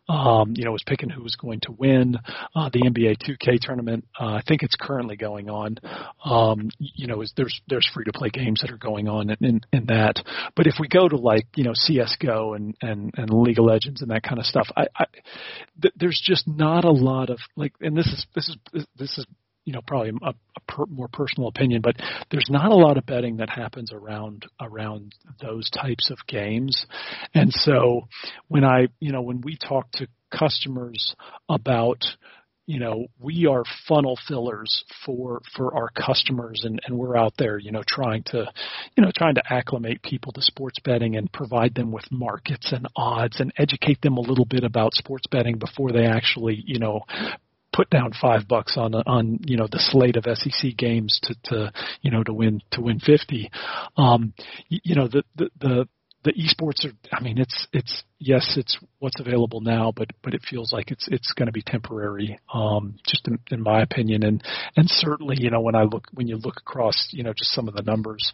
Um, 0.09 0.55
you 0.57 0.64
know, 0.64 0.72
was 0.72 0.83
picking 0.87 1.11
who 1.11 1.22
was 1.22 1.37
going 1.37 1.61
to 1.61 1.72
win 1.72 2.16
uh, 2.55 2.70
the 2.72 2.83
NBA 2.83 3.16
2K 3.22 3.59
tournament. 3.61 4.07
Uh, 4.18 4.27
I 4.27 4.42
think 4.46 4.62
it's 4.62 4.77
currently 4.81 5.16
going 5.16 5.51
on. 5.51 5.77
Um, 6.25 6.70
you 6.79 7.07
know, 7.07 7.22
is 7.22 7.33
there's 7.37 7.61
there's 7.68 7.88
free 7.92 8.05
to 8.05 8.12
play 8.12 8.31
games 8.31 8.61
that 8.62 8.70
are 8.70 8.79
going 8.79 9.09
on 9.09 9.31
in, 9.31 9.37
in, 9.44 9.61
in 9.72 9.87
that. 9.87 10.22
But 10.57 10.66
if 10.66 10.75
we 10.81 10.88
go 10.88 11.09
to 11.09 11.16
like 11.16 11.46
you 11.55 11.64
know 11.64 11.72
CS:GO 11.75 12.55
and 12.55 12.75
and 12.81 13.12
and 13.16 13.31
League 13.31 13.59
of 13.59 13.64
Legends 13.64 14.03
and 14.03 14.11
that 14.11 14.22
kind 14.22 14.38
of 14.38 14.46
stuff, 14.46 14.68
I, 14.77 14.87
I 14.96 15.05
th- 15.81 15.94
there's 15.96 16.20
just 16.25 16.46
not 16.46 16.85
a 16.85 16.90
lot 16.90 17.31
of 17.31 17.38
like, 17.57 17.72
and 17.81 17.96
this 17.96 18.07
is 18.07 18.27
this 18.35 18.48
is 18.48 18.87
this 18.96 19.18
is 19.18 19.27
you 19.64 19.72
know 19.72 19.81
probably 19.87 20.11
a, 20.11 20.29
a 20.29 20.61
per, 20.68 20.87
more 20.87 21.09
personal 21.09 21.48
opinion, 21.48 21.83
but 21.83 21.96
there's 22.31 22.48
not 22.51 22.70
a 22.70 22.75
lot 22.75 22.98
of 22.98 23.07
betting 23.07 23.37
that 23.38 23.51
happens 23.51 23.92
around 23.92 24.46
around 24.61 25.14
those 25.40 25.68
types 25.70 26.11
of 26.11 26.18
games, 26.27 26.87
and 27.35 27.53
so 27.53 28.09
when 28.48 28.64
I 28.64 28.88
you 29.01 29.12
know 29.12 29.22
when 29.22 29.40
we 29.40 29.57
talk 29.57 29.90
to 29.92 30.09
customers 30.31 31.14
about 31.48 32.03
you 32.66 32.79
know 32.79 33.07
we 33.20 33.46
are 33.46 33.64
funnel 33.88 34.18
fillers 34.29 34.85
for 35.05 35.40
for 35.57 35.75
our 35.75 35.90
customers 35.90 36.62
and 36.64 36.81
and 36.87 36.96
we're 36.96 37.16
out 37.16 37.35
there 37.37 37.59
you 37.59 37.72
know 37.72 37.83
trying 37.87 38.22
to 38.22 38.46
you 38.96 39.03
know 39.03 39.11
trying 39.16 39.35
to 39.35 39.42
acclimate 39.51 40.03
people 40.03 40.33
to 40.33 40.40
sports 40.40 40.79
betting 40.85 41.16
and 41.16 41.33
provide 41.33 41.75
them 41.75 41.90
with 41.90 42.05
markets 42.12 42.72
and 42.72 42.87
odds 42.94 43.40
and 43.40 43.53
educate 43.59 44.01
them 44.01 44.16
a 44.16 44.20
little 44.20 44.44
bit 44.44 44.62
about 44.62 44.94
sports 44.94 45.27
betting 45.31 45.59
before 45.59 45.90
they 45.90 46.07
actually 46.07 46.62
you 46.64 46.79
know 46.79 47.01
put 47.73 47.91
down 47.91 48.13
five 48.21 48.47
bucks 48.47 48.77
on 48.77 48.95
on 48.95 49.39
you 49.45 49.57
know 49.57 49.67
the 49.71 49.79
slate 49.79 50.17
of 50.17 50.25
SEC 50.25 50.77
games 50.77 51.19
to 51.23 51.35
to 51.45 51.73
you 52.01 52.11
know 52.11 52.23
to 52.23 52.33
win 52.33 52.61
to 52.73 52.81
win 52.81 53.01
fifty. 53.01 53.51
Um, 53.97 54.35
you, 54.69 54.81
you 54.85 54.95
know 54.95 55.09
the 55.09 55.25
the 55.37 55.51
the 55.61 55.89
the 56.25 56.33
esports 56.33 56.85
are 56.85 56.93
I 57.13 57.23
mean 57.23 57.39
it's 57.39 57.67
it's 57.73 58.05
yes 58.19 58.55
it's 58.57 58.79
what's 59.03 59.19
available 59.19 59.61
now 59.61 59.93
but 59.97 60.09
but 60.23 60.33
it 60.33 60.41
feels 60.49 60.73
like 60.73 60.93
it's 60.93 61.09
it's 61.11 61.33
going 61.33 61.47
to 61.47 61.53
be 61.53 61.61
temporary 61.61 62.38
um 62.55 62.95
just 63.05 63.27
in, 63.27 63.37
in 63.51 63.61
my 63.61 63.83
opinion. 63.83 64.23
And 64.23 64.41
and 64.77 64.88
certainly 64.88 65.37
you 65.41 65.51
know 65.51 65.61
when 65.61 65.75
I 65.75 65.83
look 65.83 66.05
when 66.15 66.29
you 66.29 66.37
look 66.37 66.59
across 66.59 67.09
you 67.11 67.25
know 67.25 67.33
just 67.33 67.51
some 67.51 67.67
of 67.67 67.75
the 67.75 67.83
numbers 67.83 68.33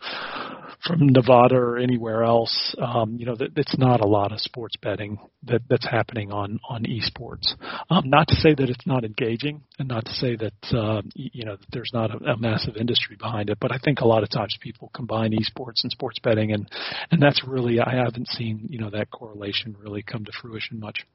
from 0.87 1.07
Nevada 1.07 1.57
or 1.57 1.79
anywhere 1.79 2.23
else 2.23 2.77
um 2.83 3.17
you 3.19 3.25
know 3.25 3.35
that 3.37 3.57
it's 3.57 3.79
not 3.79 4.03
a 4.03 4.07
lot 4.07 4.31
of 4.31 4.41
sports 4.41 4.77
betting 4.83 5.19
that 5.45 5.63
that's 5.71 5.89
happening 5.89 6.33
on 6.33 6.61
on 6.69 6.85
esports. 6.85 7.55
Um 7.89 8.11
not 8.11 8.29
to 8.29 8.35
say 8.35 8.53
that 8.53 8.69
it's 8.69 8.87
not 8.87 9.05
engaging 9.05 9.63
and 9.79 9.89
not 9.89 10.05
to 10.05 10.13
say 10.13 10.37
that 10.37 10.77
uh 10.77 11.01
you 11.15 11.47
know 11.47 11.57
that 11.57 11.67
there's 11.73 11.93
not 11.95 12.11
a, 12.11 12.33
a 12.33 12.37
massive 12.37 12.77
industry 12.77 13.17
behind 13.19 13.49
it 13.49 13.57
but 13.59 13.73
I 13.73 13.79
think 13.83 14.01
a 14.01 14.07
lot 14.07 14.23
of 14.23 14.29
times 14.29 14.55
people 14.61 14.91
combine 14.95 15.33
esports 15.33 15.83
and 15.83 15.91
sports 15.91 16.19
betting 16.23 16.53
and 16.53 16.71
and 17.11 17.23
that's 17.23 17.43
really 17.49 17.81
I 17.81 17.95
haven't 17.95 18.29
seen 18.29 18.67
you 18.69 18.79
know 18.79 18.91
that 18.91 19.11
correlation 19.11 19.75
really 19.81 20.03
come 20.03 20.27
to 20.27 20.33
fruition 20.43 20.58
much. 20.73 21.07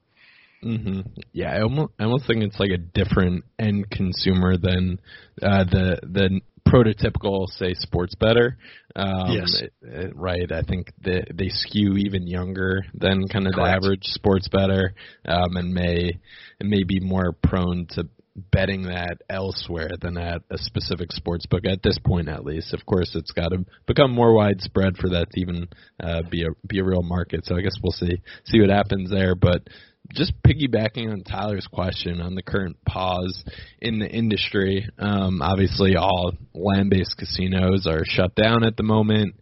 Mm-hmm. 0.64 1.00
Yeah, 1.32 1.52
I 1.52 1.62
almost, 1.62 1.92
I 1.98 2.04
almost 2.04 2.26
think 2.26 2.42
it's 2.42 2.58
like 2.58 2.70
a 2.70 2.78
different 2.78 3.44
end 3.58 3.90
consumer 3.90 4.56
than 4.56 4.98
uh, 5.42 5.64
the 5.64 6.00
the 6.02 6.40
prototypical 6.66 7.46
say 7.48 7.74
sports 7.74 8.14
better. 8.14 8.56
Um, 8.96 9.32
yes. 9.32 9.62
It, 9.62 9.72
it, 9.82 10.16
right. 10.16 10.50
I 10.50 10.62
think 10.62 10.92
they 11.02 11.24
they 11.32 11.48
skew 11.48 11.96
even 11.96 12.26
younger 12.26 12.84
than 12.94 13.28
kind 13.28 13.46
of 13.46 13.54
Correct. 13.54 13.56
the 13.56 13.86
average 13.86 14.04
sports 14.04 14.48
better, 14.48 14.94
um, 15.26 15.56
and 15.56 15.74
may 15.74 16.18
and 16.60 16.70
may 16.70 16.82
be 16.82 17.00
more 17.00 17.32
prone 17.32 17.86
to 17.90 18.08
betting 18.36 18.84
that 18.84 19.18
elsewhere 19.30 19.90
than 20.00 20.18
at 20.18 20.42
a 20.50 20.58
specific 20.58 21.12
sports 21.12 21.46
book 21.46 21.64
at 21.64 21.82
this 21.82 21.98
point, 22.04 22.28
at 22.28 22.44
least. 22.44 22.74
Of 22.74 22.84
course, 22.84 23.12
it's 23.14 23.30
got 23.30 23.48
to 23.48 23.64
become 23.86 24.12
more 24.12 24.32
widespread 24.32 24.96
for 24.96 25.10
that 25.10 25.30
to 25.30 25.40
even 25.40 25.68
uh, 26.02 26.22
be 26.28 26.44
a 26.44 26.48
be 26.66 26.80
a 26.80 26.84
real 26.84 27.02
market. 27.02 27.44
So 27.44 27.56
I 27.56 27.60
guess 27.60 27.76
we'll 27.82 27.92
see 27.92 28.22
see 28.44 28.60
what 28.60 28.70
happens 28.70 29.10
there. 29.10 29.34
But 29.34 29.68
just 30.12 30.34
piggybacking 30.42 31.10
on 31.10 31.22
Tyler's 31.22 31.66
question 31.66 32.20
on 32.20 32.34
the 32.34 32.42
current 32.42 32.76
pause 32.84 33.42
in 33.80 33.98
the 33.98 34.08
industry, 34.08 34.88
um, 34.98 35.40
obviously 35.40 35.96
all 35.96 36.32
land-based 36.54 37.16
casinos 37.16 37.86
are 37.86 38.04
shut 38.04 38.34
down 38.34 38.64
at 38.64 38.76
the 38.76 38.82
moment. 38.82 39.36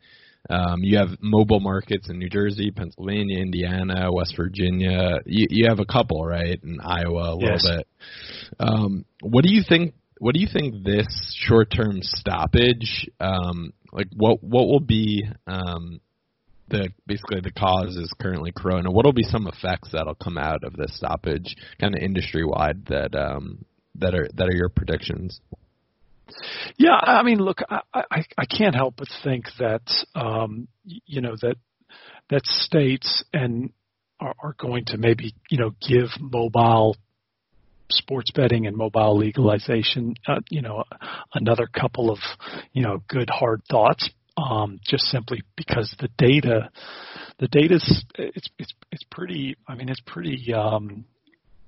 Um, 0.50 0.82
you 0.82 0.98
have 0.98 1.10
mobile 1.20 1.60
markets 1.60 2.10
in 2.10 2.18
New 2.18 2.28
Jersey, 2.28 2.70
Pennsylvania, 2.70 3.38
Indiana, 3.38 4.10
West 4.12 4.34
Virginia. 4.36 5.18
You, 5.24 5.46
you 5.50 5.68
have 5.68 5.78
a 5.78 5.84
couple, 5.84 6.24
right? 6.24 6.58
In 6.62 6.80
Iowa, 6.80 7.32
a 7.32 7.36
little 7.36 7.50
yes. 7.50 7.68
bit. 7.68 7.86
Um, 8.58 9.04
what 9.22 9.44
do 9.44 9.52
you 9.52 9.62
think? 9.66 9.94
What 10.18 10.34
do 10.34 10.40
you 10.40 10.48
think 10.52 10.84
this 10.84 11.06
short-term 11.46 11.98
stoppage? 12.02 13.08
Um, 13.20 13.72
like, 13.92 14.08
what 14.14 14.42
what 14.42 14.66
will 14.66 14.80
be 14.80 15.26
um, 15.46 16.00
the 16.68 16.88
basically 17.06 17.40
the 17.40 17.52
cause 17.52 17.96
is 17.96 18.12
currently 18.20 18.52
Corona. 18.52 18.90
What 18.90 19.04
will 19.04 19.12
be 19.12 19.22
some 19.22 19.46
effects 19.46 19.90
that'll 19.92 20.14
come 20.14 20.38
out 20.38 20.64
of 20.64 20.74
this 20.74 20.96
stoppage, 20.96 21.54
kind 21.80 21.94
of 21.94 22.02
industry 22.02 22.44
wide 22.44 22.86
that 22.86 23.14
um, 23.14 23.64
that 23.96 24.14
are 24.14 24.28
that 24.34 24.48
are 24.48 24.56
your 24.56 24.68
predictions? 24.68 25.40
Yeah, 26.76 26.98
I 27.00 27.22
mean, 27.22 27.38
look, 27.38 27.60
I, 27.68 27.80
I, 27.94 28.24
I 28.38 28.44
can't 28.46 28.74
help 28.74 28.96
but 28.96 29.08
think 29.22 29.46
that 29.58 29.82
um, 30.14 30.68
you 30.84 31.20
know 31.20 31.36
that 31.42 31.56
that 32.30 32.46
states 32.46 33.24
and 33.32 33.70
are, 34.20 34.34
are 34.42 34.54
going 34.58 34.86
to 34.86 34.96
maybe 34.96 35.34
you 35.50 35.58
know 35.58 35.74
give 35.86 36.08
mobile 36.20 36.96
sports 37.90 38.30
betting 38.34 38.66
and 38.66 38.76
mobile 38.76 39.16
legalization, 39.18 40.14
uh, 40.26 40.40
you 40.48 40.62
know, 40.62 40.84
another 41.34 41.66
couple 41.66 42.10
of 42.10 42.18
you 42.72 42.82
know 42.82 43.02
good 43.08 43.30
hard 43.30 43.62
thoughts. 43.70 44.08
Um, 44.34 44.80
just 44.82 45.04
simply 45.04 45.42
because 45.56 45.94
the 46.00 46.08
data, 46.16 46.70
the 47.38 47.48
data's 47.48 48.04
it's 48.14 48.48
it's 48.58 48.72
it's 48.90 49.04
pretty. 49.10 49.56
I 49.68 49.74
mean, 49.74 49.88
it's 49.88 50.00
pretty. 50.06 50.52
Um, 50.54 51.04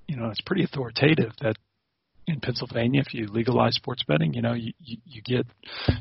you 0.07 0.15
know, 0.17 0.29
it's 0.29 0.41
pretty 0.41 0.63
authoritative 0.63 1.31
that 1.41 1.55
in 2.27 2.39
Pennsylvania, 2.39 3.01
if 3.05 3.13
you 3.13 3.27
legalize 3.27 3.75
sports 3.75 4.03
betting, 4.07 4.33
you 4.33 4.41
know, 4.41 4.53
you, 4.53 4.73
you, 4.79 4.97
you 5.05 5.21
get, 5.21 5.45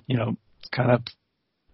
you 0.07 0.17
know, 0.17 0.37
kind 0.73 0.91
of, 0.91 1.03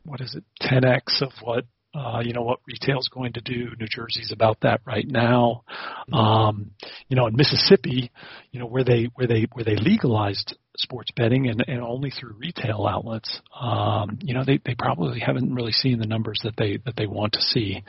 what 0.04 0.20
is 0.20 0.34
it, 0.34 0.44
10x 0.62 1.22
of 1.22 1.32
what, 1.42 1.64
uh, 1.94 2.20
you 2.24 2.32
know, 2.32 2.42
what 2.42 2.60
retail's 2.66 3.08
going 3.08 3.32
to 3.32 3.40
do. 3.40 3.70
New 3.78 3.86
Jersey's 3.90 4.32
about 4.32 4.58
that 4.62 4.80
right 4.86 5.06
now. 5.06 5.64
Um, 6.12 6.72
you 7.08 7.16
know, 7.16 7.26
in 7.26 7.36
Mississippi, 7.36 8.10
you 8.52 8.60
know, 8.60 8.66
where 8.66 8.84
they, 8.84 9.08
where 9.14 9.26
they, 9.26 9.46
where 9.52 9.64
they 9.64 9.76
legalized 9.76 10.56
sports 10.80 11.10
betting 11.14 11.48
and, 11.48 11.64
and 11.66 11.80
only 11.80 12.10
through 12.10 12.34
retail 12.38 12.86
outlets, 12.86 13.40
um, 13.58 14.18
you 14.22 14.34
know, 14.34 14.44
they, 14.44 14.60
they 14.64 14.74
probably 14.74 15.20
haven't 15.20 15.54
really 15.54 15.72
seen 15.72 15.98
the 15.98 16.06
numbers 16.06 16.40
that 16.44 16.54
they 16.56 16.78
that 16.84 16.96
they 16.96 17.06
want 17.06 17.32
to 17.34 17.40
see. 17.40 17.82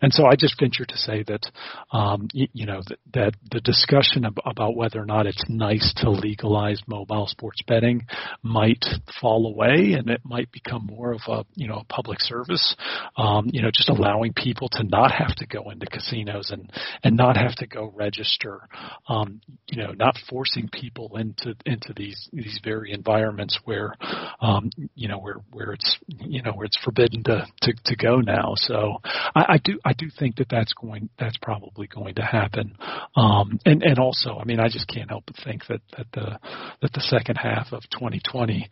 And 0.00 0.12
so 0.12 0.26
I 0.26 0.36
just 0.36 0.58
venture 0.58 0.84
to 0.84 0.96
say 0.96 1.24
that, 1.24 1.50
um, 1.92 2.28
you, 2.32 2.48
you 2.52 2.66
know, 2.66 2.82
that, 2.88 2.98
that 3.14 3.34
the 3.50 3.60
discussion 3.60 4.24
ab- 4.24 4.40
about 4.44 4.76
whether 4.76 5.00
or 5.00 5.06
not 5.06 5.26
it's 5.26 5.44
nice 5.48 5.92
to 5.98 6.10
legalize 6.10 6.80
mobile 6.86 7.26
sports 7.26 7.60
betting 7.66 8.06
might 8.42 8.84
fall 9.20 9.46
away, 9.46 9.94
and 9.98 10.08
it 10.10 10.20
might 10.24 10.50
become 10.52 10.86
more 10.86 11.12
of 11.12 11.20
a 11.28 11.44
you 11.54 11.68
know 11.68 11.76
a 11.76 11.84
public 11.84 12.20
service. 12.20 12.76
Um, 13.16 13.50
you 13.52 13.62
know, 13.62 13.70
just 13.72 13.88
allowing 13.88 14.32
people 14.32 14.68
to 14.70 14.84
not 14.84 15.12
have 15.12 15.34
to 15.36 15.46
go 15.46 15.70
into 15.70 15.86
casinos 15.86 16.50
and 16.50 16.70
and 17.02 17.16
not 17.16 17.36
have 17.36 17.54
to 17.56 17.66
go 17.66 17.92
register. 17.94 18.68
Um, 19.08 19.40
you 19.68 19.82
know, 19.82 19.92
not 19.92 20.16
forcing 20.28 20.68
people 20.68 21.16
into 21.16 21.54
into 21.64 21.92
these 21.96 22.28
these 22.42 22.60
very 22.62 22.92
environments 22.92 23.58
where 23.64 23.94
um, 24.40 24.70
you 24.94 25.08
know 25.08 25.18
where 25.18 25.36
where 25.50 25.72
it's 25.72 25.98
you 26.06 26.42
know 26.42 26.52
where 26.52 26.66
it's 26.66 26.78
forbidden 26.84 27.24
to 27.24 27.46
to, 27.62 27.72
to 27.84 27.96
go 27.96 28.20
now. 28.20 28.52
So 28.56 28.98
I, 29.34 29.54
I 29.54 29.58
do 29.62 29.78
I 29.84 29.92
do 29.92 30.08
think 30.18 30.36
that 30.36 30.48
that's 30.48 30.72
going 30.74 31.08
that's 31.18 31.38
probably 31.38 31.86
going 31.86 32.14
to 32.16 32.22
happen. 32.22 32.76
Um, 33.16 33.58
and 33.64 33.82
and 33.82 33.98
also 33.98 34.38
I 34.38 34.44
mean 34.44 34.60
I 34.60 34.68
just 34.68 34.88
can't 34.88 35.08
help 35.08 35.24
but 35.26 35.36
think 35.44 35.66
that 35.68 35.80
that 35.96 36.06
the 36.12 36.38
that 36.82 36.92
the 36.92 37.00
second 37.00 37.36
half 37.36 37.72
of 37.72 37.82
2020 37.90 38.68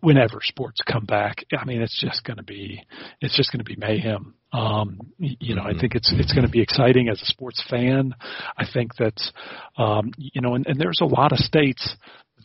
whenever 0.00 0.38
sports 0.42 0.80
come 0.90 1.04
back 1.04 1.44
I 1.56 1.64
mean 1.64 1.80
it's 1.80 2.00
just 2.00 2.24
going 2.24 2.36
to 2.38 2.42
be 2.42 2.84
it's 3.20 3.36
just 3.36 3.52
going 3.52 3.64
to 3.64 3.64
be 3.64 3.76
mayhem. 3.76 4.34
Um, 4.52 5.00
you 5.18 5.54
know, 5.54 5.62
I 5.62 5.78
think 5.78 5.94
it's 5.94 6.12
it's 6.16 6.32
going 6.32 6.46
to 6.46 6.50
be 6.50 6.62
exciting 6.62 7.08
as 7.08 7.20
a 7.20 7.26
sports 7.26 7.62
fan. 7.68 8.14
I 8.56 8.64
think 8.72 8.94
that 8.96 9.20
um, 9.76 10.12
you 10.16 10.40
know, 10.40 10.54
and, 10.54 10.66
and 10.66 10.80
there's 10.80 11.00
a 11.02 11.06
lot 11.06 11.32
of 11.32 11.38
states 11.38 11.96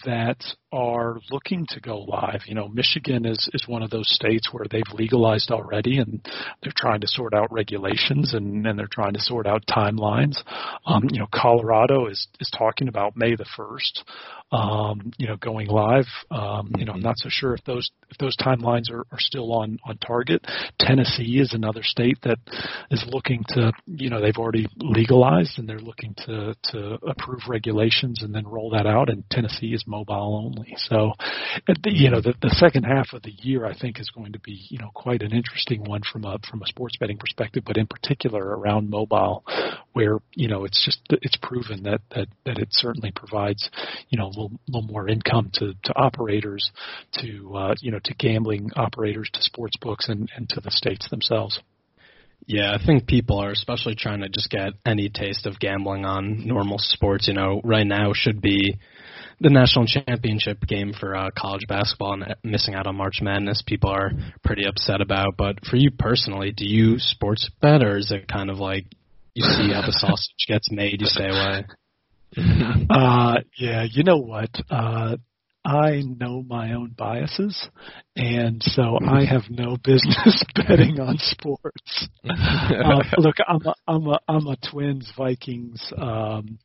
that 0.05 0.43
are 0.71 1.19
looking 1.29 1.65
to 1.69 1.79
go 1.79 1.99
live. 1.99 2.41
You 2.45 2.55
know, 2.55 2.67
Michigan 2.67 3.25
is 3.25 3.49
is 3.53 3.67
one 3.67 3.83
of 3.83 3.89
those 3.89 4.13
states 4.13 4.49
where 4.51 4.65
they've 4.69 4.83
legalized 4.93 5.51
already, 5.51 5.97
and 5.99 6.25
they're 6.61 6.73
trying 6.75 7.01
to 7.01 7.07
sort 7.07 7.33
out 7.33 7.51
regulations 7.51 8.33
and 8.33 8.65
and 8.65 8.77
they're 8.77 8.87
trying 8.91 9.13
to 9.13 9.19
sort 9.19 9.47
out 9.47 9.65
timelines. 9.65 10.41
Um, 10.85 11.07
you 11.11 11.19
know, 11.19 11.27
Colorado 11.33 12.07
is 12.07 12.27
is 12.39 12.49
talking 12.55 12.87
about 12.87 13.17
May 13.17 13.35
the 13.35 13.45
first. 13.57 14.03
Um, 14.51 15.13
you 15.17 15.27
know, 15.27 15.37
going 15.37 15.67
live. 15.67 16.07
Um, 16.29 16.71
you 16.77 16.85
know, 16.85 16.91
I'm 16.91 17.01
not 17.01 17.17
so 17.17 17.29
sure 17.29 17.53
if 17.53 17.63
those 17.63 17.89
if 18.09 18.17
those 18.17 18.35
timelines 18.35 18.91
are, 18.91 19.05
are 19.11 19.19
still 19.19 19.53
on 19.53 19.79
on 19.85 19.97
target. 19.97 20.45
Tennessee 20.79 21.39
is 21.39 21.53
another 21.53 21.83
state 21.83 22.17
that 22.23 22.37
is 22.89 23.03
looking 23.07 23.43
to. 23.49 23.71
You 23.85 24.09
know, 24.09 24.21
they've 24.21 24.37
already 24.37 24.67
legalized 24.77 25.57
and 25.57 25.69
they're 25.69 25.79
looking 25.79 26.15
to 26.25 26.55
to 26.71 26.97
approve 27.07 27.41
regulations 27.47 28.23
and 28.23 28.35
then 28.35 28.45
roll 28.45 28.71
that 28.71 28.85
out. 28.85 29.09
And 29.09 29.23
Tennessee 29.29 29.73
is 29.73 29.85
mobile 29.87 30.51
only. 30.53 30.75
So, 30.77 31.13
you 31.85 32.09
know, 32.09 32.21
the, 32.21 32.33
the 32.41 32.49
second 32.49 32.83
half 32.83 33.13
of 33.13 33.21
the 33.23 33.31
year 33.31 33.65
I 33.65 33.77
think 33.77 33.99
is 33.99 34.09
going 34.09 34.33
to 34.33 34.39
be 34.39 34.65
you 34.69 34.79
know 34.79 34.91
quite 34.93 35.21
an 35.21 35.31
interesting 35.31 35.83
one 35.83 36.01
from 36.11 36.25
a 36.25 36.37
from 36.49 36.61
a 36.61 36.67
sports 36.67 36.97
betting 36.99 37.17
perspective, 37.17 37.63
but 37.65 37.77
in 37.77 37.87
particular 37.87 38.43
around 38.57 38.89
mobile, 38.89 39.43
where 39.93 40.19
you 40.33 40.47
know 40.47 40.65
it's 40.65 40.83
just 40.83 40.99
it's 41.09 41.37
proven 41.41 41.83
that 41.83 42.01
that 42.15 42.27
that 42.45 42.57
it 42.57 42.69
certainly 42.71 43.11
provides 43.11 43.69
you 44.09 44.17
know 44.17 44.31
little, 44.41 44.59
little 44.67 44.91
more 44.91 45.07
income 45.07 45.51
to 45.55 45.73
to 45.83 45.93
operators, 45.95 46.71
to 47.19 47.55
uh, 47.55 47.75
you 47.81 47.91
know 47.91 47.99
to 48.03 48.13
gambling 48.15 48.71
operators, 48.75 49.29
to 49.33 49.41
sports 49.41 49.77
books, 49.81 50.09
and 50.09 50.29
and 50.35 50.49
to 50.49 50.61
the 50.61 50.71
states 50.71 51.09
themselves. 51.09 51.59
Yeah, 52.47 52.75
I 52.75 52.83
think 52.83 53.07
people 53.07 53.37
are 53.39 53.51
especially 53.51 53.95
trying 53.95 54.21
to 54.21 54.29
just 54.29 54.49
get 54.49 54.73
any 54.85 55.09
taste 55.09 55.45
of 55.45 55.59
gambling 55.59 56.05
on 56.05 56.47
normal 56.47 56.77
sports. 56.79 57.27
You 57.27 57.33
know, 57.33 57.61
right 57.63 57.85
now 57.85 58.13
should 58.13 58.41
be 58.41 58.77
the 59.39 59.49
national 59.49 59.85
championship 59.85 60.61
game 60.67 60.93
for 60.97 61.15
uh, 61.15 61.29
college 61.37 61.67
basketball 61.67 62.13
and 62.13 62.35
missing 62.43 62.73
out 62.73 62.87
on 62.87 62.95
March 62.95 63.19
Madness. 63.21 63.63
People 63.65 63.89
are 63.89 64.11
pretty 64.43 64.65
upset 64.65 65.01
about. 65.01 65.37
But 65.37 65.65
for 65.65 65.75
you 65.75 65.91
personally, 65.91 66.51
do 66.51 66.67
you 66.67 66.97
sports 66.97 67.49
bet, 67.61 67.83
or 67.83 67.97
is 67.97 68.11
it 68.11 68.27
kind 68.27 68.49
of 68.49 68.57
like 68.57 68.85
you 69.33 69.43
see 69.43 69.71
how 69.71 69.81
the 69.81 69.91
sausage 69.97 70.45
gets 70.47 70.71
made, 70.71 71.01
you 71.01 71.07
stay 71.07 71.29
away? 71.29 71.65
uh, 72.89 73.39
yeah, 73.57 73.83
you 73.83 74.03
know 74.03 74.17
what? 74.17 74.49
Uh, 74.69 75.17
I 75.63 76.01
know 76.01 76.41
my 76.41 76.73
own 76.73 76.95
biases, 76.97 77.69
and 78.15 78.61
so 78.63 78.97
I 79.07 79.25
have 79.25 79.43
no 79.49 79.77
business 79.83 80.43
betting 80.55 80.99
on 80.99 81.17
sports. 81.19 82.07
uh, 82.27 83.03
look, 83.17 83.35
I'm 83.47 83.61
a, 83.65 83.73
I'm 83.87 84.07
a 84.07 84.19
I'm 84.27 84.47
a 84.47 84.57
Twins 84.71 85.11
Vikings, 85.15 85.93
um, 85.97 86.57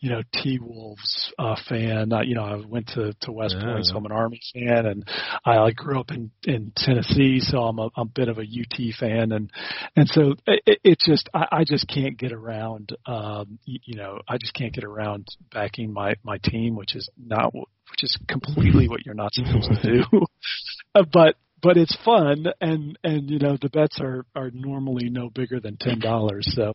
you 0.00 0.08
know, 0.08 0.22
T 0.32 0.58
Wolves 0.60 1.32
uh, 1.38 1.56
fan. 1.68 2.12
Uh, 2.12 2.22
you 2.22 2.34
know, 2.34 2.42
I 2.42 2.56
went 2.66 2.88
to 2.94 3.12
to 3.20 3.32
West 3.32 3.56
yeah. 3.58 3.66
Point, 3.66 3.84
so 3.84 3.96
I'm 3.96 4.06
an 4.06 4.12
Army 4.12 4.40
fan, 4.54 4.86
and 4.86 5.04
I, 5.44 5.58
I 5.58 5.70
grew 5.72 6.00
up 6.00 6.10
in 6.10 6.30
in 6.44 6.72
Tennessee, 6.74 7.40
so 7.40 7.64
I'm 7.64 7.78
a, 7.78 7.90
I'm 7.96 8.06
a 8.06 8.12
bit 8.14 8.28
of 8.28 8.38
a 8.38 8.42
UT 8.42 8.94
fan, 8.98 9.32
and 9.32 9.50
and 9.94 10.08
so 10.08 10.34
it, 10.46 10.80
it 10.82 10.98
just 11.00 11.28
I, 11.34 11.48
I 11.52 11.64
just 11.64 11.86
can't 11.86 12.16
get 12.16 12.32
around. 12.32 12.96
Um, 13.04 13.58
you, 13.66 13.80
you 13.84 13.96
know, 13.96 14.20
I 14.26 14.38
just 14.38 14.54
can't 14.54 14.72
get 14.72 14.84
around 14.84 15.28
backing 15.52 15.92
my 15.92 16.14
my 16.22 16.38
team, 16.38 16.76
which 16.76 16.96
is 16.96 17.10
not 17.18 17.52
which 17.90 18.02
is 18.02 18.18
completely 18.28 18.88
what 18.88 19.04
you're 19.04 19.14
not 19.14 19.32
supposed 19.34 19.70
to 19.82 19.82
do. 19.82 20.04
Uh, 20.94 21.02
but 21.12 21.36
but 21.60 21.76
it's 21.76 21.96
fun 22.02 22.46
and 22.60 22.98
and 23.04 23.28
you 23.28 23.38
know 23.38 23.58
the 23.60 23.68
bets 23.68 24.00
are 24.00 24.24
are 24.34 24.50
normally 24.52 25.10
no 25.10 25.28
bigger 25.28 25.60
than 25.60 25.76
ten 25.76 25.98
dollars 25.98 26.50
so 26.56 26.72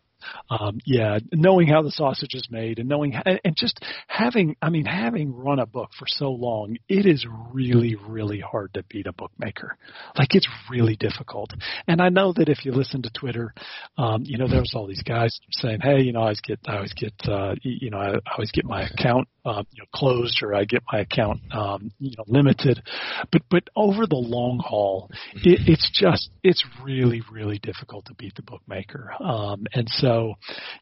um 0.50 0.78
yeah 0.84 1.18
knowing 1.32 1.68
how 1.68 1.82
the 1.82 1.90
sausage 1.90 2.34
is 2.34 2.46
made 2.50 2.78
and 2.78 2.88
knowing 2.88 3.14
and, 3.24 3.40
and 3.44 3.56
just 3.56 3.80
having 4.06 4.56
i 4.62 4.70
mean 4.70 4.84
having 4.84 5.34
run 5.34 5.58
a 5.58 5.66
book 5.66 5.90
for 5.98 6.06
so 6.08 6.30
long 6.30 6.76
it 6.88 7.06
is 7.06 7.26
really 7.52 7.96
really 8.06 8.40
hard 8.40 8.72
to 8.74 8.82
beat 8.84 9.06
a 9.06 9.12
bookmaker. 9.12 9.76
Like 10.16 10.34
it's 10.34 10.48
really 10.70 10.96
difficult. 10.96 11.52
And 11.86 12.00
i 12.00 12.08
know 12.08 12.32
that 12.32 12.48
if 12.48 12.64
you 12.64 12.72
listen 12.72 13.02
to 13.02 13.10
twitter 13.18 13.54
um 13.98 14.22
you 14.24 14.38
know 14.38 14.48
there's 14.48 14.72
all 14.74 14.86
these 14.86 15.02
guys 15.02 15.38
saying 15.50 15.80
hey 15.80 16.00
you 16.00 16.12
know 16.12 16.20
i 16.20 16.24
always 16.24 16.40
get 16.40 16.58
i 16.66 16.76
always 16.76 16.94
get 16.94 17.12
uh 17.28 17.54
you 17.62 17.90
know 17.90 17.98
i, 17.98 18.14
always 18.32 18.50
get 18.52 18.64
my 18.64 18.82
account 18.82 19.28
um, 19.44 19.66
you 19.72 19.82
know 19.82 19.88
closed 19.94 20.42
or 20.42 20.54
i 20.54 20.64
get 20.64 20.82
my 20.92 21.00
account 21.00 21.40
um 21.52 21.90
you 21.98 22.14
know 22.16 22.24
limited. 22.26 22.82
But 23.30 23.42
but 23.50 23.64
over 23.76 24.06
the 24.06 24.16
long 24.16 24.60
haul 24.64 25.10
it, 25.34 25.60
it's 25.68 25.90
just 25.92 26.30
it's 26.42 26.64
really 26.82 27.22
really 27.30 27.58
difficult 27.58 28.06
to 28.06 28.14
beat 28.14 28.34
the 28.36 28.42
bookmaker. 28.42 29.12
Um, 29.20 29.66
and 29.72 29.88
so, 29.88 30.13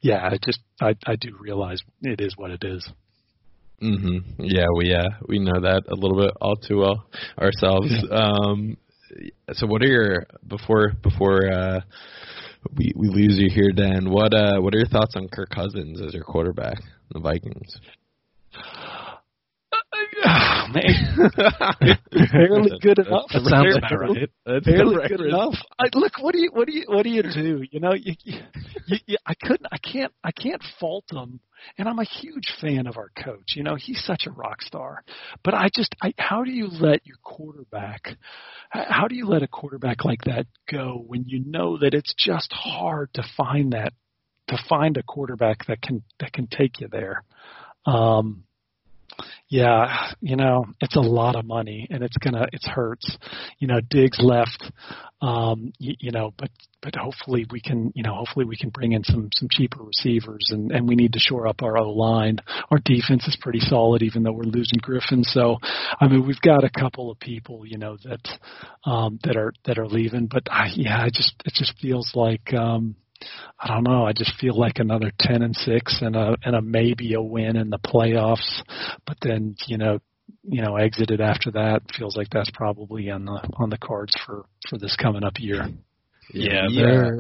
yeah, 0.00 0.28
I 0.32 0.38
just 0.44 0.60
I, 0.80 0.94
I 1.06 1.16
do 1.16 1.36
realize 1.40 1.80
it 2.02 2.20
is 2.20 2.36
what 2.36 2.50
it 2.50 2.64
is. 2.64 2.88
Mhm. 3.82 4.22
Yeah, 4.38 4.66
we 4.76 4.94
uh 4.94 5.08
we 5.28 5.38
know 5.38 5.60
that 5.60 5.82
a 5.88 5.94
little 5.94 6.16
bit 6.16 6.32
all 6.40 6.56
too 6.56 6.78
well 6.78 7.04
ourselves. 7.38 7.90
um 8.10 8.76
so 9.52 9.66
what 9.66 9.82
are 9.82 9.88
your 9.88 10.26
before 10.46 10.92
before 11.02 11.50
uh 11.52 11.80
we 12.76 12.92
we 12.96 13.08
lose 13.08 13.36
you 13.38 13.50
here 13.52 13.72
Dan, 13.72 14.10
what 14.10 14.32
uh 14.34 14.60
what 14.60 14.74
are 14.74 14.78
your 14.78 14.88
thoughts 14.88 15.14
on 15.16 15.28
Kirk 15.28 15.50
Cousins 15.50 16.00
as 16.00 16.14
your 16.14 16.24
quarterback, 16.24 16.78
in 16.78 17.12
the 17.14 17.20
Vikings? 17.20 17.76
Oh, 20.32 20.66
man, 20.72 21.30
barely 22.32 22.78
good 22.80 22.98
enough. 22.98 23.26
That 23.32 23.44
sounds 23.50 23.76
about 23.76 23.98
right. 23.98 24.30
That's 24.46 24.64
barely 24.64 25.08
good 25.08 25.20
enough. 25.20 25.54
I, 25.78 25.88
look, 25.94 26.12
what 26.20 26.32
do 26.32 26.40
you, 26.40 26.50
what 26.52 26.66
do 26.66 26.72
you, 26.74 26.84
what 26.86 27.02
do 27.02 27.10
you 27.10 27.22
do? 27.22 27.62
You 27.70 27.80
know, 27.80 27.92
you, 27.92 28.14
you, 28.24 28.38
you, 28.86 28.96
you, 29.06 29.16
I 29.26 29.34
couldn't, 29.34 29.66
I 29.70 29.78
can't, 29.78 30.12
I 30.24 30.30
can't 30.32 30.62
fault 30.80 31.04
them. 31.10 31.40
And 31.78 31.88
I'm 31.88 31.98
a 31.98 32.04
huge 32.04 32.54
fan 32.60 32.86
of 32.86 32.96
our 32.96 33.10
coach. 33.22 33.54
You 33.54 33.62
know, 33.62 33.76
he's 33.76 34.02
such 34.04 34.24
a 34.26 34.30
rock 34.30 34.62
star. 34.62 35.04
But 35.44 35.54
I 35.54 35.68
just, 35.74 35.94
I, 36.02 36.14
how 36.18 36.42
do 36.44 36.50
you 36.50 36.68
let 36.68 37.06
your 37.06 37.18
quarterback, 37.22 38.16
how 38.70 39.06
do 39.08 39.14
you 39.14 39.26
let 39.26 39.42
a 39.42 39.48
quarterback 39.48 40.04
like 40.04 40.22
that 40.24 40.46
go 40.70 41.02
when 41.06 41.24
you 41.26 41.44
know 41.44 41.78
that 41.78 41.94
it's 41.94 42.14
just 42.18 42.52
hard 42.52 43.10
to 43.14 43.22
find 43.36 43.74
that, 43.74 43.92
to 44.48 44.58
find 44.68 44.96
a 44.96 45.02
quarterback 45.02 45.66
that 45.66 45.82
can, 45.82 46.02
that 46.20 46.32
can 46.32 46.46
take 46.46 46.80
you 46.80 46.88
there. 46.90 47.22
Um, 47.86 48.44
yeah, 49.48 50.12
you 50.20 50.36
know, 50.36 50.64
it's 50.80 50.96
a 50.96 51.00
lot 51.00 51.36
of 51.36 51.44
money 51.44 51.86
and 51.90 52.02
it's 52.02 52.16
gonna 52.16 52.46
it 52.52 52.62
hurts. 52.64 53.18
You 53.58 53.68
know, 53.68 53.80
Diggs 53.80 54.18
left 54.20 54.70
um 55.20 55.72
you, 55.78 55.94
you 56.00 56.10
know, 56.10 56.32
but 56.38 56.50
but 56.80 56.96
hopefully 56.96 57.46
we 57.50 57.60
can, 57.60 57.92
you 57.94 58.02
know, 58.02 58.14
hopefully 58.14 58.44
we 58.44 58.56
can 58.56 58.70
bring 58.70 58.92
in 58.92 59.04
some 59.04 59.28
some 59.34 59.48
cheaper 59.50 59.82
receivers 59.82 60.48
and 60.50 60.72
and 60.72 60.88
we 60.88 60.94
need 60.94 61.12
to 61.12 61.18
shore 61.18 61.46
up 61.46 61.62
our 61.62 61.76
O 61.76 61.90
line. 61.90 62.38
Our 62.70 62.78
defense 62.84 63.26
is 63.26 63.36
pretty 63.40 63.60
solid 63.60 64.02
even 64.02 64.22
though 64.22 64.32
we're 64.32 64.44
losing 64.44 64.78
Griffin. 64.80 65.22
So, 65.24 65.58
I 66.00 66.08
mean, 66.08 66.26
we've 66.26 66.40
got 66.40 66.64
a 66.64 66.70
couple 66.70 67.10
of 67.10 67.20
people, 67.20 67.66
you 67.66 67.78
know, 67.78 67.98
that 68.04 68.38
um 68.84 69.18
that 69.24 69.36
are 69.36 69.52
that 69.66 69.78
are 69.78 69.88
leaving, 69.88 70.26
but 70.26 70.44
I, 70.50 70.70
yeah, 70.74 71.06
it 71.06 71.14
just 71.14 71.34
it 71.44 71.52
just 71.54 71.78
feels 71.78 72.12
like 72.14 72.52
um 72.54 72.96
I 73.58 73.68
don't 73.68 73.84
know. 73.84 74.04
I 74.04 74.12
just 74.12 74.38
feel 74.40 74.58
like 74.58 74.78
another 74.78 75.12
ten 75.18 75.42
and 75.42 75.54
six 75.54 75.98
and 76.00 76.16
a 76.16 76.36
and 76.44 76.56
a 76.56 76.62
maybe 76.62 77.14
a 77.14 77.22
win 77.22 77.56
in 77.56 77.70
the 77.70 77.78
playoffs, 77.78 78.62
but 79.06 79.16
then 79.22 79.54
you 79.66 79.78
know 79.78 80.00
you 80.42 80.62
know 80.62 80.76
exited 80.76 81.20
after 81.20 81.50
that 81.52 81.82
feels 81.96 82.16
like 82.16 82.28
that's 82.30 82.50
probably 82.52 83.10
on 83.10 83.24
the 83.24 83.48
on 83.54 83.70
the 83.70 83.78
cards 83.78 84.14
for 84.26 84.44
for 84.68 84.78
this 84.78 84.96
coming 84.96 85.24
up 85.24 85.38
year. 85.38 85.68
Yeah, 86.32 86.66
yeah. 86.68 87.10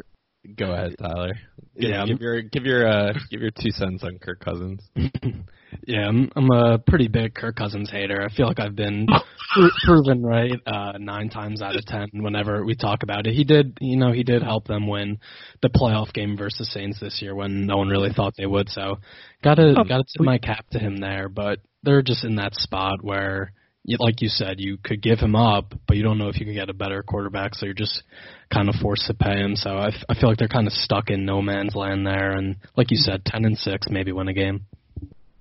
Go 0.56 0.72
ahead, 0.72 0.96
Tyler. 0.98 1.34
Give, 1.78 1.90
Yeah, 1.90 2.06
give 2.06 2.20
your 2.20 2.42
give 2.42 2.64
your 2.64 2.86
uh 2.86 3.12
give 3.30 3.40
your 3.40 3.50
two 3.50 3.70
cents 3.70 4.02
on 4.02 4.18
Kirk 4.18 4.40
Cousins. 4.40 4.82
yeah, 5.86 6.06
I'm, 6.08 6.30
I'm 6.36 6.50
a 6.50 6.78
pretty 6.78 7.08
big 7.08 7.34
Kirk 7.34 7.56
Cousins 7.56 7.90
hater. 7.90 8.22
I 8.22 8.34
feel 8.34 8.46
like 8.46 8.60
I've 8.60 8.76
been 8.76 9.06
pro- 9.54 9.70
proven 9.84 10.22
right 10.22 10.58
uh, 10.66 10.92
nine 10.98 11.28
times 11.28 11.62
out 11.62 11.76
of 11.76 11.84
ten 11.86 12.08
whenever 12.14 12.64
we 12.64 12.74
talk 12.74 13.02
about 13.02 13.26
it. 13.26 13.34
He 13.34 13.44
did, 13.44 13.78
you 13.80 13.96
know, 13.96 14.12
he 14.12 14.22
did 14.22 14.42
help 14.42 14.66
them 14.66 14.86
win 14.86 15.18
the 15.60 15.68
playoff 15.68 16.12
game 16.12 16.36
versus 16.36 16.72
Saints 16.72 17.00
this 17.00 17.20
year 17.22 17.34
when 17.34 17.66
no 17.66 17.76
one 17.78 17.88
really 17.88 18.12
thought 18.14 18.34
they 18.36 18.46
would. 18.46 18.68
So, 18.68 18.98
gotta 19.42 19.74
Um, 19.78 19.86
gotta 19.88 20.04
tip 20.04 20.24
my 20.24 20.38
cap 20.38 20.66
to 20.70 20.78
him 20.78 20.98
there. 20.98 21.28
But 21.28 21.60
they're 21.82 22.02
just 22.02 22.24
in 22.24 22.36
that 22.36 22.54
spot 22.54 23.02
where. 23.02 23.52
Like 23.98 24.22
you 24.22 24.28
said, 24.28 24.60
you 24.60 24.78
could 24.80 25.02
give 25.02 25.18
him 25.18 25.34
up, 25.34 25.74
but 25.88 25.96
you 25.96 26.04
don't 26.04 26.16
know 26.16 26.28
if 26.28 26.38
you 26.38 26.46
could 26.46 26.54
get 26.54 26.70
a 26.70 26.72
better 26.72 27.02
quarterback, 27.02 27.56
so 27.56 27.66
you're 27.66 27.74
just 27.74 28.04
kind 28.48 28.68
of 28.68 28.76
forced 28.76 29.08
to 29.08 29.14
pay 29.14 29.38
him. 29.40 29.56
So 29.56 29.70
I, 29.70 29.88
f- 29.88 30.04
I 30.08 30.14
feel 30.14 30.28
like 30.28 30.38
they're 30.38 30.46
kind 30.46 30.68
of 30.68 30.72
stuck 30.72 31.10
in 31.10 31.24
no 31.26 31.42
man's 31.42 31.74
land 31.74 32.06
there. 32.06 32.30
And 32.30 32.58
like 32.76 32.92
you 32.92 32.96
said, 32.96 33.24
ten 33.24 33.44
and 33.44 33.58
six, 33.58 33.88
maybe 33.90 34.12
win 34.12 34.28
a 34.28 34.32
game. 34.32 34.66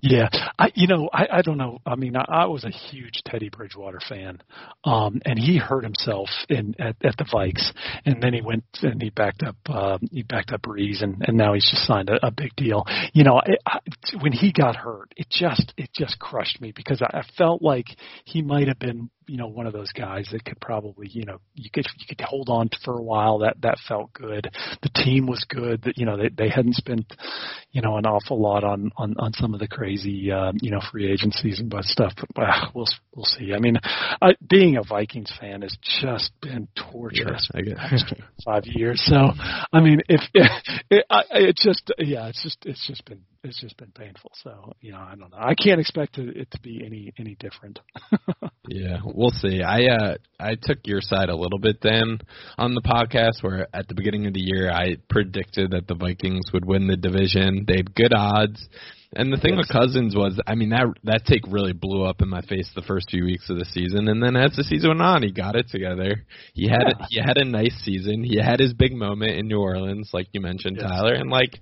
Yeah, 0.04 0.30
I 0.58 0.72
you 0.74 0.88
know 0.88 1.10
I 1.14 1.28
I 1.32 1.42
don't 1.44 1.60
know. 1.60 1.80
I 1.86 1.96
mean, 1.96 2.16
I, 2.16 2.26
I 2.28 2.46
was 2.48 2.64
a 2.64 2.72
huge 2.72 3.22
Teddy 3.24 3.50
Bridgewater 3.50 4.00
fan, 4.10 4.42
um, 4.84 5.22
and 5.26 5.38
he 5.38 5.58
hurt 5.58 5.84
himself 5.84 6.28
in 6.50 6.76
at, 6.80 6.96
at 7.04 7.18
the 7.18 7.24
Vikes, 7.26 7.72
and 8.04 8.22
then 8.22 8.34
he 8.34 8.42
went 8.42 8.64
and 8.82 9.00
he 9.00 9.12
backed 9.12 9.44
up 9.44 9.56
uh, 9.70 10.00
he 10.12 10.24
backed 10.24 10.52
up 10.54 10.64
Brees, 10.64 11.04
and 11.04 11.24
and 11.28 11.38
now 11.38 11.54
he's 11.54 11.70
just 11.70 11.86
signed 11.86 12.10
a, 12.10 12.26
a 12.26 12.32
big 12.32 12.56
deal. 12.56 12.84
You 13.14 13.24
know, 13.24 13.40
I, 13.46 13.58
I, 13.68 13.80
when 14.22 14.32
he 14.32 14.52
got 14.52 14.76
hurt, 14.76 15.14
it 15.18 15.28
just 15.30 15.72
it 15.78 15.92
just 15.96 16.18
crushed 16.18 16.60
me 16.62 16.72
because 16.76 17.04
I, 17.04 17.20
I 17.20 17.24
felt 17.38 17.62
like 17.62 17.86
he 18.26 18.42
might 18.42 18.68
have 18.70 18.80
been 18.80 19.12
you 19.28 19.38
know 19.38 19.48
one 19.48 19.68
of 19.68 19.74
those 19.74 19.92
guys 19.92 20.28
that 20.32 20.44
could 20.46 20.60
probably 20.60 21.08
you 21.10 21.26
know 21.26 21.40
you 21.56 21.70
could 21.70 21.86
you 21.98 22.06
could 22.08 22.22
hold 22.22 22.50
on 22.50 22.70
to 22.70 22.78
for 22.84 22.98
a 22.98 23.02
while. 23.02 23.40
That 23.40 23.62
that 23.62 23.78
felt 23.88 24.14
good. 24.14 24.50
The 24.82 24.90
team 24.90 25.28
was 25.28 25.46
good. 25.48 25.84
That 25.84 25.98
you 25.98 26.06
know 26.06 26.18
they 26.18 26.30
they 26.30 26.50
hadn't 26.50 26.76
spent 26.76 27.14
you 27.72 27.82
know 27.82 27.98
an 27.98 28.06
awful 28.06 28.40
lot 28.42 28.64
on 28.64 28.92
on 28.98 29.16
on 29.18 29.34
some 29.34 29.54
of 29.54 29.60
the 29.60 29.68
crazy 29.68 30.32
uh, 30.32 30.52
you 30.62 30.72
know 30.72 30.82
free 30.92 31.12
agencies 31.12 31.60
and 31.60 31.70
but 31.70 31.86
stuff. 31.86 32.14
But 32.36 32.44
uh, 32.44 32.70
we'll 32.74 32.88
we'll 33.16 33.26
see. 33.26 33.54
I 33.54 33.60
mean, 33.60 33.78
I, 34.22 34.34
being 34.48 34.78
a 34.78 34.84
Vikings 34.84 35.32
fan 35.40 35.62
has 35.62 35.76
just 36.02 36.32
been 36.42 36.68
torturous 36.76 37.50
I 37.54 37.62
get 37.62 37.78
five 38.46 38.66
years. 38.66 39.02
So 39.06 39.16
I 39.72 39.80
mean, 39.80 40.02
if 40.10 40.22
it, 40.34 40.52
it, 40.90 41.06
it 41.32 41.56
just 41.58 41.92
yeah, 41.98 42.28
it's 42.28 42.44
just 42.44 42.58
it's 42.66 42.86
just 42.88 43.06
been 43.06 43.22
it's 43.44 43.60
just 43.60 43.78
been 43.78 43.92
painful. 43.92 44.32
So 44.44 44.74
you 44.82 44.92
know, 44.92 45.00
I 45.00 45.16
don't 45.16 45.32
know. 45.32 45.38
I 45.38 45.56
can't 45.56 45.80
expect 45.80 46.18
it, 46.18 46.36
it 46.36 46.52
to 46.52 46.60
be 46.60 46.84
any 46.86 47.14
any 47.18 47.36
different. 47.36 47.80
Yeah, 48.74 49.00
we'll 49.04 49.32
see. 49.32 49.62
I 49.62 49.82
uh 49.88 50.16
I 50.40 50.56
took 50.62 50.80
your 50.86 51.02
side 51.02 51.28
a 51.30 51.36
little 51.36 51.60
bit 51.60 51.78
then 51.82 52.20
on 52.58 52.74
the 52.74 52.82
podcast 52.82 53.44
where 53.44 53.68
at 53.74 53.88
the 53.90 53.96
beginning 53.96 54.28
of 54.28 54.34
the 54.34 54.40
year 54.42 54.72
I 54.72 54.96
predicted 55.10 55.72
that 55.72 55.88
the 55.88 55.96
Vikings 55.96 56.52
would 56.54 56.64
win 56.66 56.88
the 56.88 56.96
division. 56.96 57.66
They 57.68 57.76
had 57.78 57.94
good 57.94 58.14
odds. 58.16 58.66
And 59.14 59.34
the 59.34 59.36
thing 59.36 59.58
with 59.58 59.68
Cousins 59.68 60.16
was, 60.16 60.40
I 60.48 60.56
mean 60.56 60.70
that 60.70 60.86
that 61.04 61.26
take 61.26 61.42
really 61.50 61.74
blew 61.74 62.06
up 62.06 62.22
in 62.22 62.30
my 62.30 62.40
face 62.44 62.72
the 62.74 62.82
first 62.82 63.10
few 63.12 63.26
weeks 63.26 63.50
of 63.50 63.60
the 63.60 63.66
season, 63.66 64.08
and 64.08 64.24
then 64.24 64.38
as 64.38 64.56
the 64.56 64.64
season 64.64 64.92
went 64.92 65.02
on, 65.02 65.22
he 65.22 65.32
got 65.34 65.58
it 65.58 65.68
together. 65.70 66.24
He 66.54 66.70
had 66.70 66.86
Yeah. 66.88 67.06
he 67.10 67.20
had 67.20 67.38
a 67.38 67.44
nice 67.44 67.76
season. 67.84 68.24
He 68.24 68.38
had 68.38 68.62
his 68.62 68.74
big 68.74 68.94
moment 68.94 69.32
in 69.32 69.48
New 69.50 69.60
Orleans, 69.60 70.12
like 70.14 70.28
you 70.32 70.40
mentioned, 70.40 70.78
Yes. 70.80 70.90
Tyler, 70.90 71.14
and 71.14 71.30
like 71.30 71.60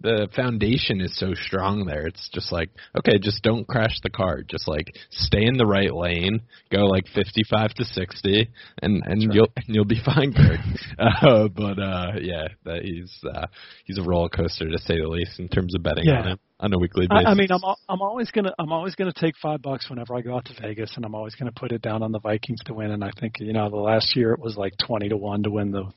the 0.00 0.28
foundation 0.34 1.00
is 1.00 1.16
so 1.18 1.34
strong 1.34 1.84
there. 1.86 2.06
It's 2.06 2.28
just 2.32 2.52
like, 2.52 2.70
okay, 2.98 3.18
just 3.20 3.42
don't 3.42 3.66
crash 3.66 3.96
the 4.02 4.10
car. 4.10 4.42
Just 4.42 4.68
like 4.68 4.86
stay 5.10 5.44
in 5.44 5.56
the 5.56 5.66
right 5.66 5.92
lane, 5.94 6.42
go 6.70 6.86
like 6.86 7.06
55 7.14 7.74
to 7.74 7.84
60, 7.84 8.48
and 8.82 9.02
and 9.04 9.22
you'll 9.22 9.48
and 9.56 9.66
you'll 9.68 9.84
be 9.84 10.00
fine, 10.04 10.32
Kirk. 10.32 10.60
uh, 10.98 11.48
but 11.48 11.78
uh, 11.78 12.12
yeah, 12.20 12.48
that 12.64 12.82
he's 12.82 13.12
uh, 13.34 13.46
he's 13.84 13.98
a 13.98 14.02
roller 14.02 14.28
coaster 14.28 14.68
to 14.70 14.78
say 14.78 14.96
the 15.00 15.08
least 15.08 15.38
in 15.38 15.48
terms 15.48 15.74
of 15.74 15.82
betting 15.82 16.04
Yeah. 16.06 16.20
on 16.20 16.28
him 16.28 16.38
on 16.62 16.72
a 16.72 16.78
weekly 16.78 17.08
basis. 17.08 17.24
I, 17.26 17.30
I 17.30 17.34
mean, 17.34 17.48
I'm 17.50 17.62
al- 17.64 17.78
I'm 17.88 18.00
always 18.00 18.30
gonna 18.30 18.52
I'm 18.58 18.72
always 18.72 18.94
gonna 18.94 19.12
take 19.12 19.34
five 19.36 19.60
bucks 19.60 19.90
whenever 19.90 20.14
I 20.14 20.20
go 20.20 20.36
out 20.36 20.44
to 20.46 20.62
Vegas, 20.62 20.92
and 20.96 21.04
I'm 21.04 21.14
always 21.14 21.34
gonna 21.34 21.52
put 21.52 21.72
it 21.72 21.82
down 21.82 22.02
on 22.02 22.12
the 22.12 22.20
Vikings 22.20 22.60
to 22.66 22.74
win. 22.74 22.92
And 22.92 23.04
I 23.04 23.10
think 23.20 23.40
you 23.40 23.52
know 23.52 23.68
the 23.68 23.76
last 23.76 24.14
year 24.14 24.32
it 24.32 24.40
was 24.40 24.56
like 24.56 24.72
twenty 24.78 25.08
to 25.08 25.16
one 25.16 25.42
to 25.42 25.50
win 25.50 25.72
the 25.72 25.92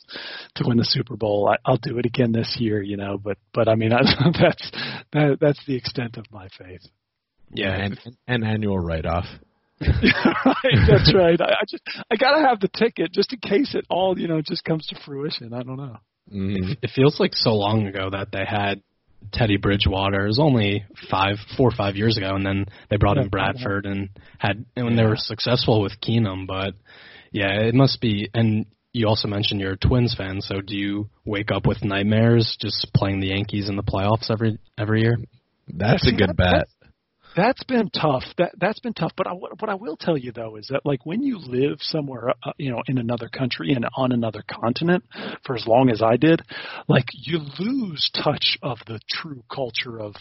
to 0.55 0.63
win 0.65 0.77
the 0.77 0.83
Super 0.83 1.15
Bowl. 1.15 1.47
I, 1.47 1.57
I'll 1.69 1.77
do 1.77 1.99
it 1.99 2.05
again 2.05 2.31
this 2.31 2.57
year, 2.59 2.81
you 2.81 2.97
know. 2.97 3.19
But 3.23 3.37
but 3.53 3.69
I 3.69 3.75
mean 3.75 3.93
I, 3.93 4.01
that's 4.01 4.71
that, 5.13 5.37
that's 5.39 5.63
the 5.65 5.75
extent 5.75 6.17
of 6.17 6.25
my 6.31 6.47
faith. 6.57 6.81
yeah, 7.51 7.75
and 7.75 7.99
an 8.27 8.43
annual 8.43 8.79
write 8.79 9.05
off. 9.05 9.25
right, 9.81 10.79
that's 10.87 11.13
right. 11.13 11.39
I, 11.39 11.45
I 11.45 11.65
just 11.69 11.83
I 12.09 12.15
gotta 12.15 12.47
have 12.47 12.59
the 12.59 12.69
ticket 12.69 13.11
just 13.11 13.33
in 13.33 13.39
case 13.39 13.75
it 13.75 13.85
all 13.89 14.17
you 14.17 14.27
know 14.27 14.41
just 14.41 14.63
comes 14.63 14.87
to 14.87 14.99
fruition. 15.05 15.53
I 15.53 15.61
don't 15.61 15.77
know. 15.77 15.97
Mm-hmm. 16.33 16.73
It 16.81 16.89
feels 16.95 17.19
like 17.19 17.35
so 17.35 17.51
long 17.51 17.85
ago 17.85 18.09
that 18.09 18.29
they 18.31 18.45
had 18.47 18.81
Teddy 19.31 19.57
Bridgewater. 19.57 20.25
It 20.25 20.27
was 20.27 20.39
only 20.39 20.85
five, 21.09 21.37
four 21.57 21.69
or 21.69 21.75
five 21.75 21.95
years 21.95 22.17
ago, 22.17 22.35
and 22.35 22.45
then 22.45 22.65
they 22.89 22.97
brought 22.97 23.17
Yeah, 23.17 23.23
in 23.23 23.29
Bradford 23.29 23.85
and 23.85 24.09
had 24.37 24.65
and 24.75 24.85
when 24.85 24.95
they 24.95 25.03
were 25.03 25.17
successful 25.17 25.81
with 25.81 25.93
Keenum. 26.01 26.47
But 26.47 26.73
yeah, 27.31 27.61
it 27.61 27.75
must 27.75 28.01
be. 28.01 28.29
And 28.33 28.65
you 28.93 29.07
also 29.07 29.27
mentioned 29.27 29.59
you're 29.59 29.73
a 29.73 29.77
Twins 29.77 30.15
fan, 30.15 30.41
so 30.41 30.61
do 30.61 30.75
you 30.75 31.09
wake 31.25 31.51
up 31.51 31.65
with 31.65 31.83
nightmares 31.83 32.57
just 32.59 32.87
playing 32.93 33.19
the 33.19 33.27
Yankees 33.27 33.69
in 33.69 33.75
the 33.75 33.83
playoffs 33.83 34.31
every 34.31 34.57
every 34.77 35.01
year? 35.01 35.17
That's 35.67 36.07
a 36.07 36.11
good 36.11 36.35
bet. 36.37 36.67
That's- 37.35 37.65
been 37.67 37.89
tough. 37.89 38.23
That 38.37 38.51
that's 38.59 38.79
been 38.79 38.93
tough. 38.93 39.11
But 39.17 39.27
I, 39.27 39.31
what 39.31 39.69
I 39.69 39.75
will 39.75 39.97
tell 39.97 40.17
you 40.17 40.31
though 40.31 40.55
is 40.55 40.67
that 40.69 40.85
like 40.85 41.05
when 41.05 41.23
you 41.23 41.37
live 41.39 41.77
somewhere, 41.81 42.29
uh, 42.43 42.51
you 42.57 42.71
know, 42.71 42.81
in 42.87 42.97
another 42.97 43.27
country 43.27 43.73
and 43.73 43.85
on 43.95 44.11
another 44.11 44.43
continent 44.49 45.03
for 45.45 45.55
as 45.55 45.65
long 45.65 45.89
as 45.89 46.01
I 46.01 46.17
did, 46.17 46.41
like 46.87 47.05
you 47.13 47.39
lose 47.59 48.09
touch 48.13 48.57
of 48.61 48.77
the 48.87 48.99
true 49.09 49.43
culture 49.53 49.99
of 49.99 50.15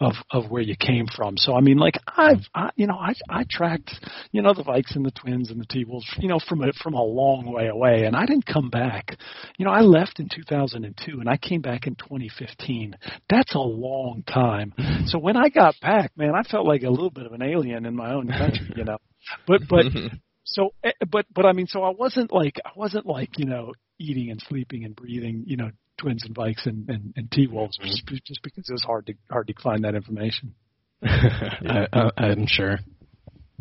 of 0.00 0.14
of 0.30 0.50
where 0.50 0.62
you 0.62 0.76
came 0.76 1.06
from. 1.06 1.36
So 1.36 1.54
I 1.54 1.60
mean, 1.60 1.78
like 1.78 1.96
I've 2.06 2.46
I, 2.54 2.70
you 2.76 2.86
know 2.86 2.96
I 2.96 3.14
I 3.28 3.44
tracked 3.48 3.92
you 4.32 4.42
know 4.42 4.54
the 4.54 4.64
Vikes 4.64 4.94
and 4.94 5.04
the 5.04 5.10
Twins 5.10 5.50
and 5.50 5.60
the 5.60 5.66
T 5.66 5.84
Wolves 5.84 6.06
you 6.18 6.28
know 6.28 6.38
from 6.38 6.62
a 6.62 6.72
from 6.82 6.94
a 6.94 7.02
long 7.02 7.50
way 7.52 7.68
away, 7.68 8.04
and 8.04 8.14
I 8.14 8.26
didn't 8.26 8.46
come 8.46 8.70
back. 8.70 9.16
You 9.56 9.64
know, 9.64 9.72
I 9.72 9.80
left 9.80 10.20
in 10.20 10.28
2002 10.28 11.20
and 11.20 11.28
I 11.28 11.36
came 11.36 11.60
back 11.60 11.86
in 11.86 11.94
2015. 11.94 12.96
That's 13.28 13.54
a 13.54 13.58
long 13.58 14.22
time. 14.26 14.74
So 15.06 15.18
when 15.18 15.36
I 15.36 15.48
got 15.48 15.74
back, 15.80 16.12
man, 16.16 16.32
I 16.34 16.42
felt 16.42 16.59
like 16.66 16.82
a 16.82 16.90
little 16.90 17.10
bit 17.10 17.26
of 17.26 17.32
an 17.32 17.42
alien 17.42 17.86
in 17.86 17.94
my 17.94 18.12
own 18.12 18.28
country, 18.28 18.72
you 18.76 18.84
know. 18.84 18.98
But 19.46 19.62
but 19.68 19.86
so 20.44 20.70
eh, 20.82 20.92
but 21.08 21.26
but 21.34 21.46
I 21.46 21.52
mean, 21.52 21.66
so 21.66 21.82
I 21.82 21.90
wasn't 21.90 22.32
like 22.32 22.60
I 22.64 22.70
wasn't 22.76 23.06
like 23.06 23.38
you 23.38 23.46
know 23.46 23.72
eating 23.98 24.30
and 24.30 24.42
sleeping 24.48 24.84
and 24.84 24.96
breathing, 24.96 25.44
you 25.46 25.56
know, 25.56 25.70
Twins 25.98 26.24
and 26.24 26.34
Vikes 26.34 26.66
and 26.66 26.88
and, 26.88 27.12
and 27.16 27.30
T 27.30 27.46
Wolves 27.46 27.78
just, 27.82 28.06
just 28.26 28.42
because 28.42 28.68
it 28.68 28.72
was 28.72 28.82
hard 28.82 29.06
to 29.06 29.14
hard 29.30 29.46
to 29.48 29.54
find 29.62 29.84
that 29.84 29.94
information. 29.94 30.54
yeah. 31.02 31.86
I, 31.92 32.10
I, 32.16 32.26
I'm 32.26 32.46
sure. 32.46 32.78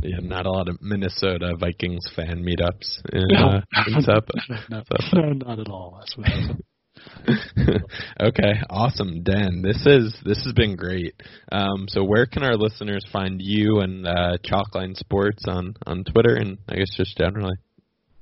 Yeah, 0.01 0.19
not 0.21 0.45
a 0.45 0.51
lot 0.51 0.69
of 0.69 0.81
Minnesota 0.81 1.55
Vikings 1.59 2.09
fan 2.15 2.41
meetups 2.41 3.01
in, 3.11 3.27
no. 3.27 3.47
uh, 3.47 3.61
in 3.85 4.01
Tampa. 4.01 4.33
no, 4.69 4.83
no, 5.13 5.33
not 5.33 5.59
at 5.59 5.67
all. 5.67 6.01
okay, 8.21 8.53
awesome, 8.69 9.23
Dan. 9.23 9.61
This 9.61 9.85
is 9.85 10.15
this 10.25 10.43
has 10.45 10.53
been 10.53 10.75
great. 10.75 11.15
Um, 11.51 11.87
so 11.87 12.03
where 12.03 12.25
can 12.25 12.43
our 12.43 12.55
listeners 12.55 13.05
find 13.11 13.41
you 13.41 13.79
and 13.79 14.07
uh, 14.07 14.37
Chalkline 14.43 14.95
Sports 14.95 15.43
on 15.47 15.75
on 15.85 16.03
Twitter 16.03 16.35
and 16.35 16.57
I 16.67 16.75
guess 16.75 16.95
just 16.95 17.17
generally? 17.17 17.55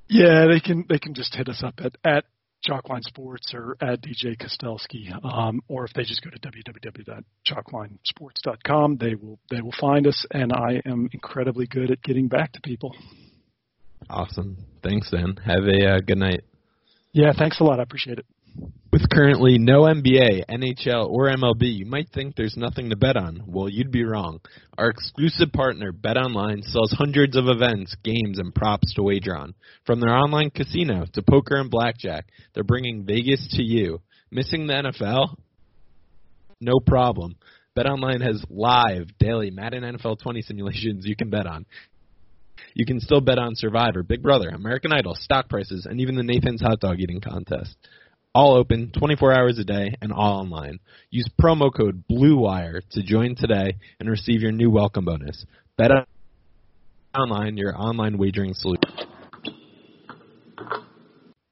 Yeah, 0.10 0.46
they 0.50 0.60
can 0.60 0.86
they 0.90 1.00
can 1.00 1.14
just 1.14 1.36
hit 1.36 1.48
us 1.50 1.64
up 1.64 1.80
at 1.84 1.96
at 2.04 2.26
Chalkline 2.68 3.04
Sports 3.04 3.54
or 3.54 3.78
at 3.82 4.02
DJ 4.02 4.36
Kostelski, 4.36 5.14
um, 5.24 5.62
or 5.68 5.86
if 5.86 5.94
they 5.94 6.02
just 6.04 6.24
go 6.24 6.32
to 6.32 6.40
www.chalklinesports.com, 6.40 8.98
they 8.98 9.14
will 9.16 9.40
they 9.50 9.62
will 9.62 9.74
find 9.80 10.06
us. 10.08 10.26
And 10.32 10.52
I 10.52 10.82
am 10.86 11.08
incredibly 11.12 11.68
good 11.68 11.92
at 11.92 12.02
getting 12.02 12.28
back 12.28 12.54
to 12.54 12.62
people. 12.62 12.96
Awesome. 14.10 14.58
Thanks, 14.84 15.12
Dan. 15.12 15.38
Have 15.46 15.66
a 15.66 15.86
uh, 15.86 16.00
good 16.00 16.18
night. 16.18 16.42
Yeah, 17.12 17.34
thanks 17.38 17.60
a 17.60 17.64
lot. 17.64 17.80
I 17.80 17.84
appreciate 17.84 18.18
it. 18.20 18.26
With 18.98 19.10
currently 19.10 19.58
no 19.60 19.82
NBA, 19.82 20.46
NHL, 20.50 21.10
or 21.10 21.30
MLB, 21.30 21.72
you 21.72 21.86
might 21.86 22.10
think 22.10 22.36
there's 22.36 22.56
nothing 22.58 22.90
to 22.90 22.96
bet 22.96 23.18
on. 23.18 23.44
Well, 23.46 23.70
you'd 23.70 23.92
be 23.92 24.04
wrong. 24.04 24.40
Our 24.78 24.90
exclusive 24.90 25.52
partner, 25.52 25.92
BetOnline, 25.92 26.64
sells 26.64 26.94
hundreds 26.98 27.36
of 27.38 27.48
events, 27.48 27.96
games, 28.04 28.40
and 28.40 28.56
props 28.56 28.94
to 28.96 29.04
wager 29.04 29.36
on. 29.36 29.54
From 29.86 30.00
their 30.00 30.16
online 30.16 30.50
casino 30.50 31.06
to 31.14 31.22
poker 31.22 31.58
and 31.58 31.70
blackjack, 31.70 32.28
they're 32.54 32.64
bringing 32.64 33.06
Vegas 33.06 33.48
to 33.58 33.62
you. 33.62 34.02
Missing 34.32 34.68
the 34.68 34.74
NFL? 34.74 35.36
No 36.60 36.80
problem. 36.80 37.36
BetOnline 37.78 38.26
has 38.26 38.44
live, 38.50 39.10
daily 39.20 39.52
Madden 39.52 39.84
NFL 39.84 40.20
20 40.22 40.42
simulations 40.42 41.06
you 41.06 41.16
can 41.16 41.30
bet 41.30 41.46
on. 41.46 41.66
You 42.74 42.86
can 42.86 43.00
still 43.00 43.22
bet 43.22 43.38
on 43.38 43.52
Survivor, 43.54 44.02
Big 44.02 44.24
Brother, 44.24 44.50
American 44.50 44.92
Idol, 44.92 45.14
stock 45.14 45.50
prices, 45.50 45.86
and 45.88 46.02
even 46.02 46.16
the 46.16 46.24
Nathan's 46.24 46.62
hot 46.62 46.80
dog 46.80 47.00
eating 47.00 47.22
contest 47.22 47.76
all 48.38 48.56
open 48.56 48.92
24 48.92 49.34
hours 49.34 49.58
a 49.58 49.64
day 49.64 49.96
and 50.00 50.14
all 50.14 50.42
online. 50.42 50.80
Use 51.10 51.28
promo 51.42 51.74
code 51.76 52.04
BLUEWIRE 52.08 52.82
to 52.92 53.02
join 53.02 53.36
today 53.36 53.74
and 54.00 54.08
receive 54.08 54.42
your 54.44 54.52
new 54.52 54.70
welcome 54.70 55.06
bonus. 55.06 55.44
Bet 55.76 55.90
online, 57.18 57.58
your 57.58 57.76
online 57.76 58.20
wagering 58.20 58.54
solution. 58.54 59.07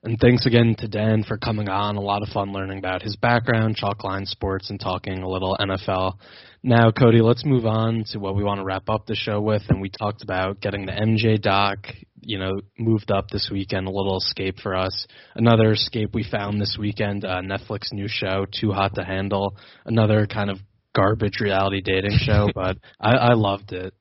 And 0.06 0.20
thanks 0.20 0.45
again 0.45 0.76
to 0.78 0.88
Dan 0.88 1.24
for 1.24 1.36
coming 1.36 1.68
on. 1.68 1.95
A 1.95 1.99
lot 1.99 2.22
of 2.22 2.30
fun 2.30 2.53
learning 2.53 2.78
about 2.78 3.01
his 3.01 3.16
background, 3.16 3.76
Chalkline 3.76 4.28
Sports, 4.28 4.70
and 4.70 4.80
talking 4.80 5.24
a 5.24 5.28
little 5.28 5.58
NFL. 5.60 6.20
Now, 6.62 6.91
Cody, 6.91 7.22
let's 7.22 7.43
move 7.43 7.66
on 7.66 8.03
to 8.12 8.20
what 8.20 8.36
we 8.36 8.43
want 8.43 8.60
to 8.60 8.64
wrap 8.64 8.88
up 8.88 9.08
the 9.08 9.16
show 9.16 9.41
with. 9.41 9.64
And 9.70 9.82
we 9.82 9.89
talked 9.89 10.22
about 10.22 10.62
getting 10.62 10.86
the 10.86 10.91
MJ 10.91 11.41
doc, 11.41 11.88
you 12.22 12.38
know, 12.38 12.51
moved 12.78 13.10
up 13.10 13.30
this 13.30 13.49
weekend, 13.51 13.88
a 13.88 13.89
little 13.89 14.18
escape 14.18 14.60
for 14.62 14.76
us. 14.76 15.08
Another 15.34 15.72
escape 15.72 16.14
we 16.14 16.24
found 16.24 16.62
this 16.62 16.78
weekend, 16.80 17.26
uh, 17.26 17.41
Netflix 17.41 17.91
new 17.91 18.08
show, 18.08 18.45
Too 18.45 18.74
Hot 18.74 18.93
to 18.93 19.03
Handle. 19.03 19.58
Another 19.88 20.28
kind 20.28 20.51
of 20.51 20.60
garbage 20.95 21.39
reality 21.41 21.82
dating 21.82 22.20
show, 22.20 22.49
but 22.56 22.78
I, 23.01 23.14
I 23.14 23.34
loved 23.34 23.74
it. 23.74 23.95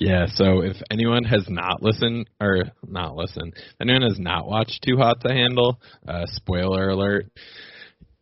Yeah, 0.00 0.26
so 0.32 0.60
if 0.60 0.76
anyone 0.92 1.24
has 1.24 1.46
not 1.48 1.82
listened 1.82 2.30
or 2.40 2.66
not 2.86 3.16
listened, 3.16 3.54
anyone 3.80 4.02
has 4.02 4.16
not 4.16 4.46
watched 4.46 4.84
Too 4.86 4.96
Hot 4.96 5.20
to 5.22 5.34
Handle, 5.34 5.80
uh, 6.06 6.22
spoiler 6.34 6.90
alert. 6.90 7.26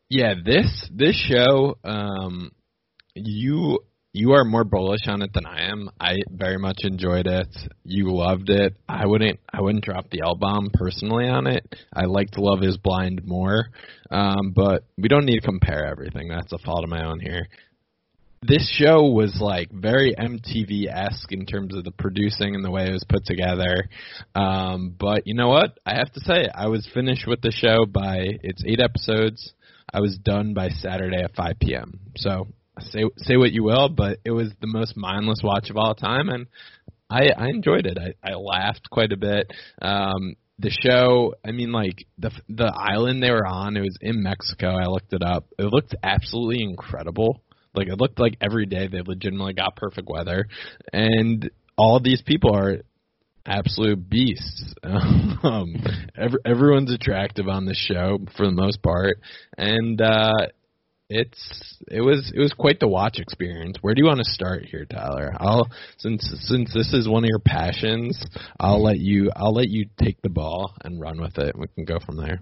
Yeah, 0.09 0.37
this 0.43 0.89
this 0.91 1.15
show, 1.15 1.77
um, 1.85 2.51
you 3.15 3.81
you 4.15 4.33
are 4.33 4.45
more 4.47 4.65
bullish 4.65 5.07
on 5.07 5.21
it 5.21 5.35
than 5.35 5.45
I 5.45 5.71
am. 5.71 5.91
I 6.01 6.21
very 6.31 6.57
much 6.57 6.79
enjoyed 6.83 7.27
it. 7.27 7.55
You 7.85 8.11
loved 8.11 8.49
it. 8.49 8.75
I 8.89 9.05
wouldn't 9.05 9.39
I 9.53 9.61
wouldn't 9.61 9.85
drop 9.85 10.09
the 10.09 10.23
L 10.23 10.35
bomb 10.35 10.71
personally 10.73 11.29
on 11.29 11.47
it. 11.47 11.63
I 11.95 12.07
liked 12.07 12.39
Love 12.39 12.63
Is 12.63 12.79
Blind 12.79 13.21
more, 13.27 13.67
um, 14.11 14.55
but 14.55 14.85
we 14.97 15.09
don't 15.09 15.27
need 15.27 15.41
to 15.41 15.47
compare 15.47 15.85
everything. 15.85 16.29
That's 16.29 16.55
a 16.55 16.59
fault 16.59 16.85
of 16.85 16.89
my 16.89 17.05
own 17.05 17.21
here 17.21 17.49
this 18.43 18.71
show 18.79 19.07
was 19.07 19.39
like 19.41 19.71
very 19.71 20.15
MTV 20.15 20.87
esque 20.89 21.33
in 21.33 21.47
terms 21.47 21.75
of 21.75 21.85
the 21.85 21.91
producing 21.91 22.55
and 22.55 22.65
the 22.65 22.71
way 22.71 22.87
it 22.87 22.93
was 22.93 23.05
put 23.09 23.25
together. 23.25 23.89
Um, 24.35 24.95
but 24.99 25.27
you 25.27 25.35
know 25.35 25.49
what? 25.49 25.79
I 25.85 25.97
have 25.97 26.13
to 26.13 26.21
say, 26.21 26.49
I 26.55 26.69
was 26.69 26.89
finished 26.93 27.27
with 27.27 27.41
the 27.41 27.51
show 27.51 27.87
by 27.87 28.39
it's 28.43 28.63
eight 28.67 28.81
episodes. 28.81 29.53
I 29.93 30.01
was 30.01 30.19
done 30.19 30.55
by 30.55 30.69
Saturday 30.69 31.23
at 31.23 31.35
5 31.35 31.55
p.m. 31.61 32.01
So 32.17 32.49
say 32.81 33.05
say 33.17 33.37
what 33.37 33.53
you 33.53 33.63
will, 33.65 33.89
but 33.89 34.19
it 34.25 34.33
was 34.33 34.53
the 34.61 34.67
most 34.67 34.97
mindless 34.97 35.41
watch 35.43 35.71
of 35.71 35.77
all 35.77 35.95
time, 35.95 36.29
and 36.29 36.47
I 37.09 37.29
I 37.37 37.49
enjoyed 37.49 37.87
it. 37.87 37.99
I, 37.99 38.15
I 38.29 38.35
laughed 38.35 38.91
quite 38.91 39.13
a 39.13 39.17
bit. 39.17 39.53
Um, 39.81 40.37
the 40.59 40.71
show 40.71 41.35
i 41.45 41.51
mean 41.51 41.71
like 41.71 42.07
the 42.17 42.31
the 42.49 42.73
island 42.75 43.23
they 43.23 43.31
were 43.31 43.47
on 43.47 43.77
it 43.77 43.83
was 43.83 43.99
in 44.01 44.23
mexico 44.23 44.69
i 44.69 44.87
looked 44.87 45.13
it 45.13 45.23
up 45.23 45.45
it 45.59 45.65
looked 45.65 45.95
absolutely 46.03 46.63
incredible 46.63 47.43
like 47.77 47.89
it 47.89 48.01
looked 48.01 48.19
like 48.19 48.37
every 48.41 48.67
day 48.67 48.89
they 48.89 49.03
legitimately 49.03 49.55
got 49.55 49.77
perfect 49.77 50.09
weather, 50.09 50.47
and 50.93 51.51
all 51.77 52.01
these 52.01 52.23
people 52.23 52.55
are 52.55 52.79
absolute 53.47 54.09
beasts. 54.09 54.75
um, 54.83 55.77
every, 56.17 56.39
everyone's 56.45 56.93
attractive 56.93 57.49
on 57.49 57.67
the 57.67 57.75
show 57.75 58.19
for 58.37 58.47
the 58.47 58.53
most 58.53 58.83
part, 58.83 59.19
and 59.57 60.01
uh, 60.01 60.33
it's 61.09 61.79
it 61.89 62.01
was 62.01 62.33
it 62.35 62.41
was 62.41 62.53
quite 62.53 62.81
the 62.81 62.89
watch 62.89 63.19
experience. 63.19 63.77
Where 63.81 63.95
do 63.95 64.01
you 64.03 64.07
want 64.07 64.19
to 64.19 64.25
start 64.25 64.65
here, 64.65 64.85
Tyler? 64.85 65.33
I'll 65.39 65.69
since 65.99 66.29
since 66.41 66.73
this 66.75 66.93
is 66.93 67.09
one 67.09 67.25
of 67.25 67.29
your 67.29 67.39
passions, 67.39 68.21
I'll 68.59 68.83
let 68.83 68.99
you 68.99 69.31
I'll 69.35 69.55
let 69.55 69.69
you 69.69 69.87
take 70.03 70.21
the 70.23 70.31
ball 70.31 70.75
and 70.85 71.01
run 71.01 71.21
with 71.21 71.39
it. 71.39 71.57
We 71.57 71.69
can 71.69 71.85
go 71.85 71.99
from 72.05 72.17
there. 72.17 72.41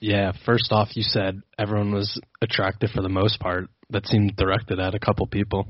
Yeah, 0.00 0.32
first 0.46 0.70
off, 0.70 0.96
you 0.96 1.02
said 1.02 1.42
everyone 1.58 1.92
was 1.92 2.20
attractive 2.40 2.90
for 2.90 3.02
the 3.02 3.08
most 3.08 3.40
part 3.40 3.68
that 3.90 4.06
seemed 4.06 4.36
directed 4.36 4.78
at 4.80 4.94
a 4.94 4.98
couple 4.98 5.26
people. 5.26 5.66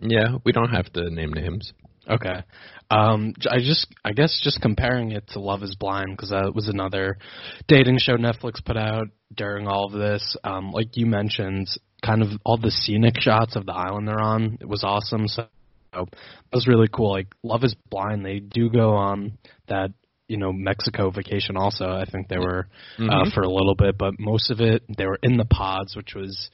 Yeah, 0.00 0.38
we 0.44 0.52
don't 0.52 0.70
have 0.70 0.92
to 0.94 1.10
name 1.10 1.32
names. 1.32 1.72
Okay. 2.08 2.42
Um, 2.90 3.34
I 3.48 3.58
just, 3.58 3.86
I 4.04 4.12
guess, 4.12 4.40
just 4.42 4.60
comparing 4.60 5.12
it 5.12 5.28
to 5.28 5.40
Love 5.40 5.62
Is 5.62 5.76
Blind 5.76 6.16
because 6.16 6.30
that 6.30 6.52
was 6.54 6.68
another 6.68 7.18
dating 7.68 7.98
show 7.98 8.16
Netflix 8.16 8.64
put 8.64 8.76
out 8.76 9.08
during 9.34 9.68
all 9.68 9.86
of 9.86 9.92
this. 9.92 10.36
Um, 10.42 10.72
like 10.72 10.96
you 10.96 11.06
mentioned, 11.06 11.68
kind 12.04 12.22
of 12.22 12.28
all 12.44 12.56
the 12.56 12.70
scenic 12.70 13.20
shots 13.20 13.54
of 13.54 13.66
the 13.66 13.72
island 13.72 14.08
they're 14.08 14.20
on. 14.20 14.58
It 14.60 14.68
was 14.68 14.82
awesome. 14.82 15.28
So 15.28 15.46
that 15.92 16.06
was 16.52 16.66
really 16.66 16.88
cool. 16.92 17.12
Like 17.12 17.28
Love 17.42 17.62
Is 17.62 17.76
Blind, 17.90 18.24
they 18.24 18.40
do 18.40 18.70
go 18.70 18.94
on 18.94 19.38
that 19.68 19.92
you 20.26 20.36
know 20.36 20.52
Mexico 20.52 21.10
vacation. 21.10 21.56
Also, 21.56 21.86
I 21.86 22.04
think 22.10 22.28
they 22.28 22.38
were 22.38 22.66
uh, 22.98 23.02
mm-hmm. 23.02 23.10
uh, 23.10 23.30
for 23.34 23.42
a 23.42 23.50
little 23.50 23.74
bit, 23.74 23.98
but 23.98 24.14
most 24.18 24.50
of 24.50 24.60
it 24.60 24.82
they 24.96 25.06
were 25.06 25.18
in 25.22 25.36
the 25.36 25.44
pods, 25.44 25.94
which 25.94 26.14
was 26.14 26.50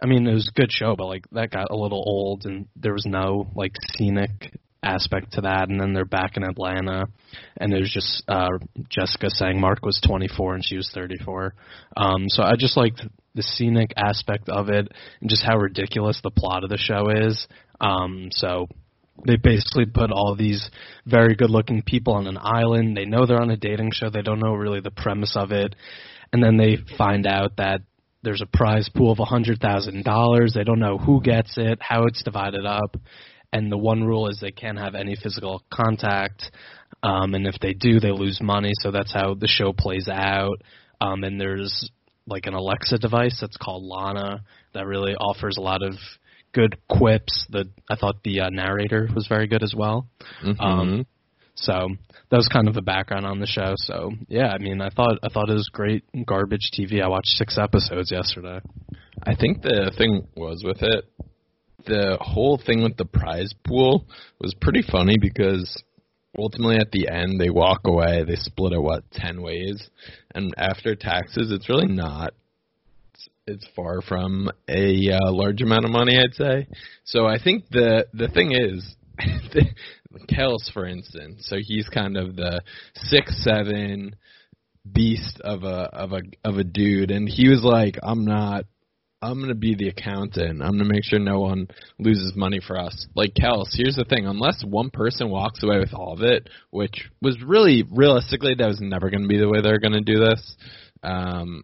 I 0.00 0.06
mean, 0.06 0.26
it 0.26 0.34
was 0.34 0.48
a 0.48 0.58
good 0.58 0.70
show, 0.70 0.94
but 0.96 1.06
like 1.06 1.24
that 1.32 1.50
got 1.50 1.70
a 1.70 1.76
little 1.76 2.02
old, 2.06 2.44
and 2.44 2.66
there 2.76 2.92
was 2.92 3.06
no 3.06 3.50
like 3.54 3.72
scenic 3.96 4.52
aspect 4.82 5.32
to 5.32 5.42
that. 5.42 5.68
And 5.68 5.80
then 5.80 5.92
they're 5.92 6.04
back 6.04 6.36
in 6.36 6.44
Atlanta, 6.44 7.06
and 7.56 7.72
it 7.72 7.80
was 7.80 7.92
just 7.92 8.22
uh, 8.28 8.58
Jessica 8.88 9.30
saying 9.30 9.60
Mark 9.60 9.84
was 9.84 10.00
24 10.06 10.56
and 10.56 10.64
she 10.64 10.76
was 10.76 10.90
34. 10.94 11.54
Um, 11.96 12.28
so 12.28 12.42
I 12.42 12.54
just 12.56 12.76
liked 12.76 13.02
the 13.34 13.42
scenic 13.42 13.92
aspect 13.96 14.48
of 14.48 14.68
it, 14.68 14.90
and 15.20 15.30
just 15.30 15.44
how 15.44 15.58
ridiculous 15.58 16.20
the 16.22 16.30
plot 16.30 16.64
of 16.64 16.70
the 16.70 16.78
show 16.78 17.08
is. 17.10 17.46
Um, 17.80 18.28
so 18.32 18.68
they 19.26 19.36
basically 19.36 19.86
put 19.86 20.10
all 20.10 20.34
these 20.36 20.70
very 21.06 21.34
good-looking 21.34 21.82
people 21.82 22.14
on 22.14 22.26
an 22.26 22.38
island. 22.40 22.96
They 22.96 23.06
know 23.06 23.26
they're 23.26 23.40
on 23.40 23.50
a 23.50 23.56
dating 23.56 23.92
show. 23.92 24.10
They 24.10 24.22
don't 24.22 24.40
know 24.40 24.54
really 24.54 24.80
the 24.80 24.90
premise 24.90 25.36
of 25.36 25.52
it, 25.52 25.74
and 26.32 26.42
then 26.42 26.56
they 26.56 26.76
find 26.98 27.26
out 27.26 27.56
that 27.56 27.80
there's 28.26 28.42
a 28.42 28.56
prize 28.56 28.90
pool 28.92 29.12
of 29.12 29.18
$100,000. 29.18 30.52
They 30.52 30.64
don't 30.64 30.80
know 30.80 30.98
who 30.98 31.22
gets 31.22 31.56
it, 31.56 31.78
how 31.80 32.06
it's 32.06 32.24
divided 32.24 32.66
up, 32.66 32.96
and 33.52 33.70
the 33.70 33.78
one 33.78 34.02
rule 34.02 34.28
is 34.28 34.40
they 34.40 34.50
can't 34.50 34.78
have 34.78 34.96
any 34.96 35.14
physical 35.14 35.62
contact. 35.72 36.50
Um, 37.04 37.34
and 37.34 37.46
if 37.46 37.54
they 37.60 37.72
do, 37.72 38.00
they 38.00 38.10
lose 38.10 38.40
money. 38.42 38.72
So 38.80 38.90
that's 38.90 39.12
how 39.12 39.34
the 39.34 39.46
show 39.46 39.72
plays 39.72 40.08
out. 40.10 40.56
Um, 41.00 41.22
and 41.22 41.40
there's 41.40 41.88
like 42.26 42.46
an 42.46 42.54
Alexa 42.54 42.98
device 42.98 43.38
that's 43.40 43.56
called 43.56 43.84
Lana 43.84 44.42
that 44.74 44.86
really 44.86 45.14
offers 45.14 45.56
a 45.56 45.60
lot 45.60 45.84
of 45.84 45.94
good 46.52 46.76
quips. 46.90 47.46
The 47.50 47.68
I 47.88 47.94
thought 47.94 48.24
the 48.24 48.40
uh, 48.40 48.50
narrator 48.50 49.08
was 49.14 49.28
very 49.28 49.46
good 49.46 49.62
as 49.62 49.72
well. 49.76 50.08
Mm-hmm. 50.44 50.60
Um, 50.60 51.06
so 51.56 51.88
that 52.30 52.36
was 52.36 52.48
kind 52.48 52.68
of 52.68 52.74
the 52.74 52.82
background 52.82 53.26
on 53.26 53.40
the 53.40 53.46
show. 53.46 53.74
So 53.76 54.12
yeah, 54.28 54.48
I 54.48 54.58
mean, 54.58 54.80
I 54.80 54.90
thought 54.90 55.18
I 55.22 55.28
thought 55.28 55.50
it 55.50 55.54
was 55.54 55.70
great 55.72 56.04
garbage 56.26 56.70
TV. 56.78 57.02
I 57.02 57.08
watched 57.08 57.28
six 57.28 57.58
episodes 57.58 58.10
yesterday. 58.10 58.60
I 59.22 59.34
think 59.34 59.62
the 59.62 59.92
thing 59.96 60.28
was 60.36 60.62
with 60.64 60.82
it, 60.82 61.04
the 61.86 62.18
whole 62.20 62.60
thing 62.64 62.82
with 62.82 62.96
the 62.96 63.06
prize 63.06 63.52
pool 63.66 64.06
was 64.40 64.54
pretty 64.60 64.82
funny 64.82 65.16
because 65.20 65.82
ultimately 66.38 66.76
at 66.76 66.90
the 66.92 67.08
end 67.08 67.40
they 67.40 67.50
walk 67.50 67.82
away, 67.86 68.24
they 68.24 68.36
split 68.36 68.72
it 68.72 68.82
what 68.82 69.10
ten 69.10 69.42
ways, 69.42 69.88
and 70.34 70.54
after 70.58 70.94
taxes, 70.94 71.50
it's 71.50 71.68
really 71.68 71.88
not 71.88 72.34
it's 73.46 73.66
far 73.76 74.02
from 74.02 74.50
a 74.68 75.10
uh, 75.12 75.30
large 75.30 75.62
amount 75.62 75.84
of 75.84 75.90
money, 75.90 76.18
I'd 76.18 76.34
say. 76.34 76.66
So 77.04 77.26
I 77.26 77.38
think 77.42 77.64
the 77.70 78.06
the 78.12 78.28
thing 78.28 78.52
is, 78.52 78.96
Kelz, 80.28 80.70
for 80.72 80.86
instance, 80.86 81.46
so 81.48 81.56
he's 81.60 81.88
kind 81.88 82.16
of 82.16 82.36
the 82.36 82.62
six 82.94 83.42
seven 83.42 84.16
beast 84.90 85.40
of 85.42 85.64
a 85.64 85.88
of 85.92 86.12
a 86.12 86.22
of 86.44 86.56
a 86.58 86.64
dude, 86.64 87.10
and 87.10 87.28
he 87.28 87.48
was 87.48 87.62
like, 87.62 87.96
I'm 88.02 88.24
not. 88.24 88.64
I'm 89.22 89.40
gonna 89.40 89.54
be 89.54 89.74
the 89.74 89.88
accountant. 89.88 90.62
I'm 90.62 90.72
gonna 90.76 90.84
make 90.84 91.02
sure 91.02 91.18
no 91.18 91.40
one 91.40 91.68
loses 91.98 92.34
money 92.36 92.60
for 92.64 92.78
us. 92.78 93.06
Like 93.14 93.32
Kelz, 93.34 93.70
here's 93.72 93.96
the 93.96 94.04
thing: 94.04 94.26
unless 94.26 94.62
one 94.64 94.90
person 94.90 95.30
walks 95.30 95.62
away 95.62 95.78
with 95.78 95.94
all 95.94 96.12
of 96.12 96.22
it, 96.22 96.48
which 96.70 97.10
was 97.22 97.42
really 97.42 97.82
realistically 97.90 98.54
that 98.54 98.66
was 98.66 98.80
never 98.80 99.08
gonna 99.08 99.26
be 99.26 99.38
the 99.38 99.48
way 99.48 99.62
they're 99.62 99.80
gonna 99.80 100.02
do 100.02 100.18
this. 100.18 100.56
Um, 101.02 101.62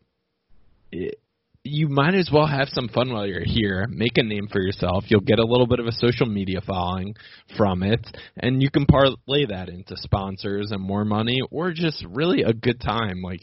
it, 0.91 1.22
you 1.65 1.89
might 1.89 2.15
as 2.15 2.31
well 2.33 2.47
have 2.47 2.69
some 2.69 2.89
fun 2.89 3.13
while 3.13 3.27
you're 3.27 3.45
here. 3.45 3.87
Make 3.89 4.19
a 4.19 4.23
name 4.23 4.49
for 4.51 4.61
yourself. 4.61 5.05
You'll 5.07 5.21
get 5.21 5.39
a 5.39 5.45
little 5.45 5.67
bit 5.67 5.79
of 5.79 5.87
a 5.87 5.93
social 5.93 6.27
media 6.27 6.61
following 6.61 7.15
from 7.57 7.83
it, 7.83 8.05
and 8.37 8.63
you 8.63 8.71
can 8.71 8.87
parlay 8.87 9.47
that 9.49 9.69
into 9.69 9.97
sponsors 9.97 10.73
and 10.73 10.83
more 10.83 11.05
money, 11.05 11.41
or 11.51 11.73
just 11.73 12.05
really 12.09 12.43
a 12.43 12.53
good 12.53 12.81
time. 12.81 13.23
Like 13.23 13.43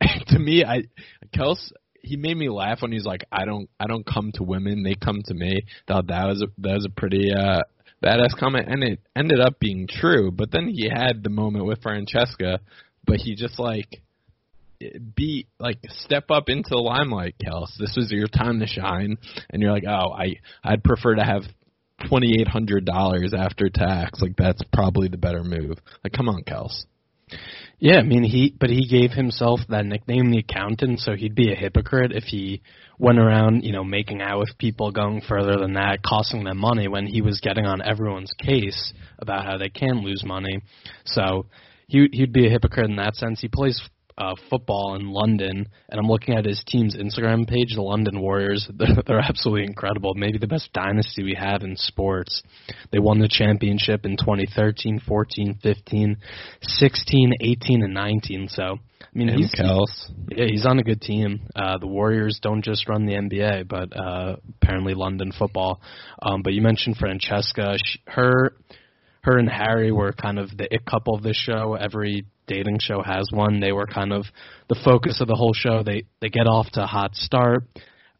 to 0.28 0.38
me, 0.38 0.64
I 0.64 0.82
Kelz 1.34 1.72
he 2.02 2.16
made 2.16 2.36
me 2.36 2.48
laugh 2.48 2.82
when 2.82 2.92
he's 2.92 3.04
like, 3.04 3.24
"I 3.30 3.44
don't, 3.44 3.68
I 3.78 3.86
don't 3.86 4.06
come 4.06 4.32
to 4.34 4.42
women; 4.42 4.82
they 4.82 4.94
come 4.94 5.22
to 5.26 5.34
me." 5.34 5.62
Thought 5.86 6.08
that 6.08 6.26
was 6.26 6.42
a, 6.42 6.46
that 6.58 6.74
was 6.74 6.86
a 6.86 7.00
pretty 7.00 7.32
uh, 7.32 7.60
badass 8.02 8.36
comment, 8.38 8.68
and 8.68 8.82
it 8.82 9.00
ended 9.16 9.40
up 9.40 9.58
being 9.58 9.86
true. 9.88 10.30
But 10.30 10.50
then 10.50 10.68
he 10.68 10.88
had 10.88 11.22
the 11.22 11.30
moment 11.30 11.66
with 11.66 11.82
Francesca, 11.82 12.60
but 13.06 13.16
he 13.16 13.34
just 13.34 13.58
like 13.58 14.02
be 15.14 15.46
like 15.58 15.78
step 15.88 16.30
up 16.30 16.48
into 16.48 16.70
the 16.70 16.78
limelight, 16.78 17.36
Kelz. 17.44 17.76
This 17.78 17.94
was 17.96 18.10
your 18.10 18.28
time 18.28 18.60
to 18.60 18.66
shine, 18.66 19.18
and 19.50 19.62
you're 19.62 19.72
like, 19.72 19.84
oh, 19.86 20.12
I 20.12 20.36
I'd 20.64 20.82
prefer 20.82 21.14
to 21.16 21.24
have 21.24 21.42
twenty 22.08 22.40
eight 22.40 22.48
hundred 22.48 22.84
dollars 22.84 23.34
after 23.36 23.68
tax. 23.68 24.20
Like 24.20 24.36
that's 24.36 24.62
probably 24.72 25.08
the 25.08 25.18
better 25.18 25.44
move. 25.44 25.78
Like, 26.02 26.12
come 26.12 26.28
on, 26.28 26.42
Kelz. 26.44 26.84
Yeah, 27.78 27.98
I 27.98 28.02
mean 28.02 28.24
he, 28.24 28.54
but 28.58 28.70
he 28.70 28.88
gave 28.88 29.12
himself 29.12 29.60
that 29.68 29.86
nickname, 29.86 30.30
the 30.30 30.38
accountant. 30.38 31.00
So 31.00 31.14
he'd 31.14 31.34
be 31.34 31.52
a 31.52 31.56
hypocrite 31.56 32.12
if 32.12 32.24
he 32.24 32.60
went 32.98 33.18
around, 33.18 33.62
you 33.62 33.72
know, 33.72 33.84
making 33.84 34.20
out 34.20 34.38
with 34.40 34.58
people, 34.58 34.92
going 34.92 35.22
further 35.26 35.56
than 35.56 35.74
that, 35.74 36.02
costing 36.02 36.44
them 36.44 36.58
money 36.58 36.88
when 36.88 37.06
he 37.06 37.22
was 37.22 37.40
getting 37.40 37.66
on 37.66 37.80
everyone's 37.80 38.32
case 38.38 38.92
about 39.18 39.46
how 39.46 39.56
they 39.56 39.70
can 39.70 40.02
lose 40.02 40.22
money. 40.24 40.60
So 41.06 41.46
he 41.86 42.08
he'd 42.12 42.32
be 42.32 42.46
a 42.46 42.50
hypocrite 42.50 42.90
in 42.90 42.96
that 42.96 43.14
sense. 43.14 43.40
He 43.40 43.48
plays 43.48 43.80
uh, 44.20 44.34
football 44.50 44.96
in 44.96 45.10
London, 45.10 45.66
and 45.88 45.98
I'm 45.98 46.06
looking 46.06 46.34
at 46.34 46.44
his 46.44 46.62
team's 46.66 46.94
Instagram 46.94 47.48
page, 47.48 47.74
the 47.74 47.80
London 47.80 48.20
Warriors. 48.20 48.68
They're, 48.80 49.02
they're 49.06 49.20
absolutely 49.20 49.64
incredible. 49.64 50.12
Maybe 50.14 50.38
the 50.38 50.46
best 50.46 50.72
dynasty 50.72 51.22
we 51.22 51.34
have 51.34 51.62
in 51.62 51.76
sports. 51.76 52.42
They 52.92 52.98
won 52.98 53.18
the 53.18 53.28
championship 53.28 54.04
in 54.04 54.16
2013, 54.16 55.00
14, 55.06 55.58
15, 55.62 56.16
16, 56.60 57.32
18, 57.40 57.82
and 57.82 57.94
19. 57.94 58.48
So, 58.48 58.62
I 58.62 59.06
mean, 59.14 59.28
he's 59.28 59.52
Kelz. 59.54 60.10
yeah, 60.28 60.46
he's 60.46 60.66
on 60.66 60.78
a 60.78 60.82
good 60.82 61.00
team. 61.00 61.48
Uh, 61.56 61.78
the 61.78 61.86
Warriors 61.86 62.40
don't 62.42 62.62
just 62.62 62.88
run 62.88 63.06
the 63.06 63.14
NBA, 63.14 63.68
but 63.68 63.96
uh, 63.96 64.36
apparently 64.60 64.94
London 64.94 65.32
football. 65.36 65.80
Um, 66.20 66.42
but 66.42 66.52
you 66.52 66.60
mentioned 66.60 66.96
Francesca. 66.98 67.76
She, 67.82 68.00
her, 68.06 68.54
her 69.22 69.38
and 69.38 69.48
Harry 69.48 69.92
were 69.92 70.12
kind 70.12 70.38
of 70.38 70.56
the 70.56 70.72
it 70.72 70.84
couple 70.84 71.14
of 71.14 71.22
this 71.22 71.36
show. 71.36 71.74
Every 71.74 72.26
dating 72.50 72.80
show 72.80 73.02
has 73.02 73.28
one. 73.32 73.60
They 73.60 73.72
were 73.72 73.86
kind 73.86 74.12
of 74.12 74.26
the 74.68 74.80
focus 74.84 75.20
of 75.20 75.28
the 75.28 75.36
whole 75.36 75.54
show. 75.54 75.82
They 75.82 76.04
they 76.20 76.28
get 76.28 76.46
off 76.46 76.68
to 76.72 76.82
a 76.82 76.86
hot 76.86 77.14
start. 77.14 77.64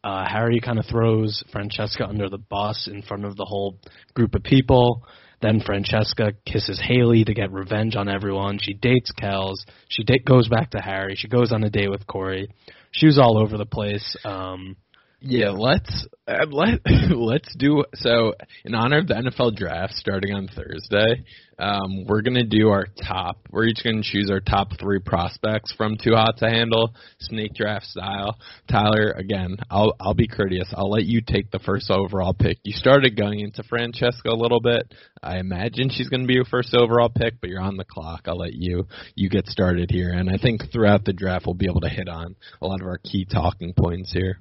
Uh, 0.03 0.25
Harry 0.27 0.59
kind 0.59 0.79
of 0.79 0.85
throws 0.85 1.43
Francesca 1.51 2.07
under 2.07 2.27
the 2.29 2.39
bus 2.39 2.89
in 2.91 3.03
front 3.03 3.25
of 3.25 3.35
the 3.35 3.45
whole 3.45 3.77
group 4.15 4.33
of 4.33 4.41
people. 4.43 5.05
Then 5.41 5.59
Francesca 5.59 6.33
kisses 6.45 6.81
Haley 6.83 7.23
to 7.23 7.33
get 7.33 7.51
revenge 7.51 7.95
on 7.95 8.07
everyone. 8.07 8.57
She 8.59 8.73
dates 8.73 9.11
Kelz. 9.19 9.57
She 9.89 10.03
da- 10.03 10.23
goes 10.25 10.47
back 10.47 10.71
to 10.71 10.79
Harry. 10.79 11.15
She 11.15 11.27
goes 11.27 11.51
on 11.51 11.63
a 11.63 11.69
date 11.69 11.89
with 11.89 12.07
Kori. 12.07 12.47
She 12.91 13.07
was 13.07 13.19
all 13.19 13.37
over 13.37 13.57
the 13.57 13.65
place. 13.65 14.15
Um, 14.23 14.75
Yeah, 15.23 15.51
let's 15.51 16.07
uh, 16.27 16.47
let 16.51 16.79
let's 17.11 17.55
do 17.55 17.85
so 17.93 18.33
in 18.65 18.73
honor 18.73 18.97
of 18.97 19.07
the 19.07 19.13
NFL 19.13 19.55
draft 19.55 19.93
starting 19.93 20.33
on 20.33 20.47
Thursday. 20.47 21.23
Um, 21.59 22.05
we're 22.07 22.23
gonna 22.23 22.43
do 22.43 22.69
our 22.69 22.87
top. 23.07 23.37
We're 23.51 23.65
each 23.65 23.83
gonna 23.83 24.01
choose 24.01 24.31
our 24.31 24.39
top 24.39 24.69
three 24.79 24.97
prospects 24.97 25.73
from 25.77 25.97
Too 26.03 26.13
Hot 26.15 26.37
to 26.37 26.49
Handle, 26.49 26.95
snake 27.19 27.53
draft 27.53 27.85
style. 27.85 28.35
Tyler, 28.67 29.11
again, 29.11 29.57
I'll 29.69 29.93
I'll 29.99 30.15
be 30.15 30.27
courteous. 30.27 30.73
I'll 30.75 30.89
let 30.89 31.05
you 31.05 31.21
take 31.21 31.51
the 31.51 31.59
first 31.59 31.91
overall 31.91 32.33
pick. 32.33 32.57
You 32.63 32.73
started 32.73 33.15
going 33.15 33.41
into 33.41 33.61
Francesca 33.61 34.29
a 34.29 34.33
little 34.33 34.59
bit. 34.59 34.91
I 35.21 35.37
imagine 35.37 35.91
she's 35.91 36.09
gonna 36.09 36.25
be 36.25 36.33
your 36.33 36.45
first 36.45 36.73
overall 36.73 37.09
pick, 37.15 37.35
but 37.39 37.51
you're 37.51 37.61
on 37.61 37.77
the 37.77 37.85
clock. 37.85 38.21
I'll 38.25 38.39
let 38.39 38.53
you 38.53 38.87
you 39.13 39.29
get 39.29 39.45
started 39.45 39.91
here, 39.91 40.09
and 40.13 40.31
I 40.31 40.37
think 40.41 40.71
throughout 40.73 41.05
the 41.05 41.13
draft 41.13 41.45
we'll 41.45 41.53
be 41.53 41.69
able 41.69 41.81
to 41.81 41.89
hit 41.89 42.09
on 42.09 42.35
a 42.59 42.65
lot 42.65 42.81
of 42.81 42.87
our 42.87 42.97
key 42.97 43.27
talking 43.31 43.73
points 43.77 44.11
here. 44.11 44.39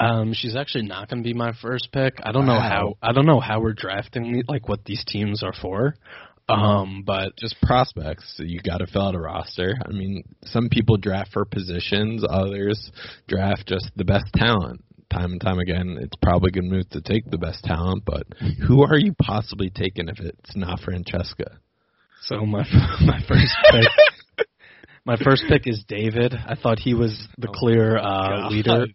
Um, 0.00 0.32
she's 0.32 0.56
actually 0.56 0.86
not 0.86 1.08
going 1.08 1.22
to 1.22 1.26
be 1.28 1.34
my 1.34 1.52
first 1.60 1.88
pick. 1.92 2.14
I 2.22 2.32
don't 2.32 2.46
know 2.46 2.54
Wow. 2.54 2.94
how. 3.02 3.08
I 3.08 3.12
don't 3.12 3.26
know 3.26 3.38
how 3.40 3.60
we're 3.60 3.74
drafting 3.74 4.42
like 4.48 4.68
what 4.68 4.84
these 4.84 5.04
teams 5.06 5.42
are 5.42 5.52
for. 5.52 5.94
Um, 6.48 7.04
but 7.06 7.36
just 7.36 7.54
prospects. 7.62 8.34
So 8.36 8.42
you 8.42 8.58
got 8.60 8.78
to 8.78 8.86
fill 8.88 9.02
out 9.02 9.14
a 9.14 9.20
roster. 9.20 9.74
I 9.86 9.92
mean, 9.92 10.24
some 10.46 10.68
people 10.68 10.96
draft 10.96 11.30
for 11.32 11.44
positions, 11.44 12.24
others 12.28 12.90
draft 13.28 13.68
just 13.68 13.88
the 13.94 14.04
best 14.04 14.24
talent. 14.34 14.82
Time 15.12 15.32
and 15.32 15.40
time 15.40 15.58
again, 15.60 15.96
it's 16.00 16.16
probably 16.22 16.48
a 16.48 16.52
good 16.52 16.64
move 16.64 16.88
to 16.90 17.00
take 17.02 17.28
the 17.30 17.38
best 17.38 17.62
talent, 17.64 18.04
but 18.04 18.24
who 18.66 18.82
are 18.82 18.98
you 18.98 19.12
possibly 19.20 19.68
taking 19.70 20.08
if 20.08 20.18
it's 20.20 20.56
not 20.56 20.80
Francesca? 20.80 21.58
so 22.22 22.44
my 22.46 22.64
my 23.04 23.20
first 23.28 23.56
pick, 23.70 24.46
my 25.04 25.16
first 25.16 25.44
pick 25.48 25.66
is 25.66 25.84
David. 25.88 26.32
I 26.34 26.54
thought 26.54 26.78
he 26.78 26.94
was 26.94 27.26
the 27.38 27.48
clear 27.48 27.96
uh, 27.98 28.48
leader. 28.50 28.86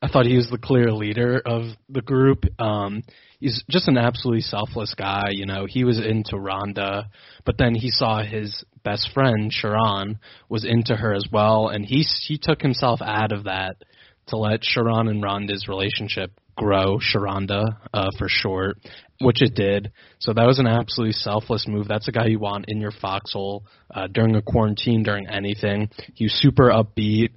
I 0.00 0.08
thought 0.08 0.26
he 0.26 0.36
was 0.36 0.48
the 0.48 0.58
clear 0.58 0.92
leader 0.92 1.42
of 1.44 1.62
the 1.88 2.02
group. 2.02 2.44
Um, 2.60 3.02
he's 3.40 3.64
just 3.68 3.88
an 3.88 3.98
absolutely 3.98 4.42
selfless 4.42 4.94
guy. 4.94 5.30
You 5.30 5.44
know, 5.44 5.66
he 5.68 5.82
was 5.84 5.98
into 5.98 6.36
Rhonda, 6.36 7.06
but 7.44 7.58
then 7.58 7.74
he 7.74 7.90
saw 7.90 8.22
his 8.22 8.64
best 8.84 9.10
friend 9.12 9.52
Sharron 9.52 10.18
was 10.48 10.64
into 10.64 10.94
her 10.94 11.12
as 11.14 11.26
well, 11.32 11.68
and 11.68 11.84
he 11.84 12.04
he 12.26 12.38
took 12.40 12.62
himself 12.62 13.00
out 13.02 13.32
of 13.32 13.44
that 13.44 13.82
to 14.28 14.36
let 14.36 14.60
Sharron 14.62 15.10
and 15.10 15.22
Rhonda's 15.22 15.66
relationship 15.66 16.30
grow, 16.56 16.98
Sharonda 16.98 17.64
uh, 17.92 18.10
for 18.18 18.28
short, 18.28 18.78
which 19.20 19.42
it 19.42 19.54
did. 19.54 19.92
So 20.18 20.32
that 20.32 20.46
was 20.46 20.58
an 20.58 20.66
absolutely 20.66 21.12
selfless 21.12 21.66
move. 21.66 21.88
That's 21.88 22.08
a 22.08 22.12
guy 22.12 22.26
you 22.26 22.38
want 22.38 22.66
in 22.68 22.80
your 22.80 22.92
foxhole 22.92 23.64
uh, 23.92 24.06
during 24.08 24.36
a 24.36 24.42
quarantine, 24.42 25.02
during 25.02 25.26
anything. 25.26 25.88
He 26.14 26.24
was 26.24 26.34
super 26.34 26.70
upbeat. 26.70 27.30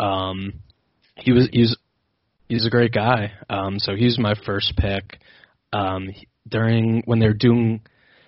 Um, 0.00 0.54
he 1.16 1.32
was 1.32 1.48
he 1.52 1.60
was 1.60 1.76
he's 2.52 2.66
a 2.66 2.70
great 2.70 2.92
guy. 2.92 3.32
Um, 3.48 3.78
so 3.78 3.94
he's 3.96 4.18
my 4.18 4.34
first 4.44 4.76
pick. 4.76 5.18
Um, 5.72 6.10
during 6.46 7.02
when 7.06 7.18
they're 7.18 7.32
doing 7.32 7.80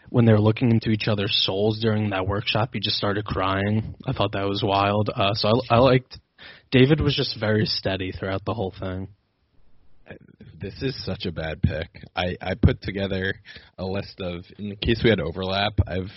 when 0.08 0.24
they're 0.24 0.40
looking 0.40 0.70
into 0.70 0.90
each 0.90 1.08
other's 1.08 1.34
souls 1.44 1.78
during 1.80 2.10
that 2.10 2.26
workshop, 2.26 2.70
he 2.72 2.80
just 2.80 2.96
started 2.96 3.24
crying. 3.26 3.94
I 4.06 4.12
thought 4.12 4.32
that 4.32 4.48
was 4.48 4.62
wild. 4.62 5.10
Uh, 5.14 5.34
so 5.34 5.48
I, 5.70 5.74
I 5.74 5.78
liked 5.78 6.18
David 6.70 7.00
was 7.00 7.14
just 7.14 7.38
very 7.38 7.66
steady 7.66 8.12
throughout 8.12 8.44
the 8.46 8.54
whole 8.54 8.72
thing. 8.78 9.08
This 10.60 10.74
is 10.82 10.94
such 11.04 11.26
a 11.26 11.32
bad 11.32 11.60
pick. 11.62 11.88
I, 12.14 12.36
I 12.40 12.54
put 12.54 12.80
together 12.82 13.34
a 13.78 13.84
list 13.84 14.20
of, 14.20 14.44
in 14.58 14.76
case 14.76 15.00
we 15.02 15.10
had 15.10 15.20
overlap, 15.20 15.72
I've 15.86 16.10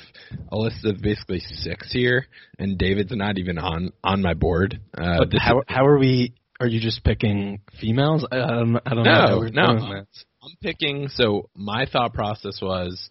a 0.52 0.58
list 0.58 0.86
of 0.86 1.02
basically 1.02 1.40
six 1.40 1.92
here, 1.92 2.26
and 2.60 2.78
David's 2.78 3.12
not 3.16 3.38
even 3.38 3.58
on 3.58 3.92
on 4.04 4.22
my 4.22 4.34
board. 4.34 4.80
Uh, 4.98 5.26
how 5.40 5.60
is- 5.60 5.66
how 5.68 5.86
are 5.86 5.98
we? 5.98 6.34
Are 6.60 6.68
you 6.68 6.80
just 6.80 7.04
picking 7.04 7.62
females? 7.80 8.26
I, 8.32 8.38
I 8.38 8.48
don't, 8.50 8.74
don't 8.86 9.04
know. 9.04 9.42
No, 9.52 9.74
no. 9.74 10.06
I'm 10.44 10.56
picking. 10.62 11.08
So 11.10 11.50
my 11.56 11.86
thought 11.92 12.14
process 12.14 12.60
was, 12.62 13.10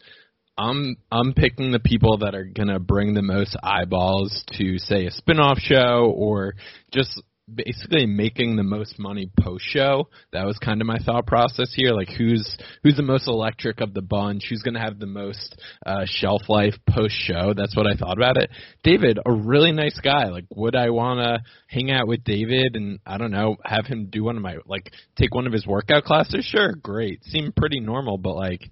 I'm 0.58 0.96
I'm 1.12 1.34
picking 1.34 1.70
the 1.70 1.78
people 1.78 2.18
that 2.18 2.34
are 2.34 2.44
gonna 2.44 2.78
bring 2.78 3.14
the 3.14 3.22
most 3.22 3.56
eyeballs 3.62 4.44
to 4.58 4.78
say 4.78 5.06
a 5.06 5.10
spin-off 5.10 5.58
show 5.58 6.12
or 6.16 6.54
just 6.92 7.22
basically 7.52 8.06
making 8.06 8.56
the 8.56 8.62
most 8.62 8.98
money 8.98 9.30
post 9.40 9.64
show. 9.64 10.08
That 10.32 10.46
was 10.46 10.58
kind 10.58 10.80
of 10.80 10.86
my 10.86 10.98
thought 10.98 11.26
process 11.26 11.72
here. 11.74 11.92
Like 11.92 12.08
who's 12.08 12.56
who's 12.82 12.96
the 12.96 13.02
most 13.02 13.28
electric 13.28 13.80
of 13.80 13.94
the 13.94 14.02
bunch? 14.02 14.46
Who's 14.48 14.62
gonna 14.62 14.80
have 14.80 14.98
the 14.98 15.06
most 15.06 15.60
uh, 15.84 16.04
shelf 16.06 16.42
life 16.48 16.74
post 16.88 17.14
show? 17.14 17.54
That's 17.54 17.76
what 17.76 17.86
I 17.86 17.94
thought 17.94 18.16
about 18.16 18.36
it. 18.36 18.50
David, 18.82 19.18
a 19.24 19.32
really 19.32 19.72
nice 19.72 19.98
guy. 20.02 20.26
Like 20.26 20.46
would 20.50 20.74
I 20.74 20.90
wanna 20.90 21.42
hang 21.68 21.90
out 21.90 22.08
with 22.08 22.24
David 22.24 22.74
and 22.74 22.98
I 23.06 23.18
don't 23.18 23.30
know, 23.32 23.56
have 23.64 23.86
him 23.86 24.06
do 24.10 24.24
one 24.24 24.36
of 24.36 24.42
my 24.42 24.56
like 24.66 24.90
take 25.16 25.34
one 25.34 25.46
of 25.46 25.52
his 25.52 25.66
workout 25.66 26.04
classes? 26.04 26.44
Sure, 26.44 26.72
great. 26.74 27.22
Seemed 27.24 27.54
pretty 27.54 27.80
normal, 27.80 28.18
but 28.18 28.34
like 28.34 28.70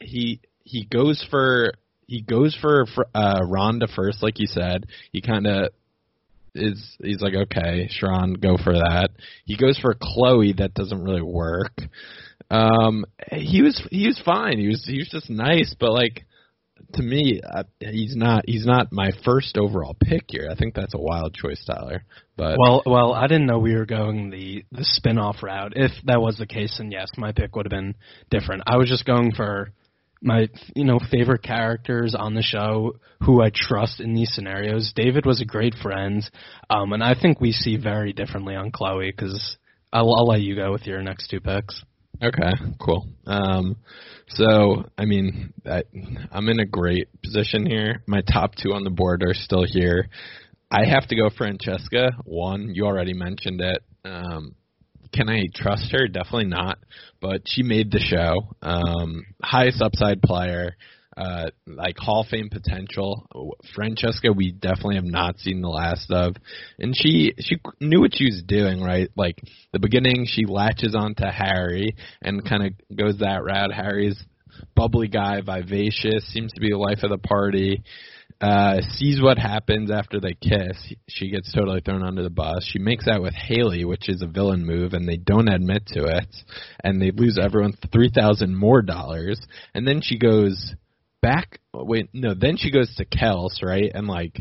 he 0.00 0.40
he 0.62 0.84
goes 0.84 1.24
for 1.30 1.72
he 2.06 2.22
goes 2.22 2.56
for 2.60 2.86
uh 3.14 3.40
Rhonda 3.40 3.92
first, 3.94 4.22
like 4.22 4.38
you 4.38 4.46
said. 4.46 4.86
He 5.12 5.20
kind 5.20 5.46
of 5.46 5.72
is 6.58 6.96
he's 7.02 7.20
like, 7.20 7.34
okay, 7.34 7.88
Sharron, 7.88 8.40
go 8.40 8.56
for 8.62 8.74
that. 8.74 9.10
He 9.44 9.56
goes 9.56 9.78
for 9.78 9.94
Chloe. 10.00 10.54
That 10.58 10.74
doesn't 10.74 11.02
really 11.02 11.22
work. 11.22 11.72
Um, 12.50 13.04
he 13.30 13.62
was 13.62 13.80
he 13.90 14.06
was 14.06 14.20
fine. 14.24 14.58
He 14.58 14.68
was 14.68 14.84
he 14.86 14.98
was 14.98 15.08
just 15.10 15.30
nice, 15.30 15.74
but 15.78 15.92
like 15.92 16.24
to 16.94 17.02
me, 17.02 17.40
uh, 17.44 17.64
he's 17.80 18.16
not 18.16 18.44
he's 18.46 18.64
not 18.64 18.92
my 18.92 19.10
first 19.24 19.58
overall 19.58 19.96
pick 20.00 20.24
here. 20.28 20.48
I 20.50 20.54
think 20.54 20.74
that's 20.74 20.94
a 20.94 20.98
wild 21.00 21.34
choice, 21.34 21.62
Tyler. 21.64 22.04
But 22.36 22.56
well, 22.58 22.82
well, 22.86 23.12
I 23.12 23.26
didn't 23.26 23.46
know 23.46 23.58
we 23.58 23.74
were 23.74 23.86
going 23.86 24.30
the 24.30 24.64
the 24.72 24.84
spin-off 24.84 25.42
route. 25.42 25.74
If 25.76 25.92
that 26.04 26.20
was 26.20 26.38
the 26.38 26.46
case, 26.46 26.76
then 26.78 26.90
yes, 26.90 27.08
my 27.16 27.32
pick 27.32 27.54
would 27.56 27.66
have 27.66 27.70
been 27.70 27.94
different. 28.30 28.62
I 28.66 28.76
was 28.76 28.88
just 28.88 29.04
going 29.04 29.32
for 29.32 29.72
my 30.20 30.48
you 30.74 30.84
know 30.84 30.98
favorite 31.10 31.42
characters 31.42 32.14
on 32.18 32.34
the 32.34 32.42
show 32.42 32.96
who 33.22 33.42
I 33.42 33.50
trust 33.54 34.00
in 34.00 34.14
these 34.14 34.32
scenarios. 34.34 34.92
David 34.94 35.26
was 35.26 35.40
a 35.40 35.44
great 35.44 35.74
friend, 35.82 36.28
um, 36.70 36.92
and 36.92 37.02
I 37.02 37.14
think 37.20 37.40
we 37.40 37.52
see 37.52 37.76
very 37.76 38.12
differently 38.12 38.54
on 38.54 38.70
Chloe 38.70 39.12
because 39.14 39.56
I'll, 39.92 40.14
I'll 40.16 40.26
let 40.26 40.40
you 40.40 40.54
go 40.54 40.72
with 40.72 40.86
your 40.86 41.02
next 41.02 41.28
two 41.28 41.40
picks. 41.40 41.82
Okay, 42.22 42.52
cool. 42.80 43.06
Um, 43.26 43.76
so, 44.28 44.84
I 44.96 45.04
mean, 45.04 45.52
I, 45.64 45.84
I'm 46.32 46.48
in 46.48 46.58
a 46.58 46.66
great 46.66 47.08
position 47.22 47.64
here. 47.64 48.02
My 48.06 48.22
top 48.22 48.54
two 48.56 48.72
on 48.72 48.82
the 48.82 48.90
board 48.90 49.22
are 49.22 49.34
still 49.34 49.64
here. 49.64 50.08
I 50.70 50.84
have 50.84 51.06
to 51.08 51.16
go 51.16 51.30
Francesca. 51.30 52.10
One, 52.24 52.74
you 52.74 52.86
already 52.86 53.14
mentioned 53.14 53.60
it. 53.60 53.82
Um, 54.04 54.54
can 55.12 55.28
I 55.28 55.44
trust 55.54 55.92
her? 55.92 56.08
Definitely 56.08 56.46
not. 56.46 56.78
But 57.20 57.42
she 57.46 57.62
made 57.62 57.90
the 57.90 58.00
show. 58.00 58.56
Um, 58.62 59.24
highest 59.42 59.82
upside 59.82 60.22
player 60.22 60.76
uh, 61.18 61.50
like 61.66 61.98
Hall 61.98 62.20
of 62.20 62.28
Fame 62.28 62.48
potential. 62.48 63.26
Francesca, 63.74 64.32
we 64.32 64.52
definitely 64.52 64.94
have 64.94 65.04
not 65.04 65.38
seen 65.38 65.60
the 65.60 65.68
last 65.68 66.10
of, 66.10 66.36
and 66.78 66.94
she 66.96 67.34
she 67.40 67.56
knew 67.80 68.00
what 68.00 68.14
she 68.14 68.26
was 68.26 68.42
doing, 68.46 68.80
right? 68.80 69.08
Like 69.16 69.40
the 69.72 69.80
beginning, 69.80 70.26
she 70.26 70.46
latches 70.46 70.94
onto 70.94 71.24
Harry 71.26 71.96
and 72.22 72.48
kind 72.48 72.66
of 72.66 72.96
goes 72.96 73.18
that 73.18 73.42
route. 73.42 73.72
Harry's 73.72 74.22
bubbly 74.76 75.08
guy, 75.08 75.40
vivacious, 75.40 76.24
seems 76.32 76.52
to 76.52 76.60
be 76.60 76.70
the 76.70 76.78
life 76.78 77.02
of 77.02 77.10
the 77.10 77.18
party. 77.18 77.82
Uh, 78.40 78.80
sees 78.92 79.20
what 79.20 79.36
happens 79.36 79.90
after 79.90 80.20
they 80.20 80.34
kiss. 80.34 80.92
She 81.08 81.30
gets 81.30 81.52
totally 81.52 81.80
thrown 81.80 82.04
under 82.04 82.22
the 82.22 82.30
bus. 82.30 82.64
She 82.70 82.78
makes 82.78 83.08
out 83.08 83.20
with 83.20 83.34
Haley, 83.34 83.84
which 83.84 84.08
is 84.08 84.22
a 84.22 84.28
villain 84.28 84.64
move, 84.64 84.92
and 84.92 85.08
they 85.08 85.16
don't 85.16 85.48
admit 85.48 85.86
to 85.88 86.04
it. 86.04 86.36
And 86.84 87.02
they 87.02 87.10
lose 87.10 87.36
everyone 87.36 87.74
three 87.92 88.10
thousand 88.14 88.54
more 88.54 88.82
dollars. 88.82 89.40
And 89.74 89.88
then 89.88 90.02
she 90.02 90.18
goes 90.18 90.74
back 91.20 91.60
wait 91.74 92.08
no 92.12 92.34
then 92.34 92.56
she 92.56 92.70
goes 92.70 92.94
to 92.96 93.04
Kelz 93.04 93.62
right 93.62 93.90
and 93.92 94.06
like 94.06 94.40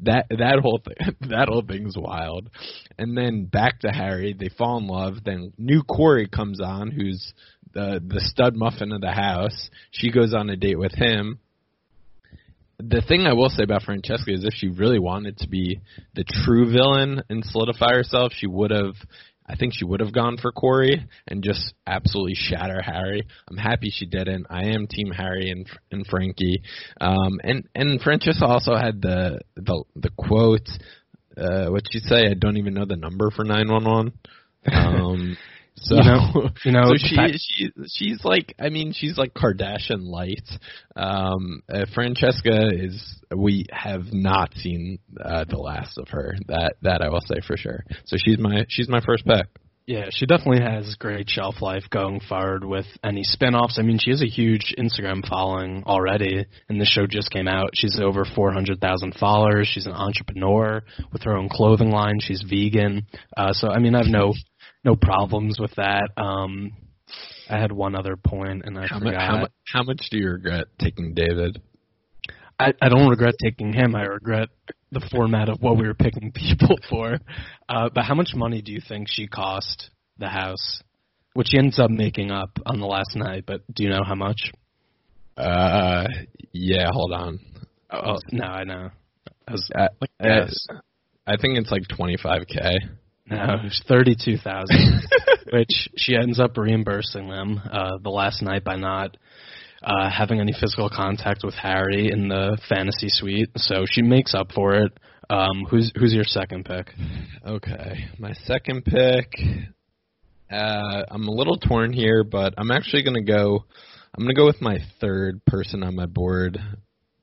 that 0.00 0.26
that 0.30 0.60
whole 0.62 0.80
thing 0.84 1.16
that 1.28 1.48
whole 1.48 1.62
thing's 1.62 1.96
wild 1.96 2.50
and 2.98 3.16
then 3.16 3.46
back 3.46 3.80
to 3.80 3.88
Harry 3.88 4.34
they 4.38 4.48
fall 4.48 4.78
in 4.78 4.86
love 4.86 5.24
then 5.24 5.52
new 5.56 5.82
Kori 5.82 6.28
comes 6.28 6.60
on 6.60 6.90
who's 6.90 7.32
the 7.72 8.02
the 8.06 8.20
stud 8.20 8.54
muffin 8.54 8.92
of 8.92 9.00
the 9.00 9.12
house 9.12 9.70
she 9.90 10.10
goes 10.10 10.34
on 10.34 10.50
a 10.50 10.56
date 10.56 10.78
with 10.78 10.92
him 10.92 11.38
the 12.78 13.02
thing 13.06 13.26
I 13.26 13.32
will 13.32 13.48
say 13.48 13.64
about 13.64 13.82
Francesca 13.82 14.32
is 14.32 14.44
if 14.44 14.54
she 14.54 14.68
really 14.68 14.98
wanted 14.98 15.38
to 15.38 15.48
be 15.48 15.80
the 16.14 16.24
true 16.24 16.70
villain 16.70 17.22
and 17.28 17.44
solidify 17.44 17.92
herself, 17.94 18.32
she 18.34 18.46
would 18.46 18.70
have 18.70 18.94
I 19.50 19.56
think 19.56 19.72
she 19.74 19.84
would 19.84 20.00
have 20.00 20.12
gone 20.12 20.36
for 20.36 20.52
Kori 20.52 21.06
and 21.26 21.42
just 21.42 21.72
absolutely 21.86 22.34
shatter 22.34 22.82
Harry. 22.82 23.26
I'm 23.48 23.56
happy 23.56 23.90
she 23.90 24.04
didn't. 24.04 24.46
I 24.50 24.66
am 24.66 24.86
Team 24.86 25.10
Harry 25.10 25.50
and 25.50 25.66
and 25.90 26.06
Frankie. 26.06 26.62
Um, 27.00 27.40
and 27.42 27.66
and 27.74 28.00
Francesca 28.00 28.44
also 28.44 28.76
had 28.76 29.00
the 29.00 29.40
the 29.56 29.84
the 29.96 30.10
quote. 30.10 30.68
Uh, 31.36 31.70
what 31.70 31.84
she 31.90 32.00
say? 32.00 32.26
I 32.26 32.34
don't 32.34 32.58
even 32.58 32.74
know 32.74 32.84
the 32.84 32.96
number 32.96 33.30
for 33.30 33.44
nine 33.44 33.70
one 33.70 33.84
one. 33.84 34.12
Um, 34.70 35.38
so 35.80 35.96
you 35.96 36.02
know, 36.02 36.50
you 36.64 36.72
know 36.72 36.84
so 36.84 36.96
she 36.98 37.38
she 37.38 37.70
she's 37.86 38.24
like 38.24 38.54
I 38.58 38.68
mean 38.68 38.92
she's 38.92 39.18
like 39.18 39.34
Kardashian 39.34 40.06
light. 40.06 40.48
Um, 40.96 41.62
uh, 41.72 41.86
Francesca 41.94 42.68
is 42.72 43.16
we 43.34 43.66
have 43.72 44.12
not 44.12 44.54
seen 44.54 44.98
uh, 45.22 45.44
the 45.48 45.58
last 45.58 45.98
of 45.98 46.08
her. 46.08 46.36
That 46.48 46.74
that 46.82 47.02
I 47.02 47.08
will 47.08 47.20
say 47.20 47.40
for 47.46 47.56
sure. 47.56 47.84
So 48.06 48.16
she's 48.22 48.38
my 48.38 48.66
she's 48.68 48.88
my 48.88 49.00
first 49.00 49.24
pick. 49.26 49.46
Yeah, 49.88 50.08
she 50.10 50.26
definitely 50.26 50.60
has 50.60 50.96
great 50.96 51.30
shelf 51.30 51.62
life 51.62 51.84
going 51.88 52.20
forward 52.20 52.62
with 52.62 52.84
any 53.02 53.22
spin-offs. 53.24 53.78
I 53.78 53.82
mean, 53.82 53.96
she 53.98 54.10
has 54.10 54.20
a 54.20 54.26
huge 54.26 54.74
Instagram 54.78 55.26
following 55.26 55.82
already, 55.86 56.44
and 56.68 56.78
the 56.78 56.84
show 56.84 57.06
just 57.06 57.30
came 57.30 57.48
out. 57.48 57.70
She's 57.72 57.98
over 57.98 58.26
400,000 58.26 59.14
followers. 59.14 59.66
She's 59.66 59.86
an 59.86 59.94
entrepreneur 59.94 60.82
with 61.10 61.22
her 61.22 61.34
own 61.34 61.48
clothing 61.48 61.90
line. 61.90 62.18
She's 62.20 62.42
vegan. 62.46 63.06
Uh, 63.34 63.54
so, 63.54 63.68
I 63.68 63.78
mean, 63.78 63.94
I 63.94 64.00
have 64.00 64.08
no 64.08 64.34
no 64.84 64.96
problems 64.96 65.58
with 65.58 65.74
that. 65.76 66.10
Um, 66.16 66.72
I 67.48 67.58
had 67.58 67.72
one 67.72 67.94
other 67.94 68.16
point, 68.16 68.62
and 68.64 68.78
I 68.78 68.86
how 68.86 68.98
forgot. 68.98 69.14
Much, 69.14 69.22
how, 69.22 69.38
much, 69.38 69.52
how 69.66 69.82
much 69.82 70.08
do 70.10 70.18
you 70.18 70.30
regret 70.30 70.66
taking 70.78 71.14
David? 71.14 71.60
I, 72.60 72.74
I 72.82 72.88
don't 72.88 73.08
regret 73.08 73.34
taking 73.42 73.72
him. 73.72 73.94
I 73.94 74.02
regret 74.02 74.48
the 74.90 75.06
format 75.12 75.48
of 75.48 75.60
what 75.60 75.76
we 75.76 75.86
were 75.86 75.94
picking 75.94 76.32
people 76.34 76.76
for. 76.88 77.18
Uh, 77.68 77.88
but 77.94 78.04
how 78.04 78.14
much 78.14 78.32
money 78.34 78.62
do 78.62 78.72
you 78.72 78.80
think 78.86 79.08
she 79.08 79.26
cost 79.26 79.90
the 80.18 80.28
house? 80.28 80.82
Which 81.34 81.48
she 81.50 81.58
ends 81.58 81.78
up 81.78 81.90
making 81.90 82.30
up 82.30 82.58
on 82.66 82.80
the 82.80 82.86
last 82.86 83.14
night, 83.14 83.44
but 83.46 83.60
do 83.72 83.84
you 83.84 83.90
know 83.90 84.02
how 84.04 84.16
much? 84.16 84.50
Uh, 85.36 86.08
yeah. 86.52 86.88
Hold 86.90 87.12
on. 87.12 87.38
Oh 87.90 88.16
no, 88.32 88.44
I 88.44 88.64
know. 88.64 88.90
I 89.46 89.52
was 89.52 89.70
uh, 89.74 89.88
like, 90.00 90.10
yes. 90.22 90.66
I 91.26 91.36
think 91.36 91.58
it's 91.58 91.70
like 91.70 91.82
25k. 91.84 92.80
No, 93.30 93.56
it 93.60 93.64
was 93.64 93.82
thirty-two 93.86 94.38
thousand, 94.38 95.02
which 95.52 95.88
she 95.96 96.16
ends 96.16 96.40
up 96.40 96.56
reimbursing 96.56 97.28
them 97.28 97.60
uh, 97.70 97.98
the 98.02 98.08
last 98.08 98.40
night 98.40 98.64
by 98.64 98.76
not 98.76 99.18
uh, 99.82 100.08
having 100.10 100.40
any 100.40 100.54
physical 100.58 100.88
contact 100.88 101.42
with 101.44 101.54
Harry 101.54 102.10
in 102.10 102.28
the 102.28 102.58
fantasy 102.70 103.08
suite. 103.10 103.50
So 103.56 103.84
she 103.86 104.00
makes 104.00 104.34
up 104.34 104.52
for 104.52 104.76
it. 104.76 104.92
Um, 105.28 105.66
who's 105.68 105.92
who's 105.94 106.14
your 106.14 106.24
second 106.24 106.64
pick? 106.64 106.90
Okay, 107.46 108.06
my 108.18 108.32
second 108.44 108.86
pick. 108.86 109.30
Uh, 110.50 111.02
I'm 111.10 111.28
a 111.28 111.30
little 111.30 111.58
torn 111.58 111.92
here, 111.92 112.24
but 112.24 112.54
I'm 112.56 112.70
actually 112.70 113.02
gonna 113.02 113.24
go. 113.24 113.64
I'm 114.16 114.24
gonna 114.24 114.32
go 114.32 114.46
with 114.46 114.62
my 114.62 114.78
third 115.00 115.44
person 115.44 115.82
on 115.82 115.94
my 115.94 116.06
board. 116.06 116.58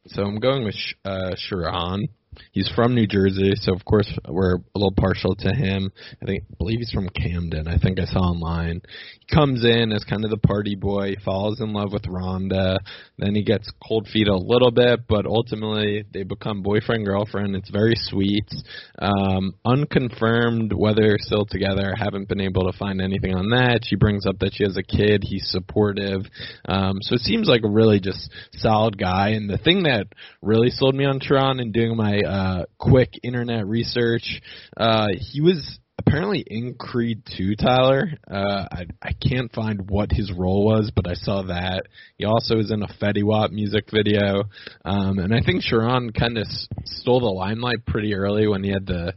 So 0.07 0.23
I'm 0.23 0.39
going 0.39 0.65
with 0.65 0.75
uh, 1.03 1.31
Sharron. 1.49 2.09
He's 2.51 2.69
from 2.75 2.95
New 2.95 3.07
Jersey, 3.07 3.53
so 3.55 3.73
of 3.73 3.85
course 3.85 4.11
we're 4.27 4.55
a 4.55 4.61
little 4.75 4.93
partial 4.95 5.35
to 5.35 5.49
him. 5.49 5.91
I 6.21 6.25
think 6.25 6.43
I 6.51 6.55
believe 6.57 6.79
he's 6.79 6.91
from 6.91 7.09
Camden. 7.09 7.67
I 7.67 7.77
think 7.77 7.99
I 7.99 8.05
saw 8.05 8.19
online. 8.19 8.81
He 9.19 9.35
comes 9.35 9.65
in 9.65 9.91
as 9.91 10.03
kind 10.03 10.23
of 10.23 10.31
the 10.31 10.37
party 10.37 10.75
boy, 10.75 11.15
falls 11.23 11.61
in 11.61 11.73
love 11.73 11.93
with 11.93 12.03
Rhonda, 12.03 12.77
then 13.17 13.35
he 13.35 13.43
gets 13.43 13.69
cold 13.85 14.07
feet 14.11 14.27
a 14.27 14.35
little 14.35 14.71
bit, 14.71 15.07
but 15.07 15.25
ultimately 15.25 16.03
they 16.13 16.23
become 16.23 16.61
boyfriend 16.61 17.05
girlfriend. 17.05 17.55
It's 17.55 17.69
very 17.69 17.95
sweet. 17.95 18.47
Um, 18.99 19.53
unconfirmed 19.65 20.73
whether 20.73 21.17
still 21.19 21.45
together. 21.45 21.93
Haven't 21.97 22.27
been 22.27 22.41
able 22.41 22.71
to 22.71 22.77
find 22.77 23.01
anything 23.01 23.35
on 23.35 23.49
that. 23.49 23.81
She 23.83 23.95
brings 23.95 24.25
up 24.25 24.39
that 24.39 24.53
she 24.53 24.63
has 24.63 24.77
a 24.77 24.83
kid. 24.83 25.23
He's 25.23 25.49
supportive. 25.49 26.21
Um, 26.67 26.97
so 27.01 27.15
it 27.15 27.21
seems 27.21 27.47
like 27.47 27.61
a 27.63 27.69
really 27.69 27.99
just 27.99 28.29
solid 28.53 28.97
guy. 28.97 29.29
And 29.29 29.49
the 29.49 29.57
thing 29.57 29.83
that 29.83 30.07
really 30.41 30.69
sold 30.69 30.95
me 30.95 31.05
on 31.05 31.19
Tron 31.19 31.59
and 31.59 31.73
doing 31.73 31.95
my 31.95 32.19
uh, 32.25 32.65
quick 32.77 33.19
internet 33.23 33.67
research. 33.67 34.41
Uh, 34.75 35.07
he 35.17 35.41
was 35.41 35.79
apparently 35.97 36.43
in 36.45 36.75
Creed 36.75 37.23
2, 37.37 37.55
Tyler. 37.55 38.09
Uh, 38.29 38.65
I 38.71 38.85
I 39.01 39.11
can't 39.13 39.51
find 39.53 39.89
what 39.89 40.11
his 40.11 40.31
role 40.31 40.65
was, 40.65 40.91
but 40.95 41.07
I 41.07 41.13
saw 41.13 41.43
that. 41.43 41.83
He 42.17 42.25
also 42.25 42.57
was 42.57 42.71
in 42.71 42.83
a 42.83 42.87
Fetty 42.87 43.23
Wap 43.23 43.51
music 43.51 43.85
video, 43.91 44.43
um, 44.83 45.19
and 45.19 45.33
I 45.33 45.41
think 45.41 45.63
Sharron 45.63 46.17
kind 46.17 46.37
of 46.37 46.47
s- 46.47 46.67
stole 46.85 47.19
the 47.21 47.25
limelight 47.27 47.85
pretty 47.85 48.13
early 48.13 48.47
when 48.47 48.63
he 48.63 48.71
had 48.71 48.85
the 48.85 49.13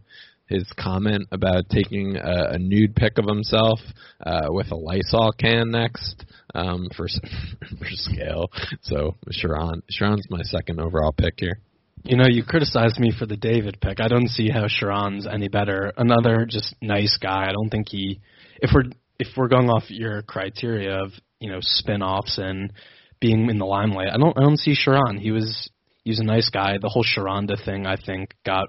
his 0.46 0.64
comment 0.78 1.28
about 1.30 1.68
taking 1.68 2.16
a, 2.16 2.52
a 2.52 2.58
nude 2.58 2.96
pic 2.96 3.18
of 3.18 3.26
himself 3.26 3.80
uh, 4.24 4.46
with 4.48 4.70
a 4.70 4.76
Lysol 4.76 5.30
can 5.38 5.70
next 5.70 6.24
um, 6.54 6.88
for 6.96 7.06
for 7.78 7.86
scale. 7.90 8.50
So 8.82 9.16
Sharron 9.30 9.82
Sharron's 9.92 10.26
my 10.30 10.42
second 10.42 10.80
overall 10.80 11.12
pick 11.12 11.34
here. 11.38 11.58
You 12.04 12.16
know, 12.16 12.26
you 12.28 12.44
criticized 12.44 12.98
me 12.98 13.12
for 13.16 13.26
the 13.26 13.36
David 13.36 13.78
pick. 13.80 14.00
I 14.00 14.08
don't 14.08 14.28
see 14.28 14.48
how 14.48 14.66
Sharron's 14.66 15.26
any 15.26 15.48
better. 15.48 15.92
Another 15.96 16.46
just 16.48 16.74
nice 16.80 17.18
guy. 17.20 17.46
I 17.48 17.52
don't 17.52 17.70
think 17.70 17.88
he. 17.88 18.20
If 18.60 18.70
we're 18.74 18.90
if 19.18 19.28
we're 19.36 19.48
going 19.48 19.68
off 19.68 19.90
your 19.90 20.22
criteria 20.22 21.02
of 21.02 21.12
you 21.40 21.50
know 21.50 21.58
spin-offs 21.60 22.38
and 22.38 22.72
being 23.20 23.50
in 23.50 23.58
the 23.58 23.66
limelight, 23.66 24.08
I 24.12 24.16
don't 24.16 24.36
I 24.36 24.42
don't 24.42 24.58
see 24.58 24.74
Sharron. 24.74 25.18
He 25.18 25.32
was 25.32 25.70
he 26.04 26.10
was 26.10 26.20
a 26.20 26.24
nice 26.24 26.48
guy. 26.50 26.78
The 26.80 26.88
whole 26.88 27.04
Sharonda 27.04 27.62
thing, 27.64 27.86
I 27.86 27.96
think, 27.96 28.34
got 28.44 28.68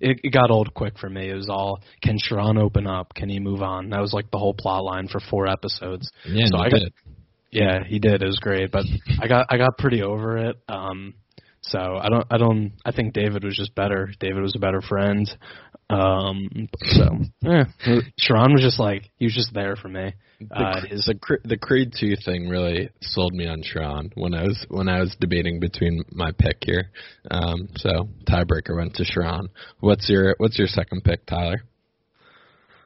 it, 0.00 0.20
it 0.22 0.30
got 0.30 0.50
old 0.50 0.74
quick 0.74 0.98
for 0.98 1.08
me. 1.08 1.30
It 1.30 1.34
was 1.34 1.48
all 1.48 1.80
can 2.02 2.18
Sharron 2.18 2.60
open 2.60 2.86
up? 2.86 3.14
Can 3.14 3.28
he 3.28 3.40
move 3.40 3.62
on? 3.62 3.90
That 3.90 4.00
was 4.00 4.12
like 4.12 4.30
the 4.30 4.38
whole 4.38 4.54
plot 4.54 4.84
line 4.84 5.08
for 5.08 5.20
four 5.20 5.46
episodes. 5.46 6.10
Yeah, 6.26 6.46
so 6.46 6.58
I 6.58 6.68
got, 6.68 6.80
did. 6.80 6.92
yeah, 7.50 7.84
he 7.86 7.98
did. 7.98 8.22
It 8.22 8.26
was 8.26 8.38
great, 8.38 8.70
but 8.70 8.84
I 9.20 9.28
got 9.28 9.46
I 9.48 9.56
got 9.56 9.78
pretty 9.78 10.02
over 10.02 10.36
it. 10.36 10.56
Um, 10.68 11.14
So 11.68 11.78
I 11.78 12.08
don't 12.08 12.26
I 12.30 12.38
don't 12.38 12.72
I 12.84 12.92
think 12.92 13.12
David 13.12 13.44
was 13.44 13.56
just 13.56 13.74
better. 13.74 14.10
David 14.20 14.42
was 14.42 14.54
a 14.56 14.60
better 14.60 14.80
friend. 14.80 15.28
Um 15.90 16.68
so 16.82 17.18
yeah. 17.42 17.64
Sharron 18.20 18.52
was 18.52 18.62
just 18.62 18.78
like 18.78 19.10
he 19.16 19.26
was 19.26 19.34
just 19.34 19.54
there 19.54 19.76
for 19.76 19.88
me. 19.88 20.14
The, 20.40 20.54
Uh, 20.54 20.80
his, 20.86 21.06
the 21.06 21.38
the 21.44 21.56
Creed 21.56 21.92
two 21.98 22.14
thing 22.24 22.48
really 22.48 22.90
sold 23.00 23.32
me 23.32 23.46
on 23.46 23.62
Sharron 23.62 24.10
when 24.14 24.34
I 24.34 24.42
was 24.42 24.66
when 24.68 24.88
I 24.88 25.00
was 25.00 25.16
debating 25.18 25.60
between 25.60 26.04
my 26.12 26.30
pick 26.38 26.58
here. 26.64 26.90
Um, 27.30 27.68
so 27.76 28.08
tiebreaker 28.28 28.76
went 28.76 28.94
to 28.96 29.04
Sharron. 29.04 29.48
What's 29.80 30.08
your 30.08 30.34
What's 30.38 30.58
your 30.58 30.68
second 30.68 31.04
pick, 31.04 31.24
Tyler? 31.26 31.62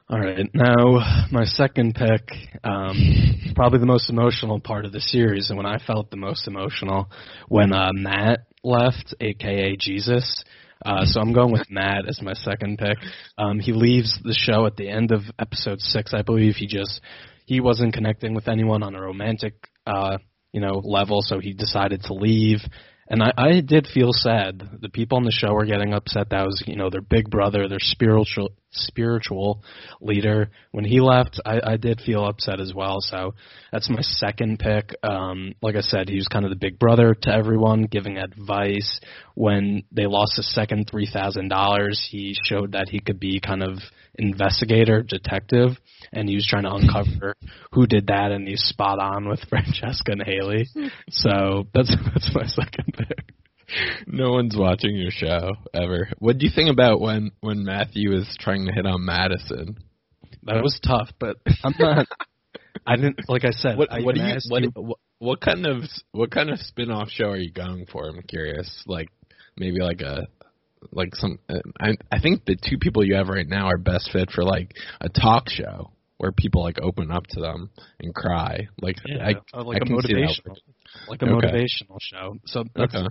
All 0.09 0.19
right, 0.19 0.45
now 0.53 1.27
my 1.31 1.45
second 1.45 1.95
pick, 1.95 2.33
um, 2.65 3.53
probably 3.55 3.79
the 3.79 3.85
most 3.85 4.09
emotional 4.09 4.59
part 4.59 4.83
of 4.83 4.91
the 4.91 4.99
series, 4.99 5.49
and 5.49 5.55
when 5.55 5.65
I 5.65 5.77
felt 5.77 6.11
the 6.11 6.17
most 6.17 6.49
emotional, 6.49 7.09
when 7.47 7.71
uh, 7.71 7.91
Matt 7.93 8.39
left, 8.63 9.13
aka 9.19 9.75
Jesus. 9.75 10.43
Uh, 10.83 11.05
so 11.05 11.21
I'm 11.21 11.33
going 11.33 11.51
with 11.51 11.69
Matt 11.69 12.07
as 12.07 12.21
my 12.21 12.33
second 12.33 12.79
pick. 12.79 12.97
Um, 13.37 13.59
he 13.59 13.71
leaves 13.71 14.19
the 14.23 14.33
show 14.33 14.65
at 14.65 14.77
the 14.77 14.89
end 14.89 15.11
of 15.11 15.21
episode 15.37 15.79
six, 15.79 16.13
I 16.13 16.23
believe. 16.23 16.55
He 16.55 16.65
just 16.65 17.01
he 17.45 17.59
wasn't 17.59 17.93
connecting 17.93 18.33
with 18.33 18.47
anyone 18.47 18.81
on 18.81 18.95
a 18.95 19.01
romantic, 19.01 19.53
uh, 19.85 20.17
you 20.51 20.61
know, 20.61 20.81
level, 20.83 21.21
so 21.21 21.39
he 21.39 21.53
decided 21.53 22.03
to 22.03 22.13
leave. 22.13 22.59
And 23.11 23.21
I, 23.21 23.33
I 23.35 23.59
did 23.59 23.87
feel 23.93 24.13
sad. 24.13 24.79
The 24.79 24.87
people 24.87 25.17
on 25.17 25.25
the 25.25 25.33
show 25.33 25.53
were 25.53 25.65
getting 25.65 25.93
upset. 25.93 26.29
That 26.29 26.45
was, 26.45 26.63
you 26.65 26.77
know, 26.77 26.89
their 26.89 27.01
big 27.01 27.29
brother, 27.29 27.67
their 27.67 27.77
spiritual 27.81 28.53
spiritual 28.71 29.65
leader. 29.99 30.49
When 30.71 30.85
he 30.85 31.01
left, 31.01 31.37
I, 31.45 31.59
I 31.61 31.75
did 31.75 31.99
feel 31.99 32.25
upset 32.25 32.61
as 32.61 32.73
well. 32.73 33.01
So 33.01 33.33
that's 33.69 33.89
my 33.89 33.99
second 33.99 34.59
pick. 34.59 34.95
Um, 35.03 35.55
like 35.61 35.75
I 35.75 35.81
said, 35.81 36.07
he 36.07 36.15
was 36.15 36.29
kind 36.29 36.45
of 36.45 36.51
the 36.51 36.57
big 36.57 36.79
brother 36.79 37.13
to 37.23 37.33
everyone, 37.33 37.83
giving 37.83 38.17
advice. 38.17 39.01
When 39.35 39.83
they 39.91 40.05
lost 40.05 40.37
the 40.37 40.43
second 40.43 40.87
three 40.89 41.09
thousand 41.11 41.49
dollars, 41.49 42.07
he 42.09 42.33
showed 42.45 42.71
that 42.71 42.87
he 42.87 43.01
could 43.01 43.19
be 43.19 43.41
kind 43.41 43.61
of 43.61 43.79
investigator, 44.15 45.03
detective, 45.03 45.71
and 46.13 46.27
he 46.29 46.35
was 46.35 46.45
trying 46.47 46.63
to 46.63 46.73
uncover 46.73 47.35
who 47.71 47.87
did 47.87 48.07
that, 48.07 48.31
and 48.31 48.47
he's 48.47 48.61
spot 48.61 48.99
on 48.99 49.27
with 49.27 49.39
Francesca 49.49 50.11
and 50.11 50.23
Haley. 50.23 50.67
So 51.09 51.67
that's 51.73 51.95
that's 52.13 52.31
my 52.35 52.45
second 52.45 52.93
pick. 52.97 53.33
No 54.05 54.31
one's 54.31 54.55
watching 54.57 54.95
your 54.97 55.11
show 55.11 55.51
ever. 55.73 56.09
What 56.19 56.37
do 56.37 56.45
you 56.45 56.51
think 56.53 56.69
about 56.69 56.99
when 56.99 57.31
when 57.39 57.63
Matthew 57.63 58.11
was 58.11 58.35
trying 58.39 58.65
to 58.65 58.73
hit 58.73 58.85
on 58.85 59.05
Madison? 59.05 59.77
That 60.43 60.61
was 60.63 60.79
tough, 60.85 61.09
but 61.19 61.37
I'm 61.63 61.75
not. 61.79 62.07
I 62.85 62.95
didn't 62.95 63.19
like 63.29 63.45
I 63.45 63.51
said. 63.51 63.77
What 63.77 63.91
I 63.91 64.01
what 64.01 64.15
do 64.15 64.21
you 64.21 64.35
what, 64.49 64.63
you- 64.63 64.95
what 65.19 65.39
kind 65.39 65.65
of 65.67 65.83
what 66.11 66.31
kind 66.31 66.49
of 66.49 66.59
spin-off 66.59 67.09
show 67.09 67.29
are 67.29 67.37
you 67.37 67.51
going 67.51 67.85
for? 67.91 68.09
I'm 68.09 68.21
curious. 68.23 68.83
Like 68.87 69.09
maybe 69.55 69.79
like 69.79 70.01
a 70.01 70.27
like 70.91 71.15
some 71.15 71.37
I 71.79 71.91
I 72.11 72.19
think 72.19 72.45
the 72.45 72.55
two 72.55 72.77
people 72.79 73.05
you 73.05 73.15
have 73.15 73.27
right 73.27 73.47
now 73.47 73.67
are 73.67 73.77
best 73.77 74.09
fit 74.11 74.31
for 74.31 74.43
like 74.43 74.73
a 74.99 75.09
talk 75.09 75.47
show 75.49 75.91
where 76.21 76.31
people 76.31 76.61
like 76.61 76.77
open 76.79 77.09
up 77.09 77.25
to 77.25 77.41
them 77.41 77.71
and 77.99 78.13
cry. 78.13 78.67
Like 78.79 78.97
Yeah, 79.07 79.27
I 79.53 79.57
uh, 79.57 79.63
like 79.63 79.77
I 79.77 79.79
a 79.81 79.85
can 79.87 79.99
see 80.01 80.13
that 80.13 80.39
motivational, 80.45 80.55
like 81.07 81.21
a 81.23 81.25
Okay. 81.25 81.47
motivational 81.47 81.97
show. 81.99 82.35
So 82.45 82.63
that's, 82.75 82.95
Okay. 82.95 83.07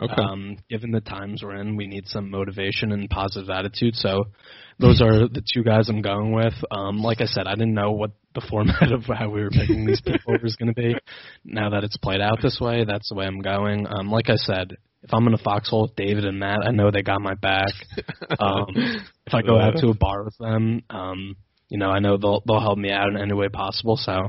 Okay. 0.00 0.22
um, 0.22 0.58
given 0.70 0.92
the 0.92 1.00
times 1.00 1.42
we're 1.42 1.56
in, 1.56 1.74
we 1.74 1.86
need 1.88 2.06
some 2.06 2.30
motivation 2.30 2.92
and 2.92 3.10
positive 3.10 3.50
attitude. 3.50 3.96
So 3.96 4.26
those 4.78 5.00
are 5.00 5.26
the 5.26 5.42
two 5.52 5.64
guys 5.64 5.88
I'm 5.88 6.02
going 6.02 6.32
with. 6.32 6.52
Um, 6.70 6.98
like 6.98 7.20
I 7.20 7.24
said, 7.24 7.46
I 7.48 7.54
didn't 7.54 7.74
know 7.74 7.92
what 7.92 8.10
the 8.34 8.46
format 8.48 8.92
of 8.92 9.04
how 9.04 9.30
we 9.30 9.42
were 9.42 9.50
picking 9.50 9.86
these 9.86 10.02
people 10.02 10.38
was 10.40 10.54
going 10.56 10.72
to 10.72 10.74
be. 10.80 10.94
Now 11.44 11.70
that 11.70 11.82
it's 11.82 11.96
played 11.96 12.20
out 12.20 12.38
this 12.42 12.58
way, 12.60 12.84
that's 12.84 13.08
the 13.08 13.14
way 13.16 13.24
I'm 13.26 13.40
going. 13.40 13.86
Um, 13.88 14.08
like 14.10 14.28
I 14.28 14.36
said, 14.36 14.76
if 15.02 15.12
I'm 15.14 15.26
in 15.26 15.34
a 15.34 15.38
foxhole 15.38 15.82
with 15.82 15.96
David 15.96 16.26
and 16.26 16.38
Matt, 16.38 16.60
I 16.64 16.70
know 16.72 16.90
they 16.90 17.02
got 17.02 17.20
my 17.20 17.34
back. 17.34 17.72
Um, 18.38 18.74
if 19.26 19.32
I 19.34 19.40
go 19.42 19.58
out 19.58 19.76
to 19.78 19.88
a 19.88 19.94
bar 19.94 20.24
with 20.24 20.36
them, 20.38 20.82
um, 20.90 21.36
you 21.68 21.78
know, 21.78 21.90
I 21.90 21.98
know 21.98 22.16
they'll 22.16 22.42
they'll 22.46 22.60
help 22.60 22.78
me 22.78 22.90
out 22.90 23.08
in 23.08 23.16
any 23.16 23.34
way 23.34 23.48
possible. 23.48 23.96
So 23.96 24.28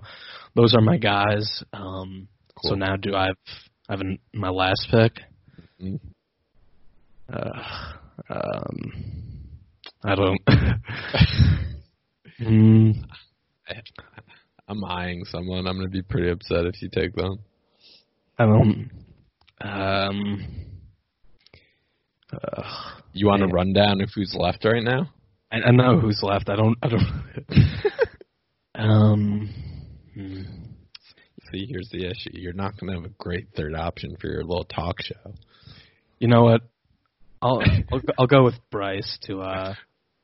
those 0.55 0.73
are 0.73 0.81
my 0.81 0.97
guys. 0.97 1.63
Um, 1.73 2.27
So 2.63 2.75
now 2.75 2.95
do 2.95 3.15
I 3.15 3.27
have 3.27 3.38
I 3.89 3.93
have 3.93 4.01
an, 4.01 4.19
my 4.33 4.49
last 4.49 4.88
pick? 4.91 5.13
Mm. 5.81 5.99
Uh, 7.31 7.61
um, 8.29 8.93
I 10.03 10.15
don't. 10.15 10.39
mm, 12.41 12.93
I'm 14.67 14.83
eyeing 14.83 15.23
someone. 15.25 15.67
I'm 15.67 15.77
gonna 15.77 15.89
be 15.89 16.01
pretty 16.01 16.29
upset 16.29 16.65
if 16.65 16.81
you 16.81 16.89
take 16.91 17.13
them. 17.15 17.39
I 18.39 18.45
don't. 18.45 18.89
Um. 19.61 20.45
Uh, 22.31 22.63
You 23.13 23.27
want 23.27 23.41
a 23.43 23.45
Yeah. 23.47 23.51
rundown 23.53 24.01
of 24.01 24.09
who's 24.13 24.35
left 24.38 24.65
right 24.65 24.83
now? 24.83 25.09
I, 25.51 25.57
I 25.67 25.71
know 25.71 25.99
who's 25.99 26.21
left. 26.21 26.49
I 26.49 26.55
don't. 26.55 26.77
I 26.81 26.87
don't. 26.89 27.23
um. 28.75 29.53
hmm. 30.13 30.41
See, 31.51 31.65
here's 31.69 31.89
the 31.91 32.05
issue. 32.05 32.31
You're 32.33 32.53
not 32.53 32.77
gonna 32.77 32.93
have 32.93 33.05
a 33.05 33.13
great 33.17 33.47
third 33.55 33.73
option 33.73 34.17
for 34.19 34.27
your 34.27 34.43
little 34.43 34.65
talk 34.65 35.01
show. 35.01 35.33
You 36.19 36.27
know 36.27 36.43
what? 36.43 36.61
I'll 37.41 37.61
I'll, 37.91 37.99
go- 37.99 38.13
I'll 38.19 38.27
go 38.27 38.43
with 38.43 38.55
Bryce 38.71 39.17
to 39.23 39.39
uh 39.41 39.73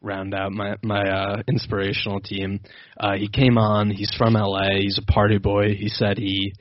round 0.01 0.34
out 0.34 0.51
my 0.51 0.76
my 0.84 1.01
uh 1.09 1.43
inspirational 1.47 2.19
team. 2.19 2.59
Uh 2.99 3.13
he 3.13 3.30
came 3.30 3.57
on, 3.57 3.89
he's 3.89 4.13
from 4.17 4.34
LA, 4.34 4.80
he's 4.80 4.99
a 5.01 5.11
party 5.11 5.38
boy. 5.38 5.76
He 5.76 5.88
said 5.88 6.17
he 6.17 6.53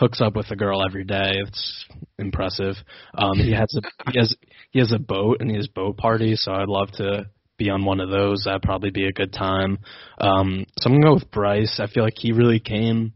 hooks 0.00 0.20
up 0.20 0.36
with 0.36 0.50
a 0.50 0.56
girl 0.56 0.82
every 0.86 1.04
day. 1.04 1.32
It's 1.34 1.86
impressive. 2.18 2.76
Um 3.16 3.36
he 3.38 3.52
has 3.52 3.74
a 3.76 4.10
he 4.10 4.18
has 4.18 4.34
he 4.70 4.78
has 4.78 4.92
a 4.92 4.98
boat 4.98 5.38
and 5.40 5.50
he 5.50 5.56
has 5.56 5.68
boat 5.68 5.98
parties, 5.98 6.42
so 6.42 6.52
I'd 6.52 6.68
love 6.68 6.90
to 6.92 7.26
be 7.58 7.70
on 7.70 7.84
one 7.84 8.00
of 8.00 8.08
those. 8.10 8.44
That'd 8.44 8.62
probably 8.62 8.90
be 8.90 9.06
a 9.06 9.12
good 9.12 9.32
time. 9.32 9.78
Um 10.20 10.64
so 10.78 10.88
I'm 10.88 10.96
gonna 10.96 11.06
go 11.06 11.14
with 11.14 11.30
Bryce. 11.30 11.78
I 11.80 11.86
feel 11.86 12.04
like 12.04 12.16
he 12.16 12.32
really 12.32 12.60
came 12.60 13.12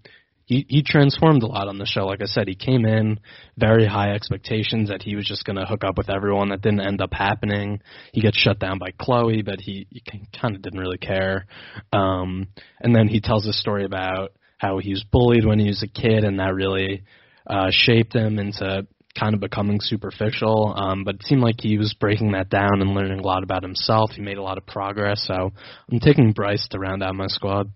he 0.53 0.67
he 0.69 0.83
transformed 0.83 1.43
a 1.43 1.47
lot 1.47 1.69
on 1.69 1.79
the 1.79 1.87
show. 1.87 2.07
Like 2.07 2.21
I 2.21 2.27
said, 2.27 2.49
he 2.49 2.55
came 2.55 2.85
in 2.85 3.21
very 3.57 3.87
high 3.87 4.13
expectations 4.13 4.89
that 4.89 5.03
he 5.03 5.17
was 5.17 5.27
just 5.27 5.45
going 5.45 5.57
to 5.57 5.65
hook 5.65 5.85
up 5.85 5.97
with 5.97 6.11
everyone. 6.11 6.51
That 6.51 6.63
didn't 6.63 6.87
end 6.87 7.01
up 7.01 7.13
happening. 7.13 7.81
He 8.13 8.21
gets 8.21 8.37
shut 8.37 8.59
down 8.59 8.79
by 8.79 8.91
Chloe, 8.99 9.43
but 9.43 9.61
he, 9.61 9.87
he 9.91 10.03
kind 10.39 10.55
of 10.55 10.63
didn't 10.63 10.81
really 10.81 10.99
care. 10.99 11.47
Um, 11.93 12.49
and 12.81 12.95
then 12.95 13.09
he 13.09 13.21
tells 13.21 13.47
a 13.47 13.53
story 13.53 13.85
about 13.85 14.33
how 14.59 14.79
he 14.79 14.91
was 14.91 15.05
bullied 15.11 15.45
when 15.45 15.59
he 15.59 15.69
was 15.69 15.83
a 15.83 15.89
kid, 15.89 16.25
and 16.25 16.39
that 16.39 16.55
really 16.55 17.03
uh, 17.47 17.71
shaped 17.71 18.15
him 18.15 18.39
into 18.39 18.87
kind 19.19 19.35
of 19.35 19.41
becoming 19.41 19.79
superficial. 19.81 20.73
Um, 20.77 21.05
but 21.05 21.17
it 21.17 21.23
seemed 21.25 21.43
like 21.43 21.61
he 21.61 21.79
was 21.79 21.95
breaking 21.99 22.33
that 22.33 22.51
down 22.51 22.81
and 22.81 22.95
learning 22.95 23.21
a 23.21 23.27
lot 23.27 23.43
about 23.43 23.63
himself. 23.63 24.11
He 24.13 24.23
made 24.23 24.39
a 24.39 24.43
lot 24.43 24.59
of 24.59 24.67
progress. 24.67 25.25
So 25.27 25.53
I'm 25.91 26.01
taking 26.01 26.33
Bryce 26.33 26.67
to 26.71 26.79
round 26.79 27.03
out 27.03 27.15
my 27.15 27.27
squad. 27.27 27.71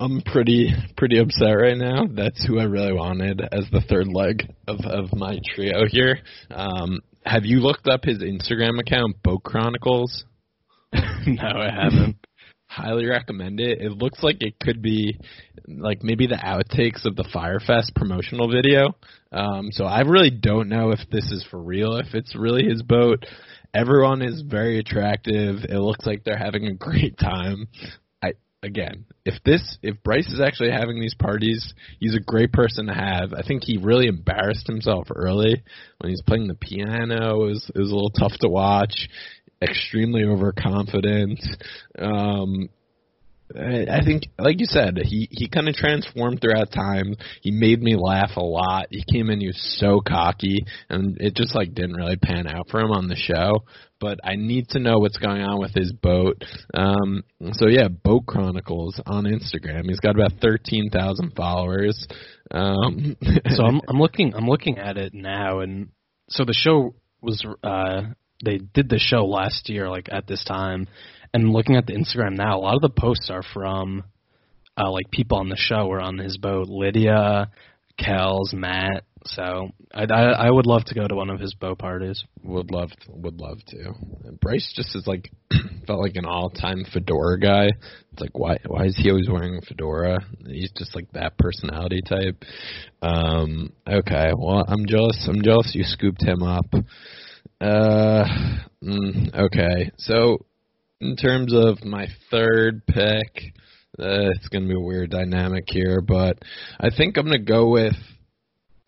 I'm 0.00 0.22
pretty 0.22 0.72
pretty 0.96 1.18
upset 1.18 1.52
right 1.52 1.76
now. 1.76 2.06
That's 2.10 2.44
who 2.46 2.58
I 2.58 2.64
really 2.64 2.92
wanted 2.94 3.42
as 3.52 3.66
the 3.70 3.82
third 3.82 4.08
leg 4.08 4.50
of 4.66 4.80
of 4.86 5.14
my 5.14 5.40
trio 5.54 5.86
here. 5.86 6.20
Um, 6.50 7.00
have 7.24 7.44
you 7.44 7.60
looked 7.60 7.86
up 7.86 8.04
his 8.04 8.18
Instagram 8.18 8.80
account, 8.80 9.22
Boat 9.22 9.42
Chronicles? 9.42 10.24
no, 10.92 11.42
I 11.42 11.70
haven't. 11.70 12.16
Highly 12.78 13.06
recommend 13.06 13.58
it. 13.58 13.80
It 13.80 13.90
looks 13.90 14.22
like 14.22 14.36
it 14.40 14.60
could 14.60 14.80
be 14.80 15.18
like 15.66 16.04
maybe 16.04 16.28
the 16.28 16.36
outtakes 16.36 17.04
of 17.04 17.16
the 17.16 17.28
Fyre 17.32 17.58
Fest 17.58 17.92
promotional 17.96 18.48
video. 18.48 18.94
Um, 19.32 19.70
so 19.72 19.84
I 19.84 20.02
really 20.02 20.30
don't 20.30 20.68
know 20.68 20.92
if 20.92 21.00
this 21.10 21.24
is 21.32 21.44
for 21.50 21.58
real, 21.58 21.96
if 21.96 22.14
it's 22.14 22.36
really 22.36 22.62
his 22.62 22.82
boat. 22.82 23.26
Everyone 23.74 24.22
is 24.22 24.42
very 24.42 24.78
attractive. 24.78 25.64
It 25.68 25.80
looks 25.80 26.06
like 26.06 26.22
they're 26.22 26.38
having 26.38 26.66
a 26.66 26.74
great 26.74 27.18
time. 27.18 27.66
I 28.22 28.34
again, 28.62 29.06
if 29.24 29.42
this 29.44 29.76
if 29.82 30.00
Bryce 30.04 30.28
is 30.28 30.40
actually 30.40 30.70
having 30.70 31.00
these 31.00 31.14
parties, 31.14 31.74
he's 31.98 32.14
a 32.14 32.20
great 32.20 32.52
person 32.52 32.86
to 32.86 32.94
have. 32.94 33.32
I 33.32 33.42
think 33.42 33.64
he 33.64 33.76
really 33.76 34.06
embarrassed 34.06 34.68
himself 34.68 35.08
early 35.12 35.64
when 35.98 36.10
he's 36.10 36.22
playing 36.22 36.46
the 36.46 36.54
piano. 36.54 37.42
It 37.42 37.48
was 37.48 37.72
it 37.74 37.78
was 37.78 37.90
a 37.90 37.94
little 37.94 38.10
tough 38.10 38.38
to 38.40 38.48
watch 38.48 39.08
extremely 39.62 40.24
overconfident. 40.24 41.40
Um, 41.98 42.68
I 43.56 44.04
think, 44.04 44.24
like 44.38 44.60
you 44.60 44.66
said, 44.66 44.98
he 45.02 45.26
he 45.30 45.48
kind 45.48 45.68
of 45.68 45.74
transformed 45.74 46.40
throughout 46.40 46.70
time. 46.70 47.14
He 47.40 47.50
made 47.50 47.80
me 47.82 47.96
laugh 47.96 48.32
a 48.36 48.42
lot. 48.42 48.88
He 48.90 49.02
came 49.10 49.30
in, 49.30 49.40
he 49.40 49.46
was 49.46 49.78
so 49.80 50.02
cocky, 50.06 50.66
and 50.90 51.16
it 51.18 51.34
just 51.34 51.54
like 51.54 51.72
didn't 51.72 51.96
really 51.96 52.16
pan 52.16 52.46
out 52.46 52.68
for 52.70 52.80
him 52.80 52.90
on 52.90 53.08
the 53.08 53.16
show. 53.16 53.64
But 54.00 54.20
I 54.22 54.36
need 54.36 54.68
to 54.70 54.80
know 54.80 54.98
what's 54.98 55.16
going 55.16 55.40
on 55.40 55.58
with 55.60 55.72
his 55.74 55.92
boat. 55.92 56.44
Um, 56.74 57.24
so 57.52 57.68
yeah, 57.68 57.88
Boat 57.88 58.26
Chronicles 58.26 59.00
on 59.06 59.24
Instagram. 59.24 59.84
He's 59.88 60.00
got 60.00 60.14
about 60.14 60.40
thirteen 60.42 60.90
thousand 60.90 61.32
followers. 61.34 62.06
Um, 62.50 63.16
so 63.48 63.64
I'm 63.64 63.80
I'm 63.88 63.98
looking 63.98 64.34
I'm 64.34 64.46
looking 64.46 64.76
at 64.76 64.98
it 64.98 65.14
now, 65.14 65.60
and 65.60 65.88
so 66.28 66.44
the 66.44 66.52
show 66.52 66.94
was 67.22 67.42
uh 67.64 68.02
they 68.44 68.58
did 68.58 68.88
the 68.88 68.98
show 68.98 69.26
last 69.26 69.68
year 69.68 69.88
like 69.88 70.08
at 70.10 70.26
this 70.26 70.44
time, 70.44 70.88
and 71.32 71.50
looking 71.52 71.76
at 71.76 71.86
the 71.86 71.94
Instagram 71.94 72.36
now, 72.36 72.58
a 72.58 72.60
lot 72.60 72.76
of 72.76 72.82
the 72.82 72.88
posts 72.88 73.30
are 73.30 73.42
from 73.42 74.04
uh 74.76 74.90
like 74.90 75.10
people 75.10 75.38
on 75.38 75.48
the 75.48 75.56
show 75.56 75.86
or 75.86 76.00
on 76.00 76.18
his 76.18 76.36
boat. 76.38 76.68
Lydia, 76.68 77.50
Kelz, 77.98 78.52
Matt. 78.52 79.04
So 79.24 79.70
I, 79.92 80.04
I 80.04 80.46
I 80.46 80.50
would 80.50 80.66
love 80.66 80.84
to 80.86 80.94
go 80.94 81.06
to 81.06 81.14
one 81.14 81.28
of 81.28 81.40
his 81.40 81.54
boat 81.54 81.78
parties. 81.78 82.22
Would 82.44 82.70
love 82.70 82.90
to, 82.90 83.12
would 83.12 83.40
love 83.40 83.58
to. 83.68 83.92
And 84.24 84.38
Bryce 84.40 84.72
just 84.74 84.94
is 84.94 85.06
like 85.06 85.30
felt 85.86 86.00
like 86.00 86.16
an 86.16 86.24
all 86.24 86.50
time 86.50 86.84
fedora 86.92 87.38
guy. 87.38 87.66
It's 88.12 88.20
like 88.20 88.38
why 88.38 88.58
why 88.66 88.84
is 88.86 88.96
he 88.96 89.10
always 89.10 89.28
wearing 89.28 89.56
a 89.56 89.60
fedora? 89.62 90.20
He's 90.46 90.70
just 90.76 90.94
like 90.94 91.10
that 91.12 91.36
personality 91.36 92.00
type. 92.08 92.44
Um 93.02 93.72
okay, 93.86 94.30
well 94.36 94.64
I'm 94.66 94.86
jealous 94.86 95.26
I'm 95.28 95.42
jealous 95.42 95.72
you 95.74 95.82
scooped 95.84 96.22
him 96.22 96.42
up. 96.42 96.66
Uh 97.60 98.24
mm, 98.82 99.34
okay. 99.34 99.90
So 99.98 100.46
in 101.00 101.16
terms 101.16 101.52
of 101.52 101.84
my 101.84 102.06
third 102.30 102.86
pick, 102.86 103.52
uh, 103.98 104.30
it's 104.34 104.48
gonna 104.48 104.68
be 104.68 104.74
a 104.74 104.80
weird 104.80 105.10
dynamic 105.10 105.64
here, 105.66 106.00
but 106.00 106.38
I 106.78 106.90
think 106.90 107.16
I'm 107.16 107.26
gonna 107.26 107.38
go 107.38 107.68
with 107.68 107.94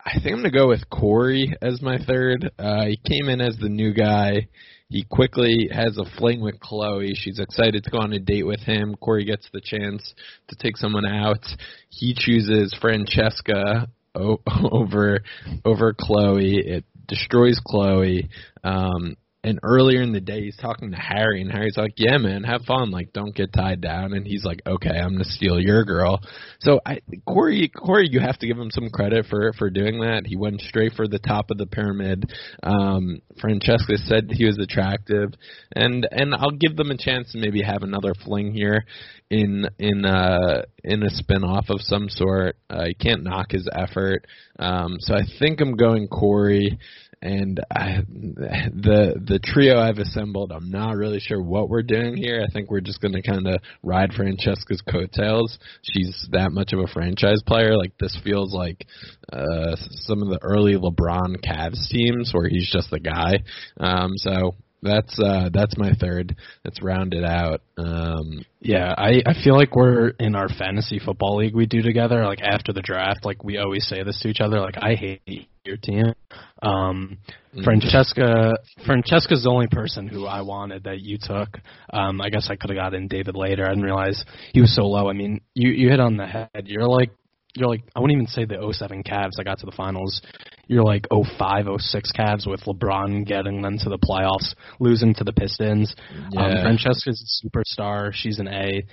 I 0.05 0.13
think 0.15 0.35
I'm 0.35 0.43
gonna 0.43 0.51
go 0.51 0.69
with 0.69 0.89
Kori 0.89 1.55
as 1.61 1.83
my 1.83 1.99
third. 1.99 2.51
Uh, 2.59 2.87
he 2.87 2.97
came 2.97 3.29
in 3.29 3.41
as 3.41 3.57
the 3.61 3.69
new 3.69 3.93
guy. 3.93 4.49
He 4.89 5.05
quickly 5.09 5.69
has 5.73 5.99
a 5.99 6.05
fling 6.19 6.41
with 6.41 6.59
Chloe. 6.59 7.15
She's 7.15 7.39
excited 7.39 7.85
to 7.85 7.91
go 7.91 7.99
on 7.99 8.13
a 8.13 8.19
date 8.19 8.45
with 8.45 8.61
him. 8.61 8.97
Kori 9.01 9.25
gets 9.25 9.49
the 9.53 9.61
chance 9.61 10.15
to 10.49 10.57
take 10.57 10.77
someone 10.77 11.07
out. 11.07 11.45
He 11.91 12.15
chooses 12.17 12.77
Francesca 12.81 13.89
over 14.15 15.21
over 15.65 15.95
Chloe. 15.99 16.57
It 16.57 16.85
destroys 17.11 17.61
Chloe. 17.61 18.31
Um, 18.65 19.17
and 19.43 19.59
earlier 19.63 20.03
in 20.03 20.13
the 20.13 20.21
day 20.21 20.43
he's 20.43 20.57
talking 20.57 20.91
to 20.91 20.97
Harry 20.97 21.41
and 21.41 21.51
Harry's 21.51 21.77
like, 21.77 21.95
"Yeah, 21.97 22.19
man, 22.19 22.45
have 22.45 22.63
fun. 22.63 22.91
Like, 22.91 23.13
don't 23.13 23.35
get 23.35 23.53
tied 23.53 23.81
down." 23.81 24.13
And 24.13 24.27
he's 24.27 24.45
like, 24.45 24.61
"Okay, 24.67 24.91
I'm 24.91 25.13
gonna 25.13 25.25
steal 25.25 25.59
your 25.59 25.85
girl." 25.85 26.21
So 26.61 26.81
I, 26.85 27.01
Kori, 27.27 27.69
Kori, 27.69 28.09
you 28.11 28.21
have 28.21 28.39
to 28.39 28.47
give 28.47 28.59
him 28.59 28.71
some 28.71 28.91
credit 28.91 29.27
for 29.27 29.53
for 29.55 29.71
doing 29.71 30.01
that. 30.01 30.27
He 30.27 30.37
went 30.37 30.61
straight 30.61 30.93
for 30.93 31.09
the 31.09 31.19
top 31.19 31.51
of 31.51 31.59
the 31.59 31.67
pyramid. 31.67 32.31
Um, 32.63 33.23
Francesca 33.41 33.97
said 33.99 34.31
he 34.31 34.45
was 34.45 34.59
attractive, 34.59 35.33
and 35.75 36.07
and 36.11 36.35
I'll 36.35 36.51
give 36.51 36.77
them 36.77 36.91
a 36.91 36.99
chance 36.99 37.33
to 37.33 37.39
maybe 37.39 37.63
have 37.63 37.83
another 37.83 38.13
fling 38.15 38.53
here 38.53 38.85
in 39.31 39.67
in 39.79 40.05
uh 40.05 40.63
in 40.85 41.03
a 41.03 41.11
spin 41.11 41.45
off 41.45 41.71
of 41.71 41.81
some 41.81 42.09
sort. 42.09 42.57
Uh, 42.69 42.85
you 42.85 42.95
can't 42.95 43.23
knock 43.23 43.53
his 43.53 43.69
effort. 43.73 44.27
Um, 44.59 44.97
so 44.99 45.15
I 45.15 45.23
think 45.39 45.61
I'm 45.61 45.77
going 45.77 46.09
Kori 46.09 46.79
and 47.23 47.61
I, 47.71 47.99
the 48.09 49.21
the 49.23 49.39
trio 49.43 49.79
I've 49.79 49.99
assembled, 49.99 50.53
I'm 50.53 50.71
not 50.71 50.97
really 50.97 51.21
sure 51.21 51.41
what 51.43 51.69
we're 51.69 51.83
doing 51.83 52.17
here. 52.17 52.43
I 52.47 52.51
think 52.51 52.71
we're 52.71 52.81
just 52.81 53.01
going 53.01 53.13
to 53.13 53.23
kind 53.23 53.47
of 53.47 53.61
ride 53.83 54.13
Francesca's 54.13 54.83
coattails. 54.91 55.59
She's 55.83 56.29
that 56.33 56.53
much 56.53 56.73
of 56.73 56.81
a 56.81 56.87
franchise 56.87 57.43
player. 57.47 57.77
Like 57.77 57.93
this 57.99 58.19
feels 58.25 58.55
like 58.55 58.87
uh, 59.33 59.77
some 59.77 60.23
of 60.23 60.29
the 60.29 60.39
early 60.43 60.75
LeBron 60.75 61.45
Cavs 61.45 61.89
teams 61.91 62.31
where 62.33 62.49
he's 62.49 62.71
just 62.73 62.91
the 62.91 63.01
guy. 63.01 63.43
Um, 63.79 64.13
so 64.17 64.55
that's 64.83 65.19
uh 65.19 65.51
that's 65.53 65.77
my 65.77 65.93
third. 65.93 66.37
That's 66.65 66.83
rounded 66.83 67.25
out. 67.25 67.63
Um 67.77 68.45
yeah, 68.61 68.95
I 68.97 69.23
I 69.27 69.35
feel 69.45 69.57
like 69.57 69.75
we're 69.75 70.09
in 70.19 70.35
our 70.35 70.49
fantasy 70.49 70.99
football 70.99 71.37
league 71.37 71.55
we 71.55 71.67
do 71.67 71.83
together 71.83 72.25
like 72.25 72.41
after 72.43 72.73
the 72.73 72.83
draft 72.83 73.25
like 73.25 73.45
we 73.45 73.59
always 73.59 73.87
say 73.87 74.03
this 74.03 74.21
to 74.21 74.29
each 74.29 74.41
other 74.41 74.61
like 74.61 74.77
I 74.81 74.95
hate 74.95 75.49
your 75.65 75.77
team. 75.77 76.15
Um 76.63 77.19
mm-hmm. 77.55 77.63
Francesca 77.63 78.55
Francesca's 78.87 79.45
the 79.45 79.51
only 79.51 79.69
person 79.69 80.09
who 80.09 80.27
I 80.27 80.43
wanted 80.43 80.85
that 80.85 81.01
you 81.01 81.19
took. 81.21 81.59
Um 81.93 82.21
I 82.21 82.31
guess 82.31 82.49
I 82.51 82.57
could 82.57 82.71
have 82.71 82.79
gotten 82.79 83.09
David 83.09 83.37
later. 83.37 83.67
I 83.67 83.71
didn't 83.71 83.85
realize 83.85 84.25
he 84.53 84.61
was 84.61 84.75
so 84.75 84.87
low. 84.87 85.09
I 85.09 85.13
mean, 85.13 85.41
you 85.55 85.71
you 85.71 85.91
hit 85.91 86.01
on 86.01 86.17
the 86.17 86.27
head. 86.27 86.65
You're 86.67 86.89
like 86.89 87.11
you're 87.55 87.69
like 87.69 87.83
I 87.95 88.01
wouldn't 88.01 88.17
even 88.17 88.27
say 88.27 88.45
the 88.45 88.73
07 88.73 89.03
Cavs 89.03 89.39
I 89.39 89.43
got 89.43 89.59
to 89.61 89.67
the 89.67 89.73
finals. 89.73 90.21
You're 90.67 90.85
like 90.85 91.07
05, 91.11 91.67
06 91.79 92.13
Cavs 92.13 92.47
with 92.47 92.61
LeBron 92.61 93.27
getting 93.27 93.63
them 93.63 93.79
to 93.79 93.89
the 93.89 93.99
playoffs, 93.99 94.55
losing 94.79 95.15
to 95.15 95.25
the 95.25 95.33
Pistons. 95.33 95.95
Yeah. 96.31 96.47
Um, 96.47 96.63
Francesca's 96.63 97.43
a 97.43 97.49
superstar. 97.49 98.13
She's 98.13 98.39
an 98.39 98.49
A. 98.49 98.85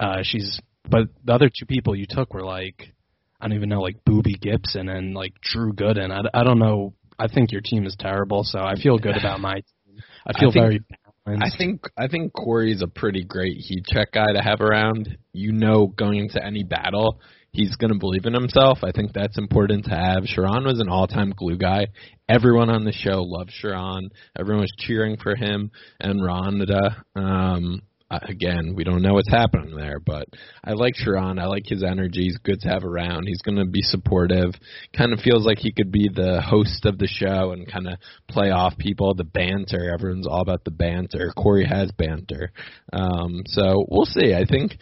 Uh, 0.00 0.22
she's 0.22 0.60
but 0.88 1.08
the 1.24 1.32
other 1.32 1.48
two 1.48 1.66
people 1.66 1.94
you 1.96 2.06
took 2.08 2.32
were 2.32 2.44
like 2.44 2.92
I 3.40 3.48
don't 3.48 3.56
even 3.56 3.68
know 3.68 3.80
like 3.80 4.04
Boobie 4.08 4.40
Gibson 4.40 4.88
and 4.88 5.14
like 5.14 5.34
Drew 5.42 5.72
Gooden. 5.72 6.10
I, 6.10 6.40
I 6.40 6.44
don't 6.44 6.58
know. 6.58 6.94
I 7.18 7.28
think 7.28 7.52
your 7.52 7.62
team 7.62 7.86
is 7.86 7.96
terrible, 7.98 8.44
so 8.44 8.58
I 8.60 8.74
feel 8.76 8.98
good 8.98 9.16
about 9.16 9.40
my 9.40 9.54
team. 9.86 10.02
I 10.26 10.38
feel 10.38 10.50
I 10.50 10.52
think, 10.52 10.54
very 10.54 10.80
I 11.26 11.50
think 11.56 11.80
I 11.98 12.08
think 12.08 12.32
Kori's 12.32 12.82
a 12.82 12.86
pretty 12.86 13.24
great 13.24 13.56
heat 13.56 13.84
check 13.86 14.12
guy 14.12 14.32
to 14.32 14.40
have 14.40 14.60
around. 14.60 15.18
You 15.32 15.52
know, 15.52 15.86
going 15.86 16.18
into 16.18 16.44
any 16.44 16.62
battle, 16.62 17.20
he's 17.56 17.76
going 17.76 17.92
to 17.92 17.98
believe 17.98 18.26
in 18.26 18.34
himself. 18.34 18.78
I 18.82 18.92
think 18.92 19.12
that's 19.12 19.38
important 19.38 19.86
to 19.86 19.90
have. 19.90 20.24
Sharron 20.24 20.64
was 20.64 20.80
an 20.80 20.88
all-time 20.88 21.32
glue 21.36 21.56
guy. 21.56 21.88
Everyone 22.28 22.70
on 22.70 22.84
the 22.84 22.92
show 22.92 23.22
loved 23.22 23.52
Sharron. 23.62 24.10
Everyone 24.38 24.62
was 24.62 24.74
cheering 24.78 25.16
for 25.16 25.34
him 25.34 25.70
and 25.98 26.20
Rhonda. 26.20 27.02
Um, 27.14 27.82
again, 28.10 28.74
we 28.76 28.84
don't 28.84 29.02
know 29.02 29.14
what's 29.14 29.30
happening 29.30 29.74
there, 29.74 29.98
but 29.98 30.28
I 30.62 30.72
like 30.72 30.94
Sharron. 30.94 31.40
I 31.40 31.46
like 31.46 31.66
his 31.66 31.82
energy. 31.82 32.24
He's 32.24 32.38
good 32.38 32.60
to 32.60 32.68
have 32.68 32.84
around. 32.84 33.26
He's 33.26 33.42
going 33.42 33.58
to 33.58 33.64
be 33.64 33.82
supportive. 33.82 34.52
Kind 34.96 35.12
of 35.12 35.20
feels 35.20 35.44
like 35.44 35.58
he 35.58 35.72
could 35.72 35.90
be 35.90 36.08
the 36.12 36.40
host 36.40 36.84
of 36.84 36.98
the 36.98 37.08
show 37.08 37.52
and 37.52 37.70
kind 37.70 37.88
of 37.88 37.98
play 38.28 38.50
off 38.50 38.78
people. 38.78 39.14
The 39.14 39.24
banter. 39.24 39.92
Everyone's 39.92 40.26
all 40.26 40.40
about 40.40 40.64
the 40.64 40.70
banter. 40.70 41.32
Kori 41.36 41.66
has 41.66 41.90
banter. 41.92 42.52
Um, 42.92 43.42
so 43.46 43.84
we'll 43.88 44.06
see. 44.06 44.34
I 44.34 44.44
think 44.44 44.76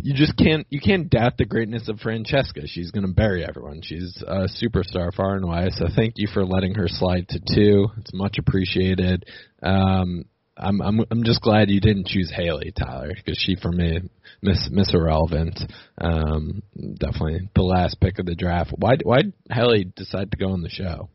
you 0.00 0.14
just 0.14 0.36
can't 0.36 0.66
you 0.70 0.80
can't 0.80 1.10
doubt 1.10 1.38
the 1.38 1.44
greatness 1.44 1.88
of 1.88 2.00
Francesca. 2.00 2.66
She's 2.66 2.90
going 2.90 3.06
to 3.06 3.12
bury 3.12 3.44
everyone. 3.44 3.80
She's 3.82 4.22
a 4.26 4.48
superstar 4.62 5.12
far 5.14 5.36
and 5.36 5.46
wide. 5.46 5.72
So 5.72 5.86
thank 5.94 6.14
you 6.16 6.28
for 6.32 6.44
letting 6.44 6.74
her 6.74 6.88
slide 6.88 7.28
to 7.30 7.40
two. 7.40 7.88
It's 7.98 8.14
much 8.14 8.38
appreciated. 8.38 9.24
Um, 9.62 10.24
I'm 10.56 10.80
I'm 10.80 11.00
I'm 11.10 11.24
just 11.24 11.40
glad 11.40 11.70
you 11.70 11.80
didn't 11.80 12.08
choose 12.08 12.32
Haley 12.34 12.72
Tyler 12.76 13.12
because 13.14 13.38
she 13.38 13.56
for 13.56 13.70
me 13.70 14.00
miss 14.42 14.68
miss 14.70 14.92
irrelevant. 14.92 15.58
Um, 16.00 16.62
definitely 16.98 17.48
the 17.54 17.62
last 17.62 18.00
pick 18.00 18.18
of 18.18 18.26
the 18.26 18.34
draft. 18.34 18.72
Why 18.76 18.96
why 19.02 19.22
Haley 19.50 19.84
decide 19.96 20.32
to 20.32 20.36
go 20.36 20.50
on 20.50 20.62
the 20.62 20.68
show? 20.68 21.08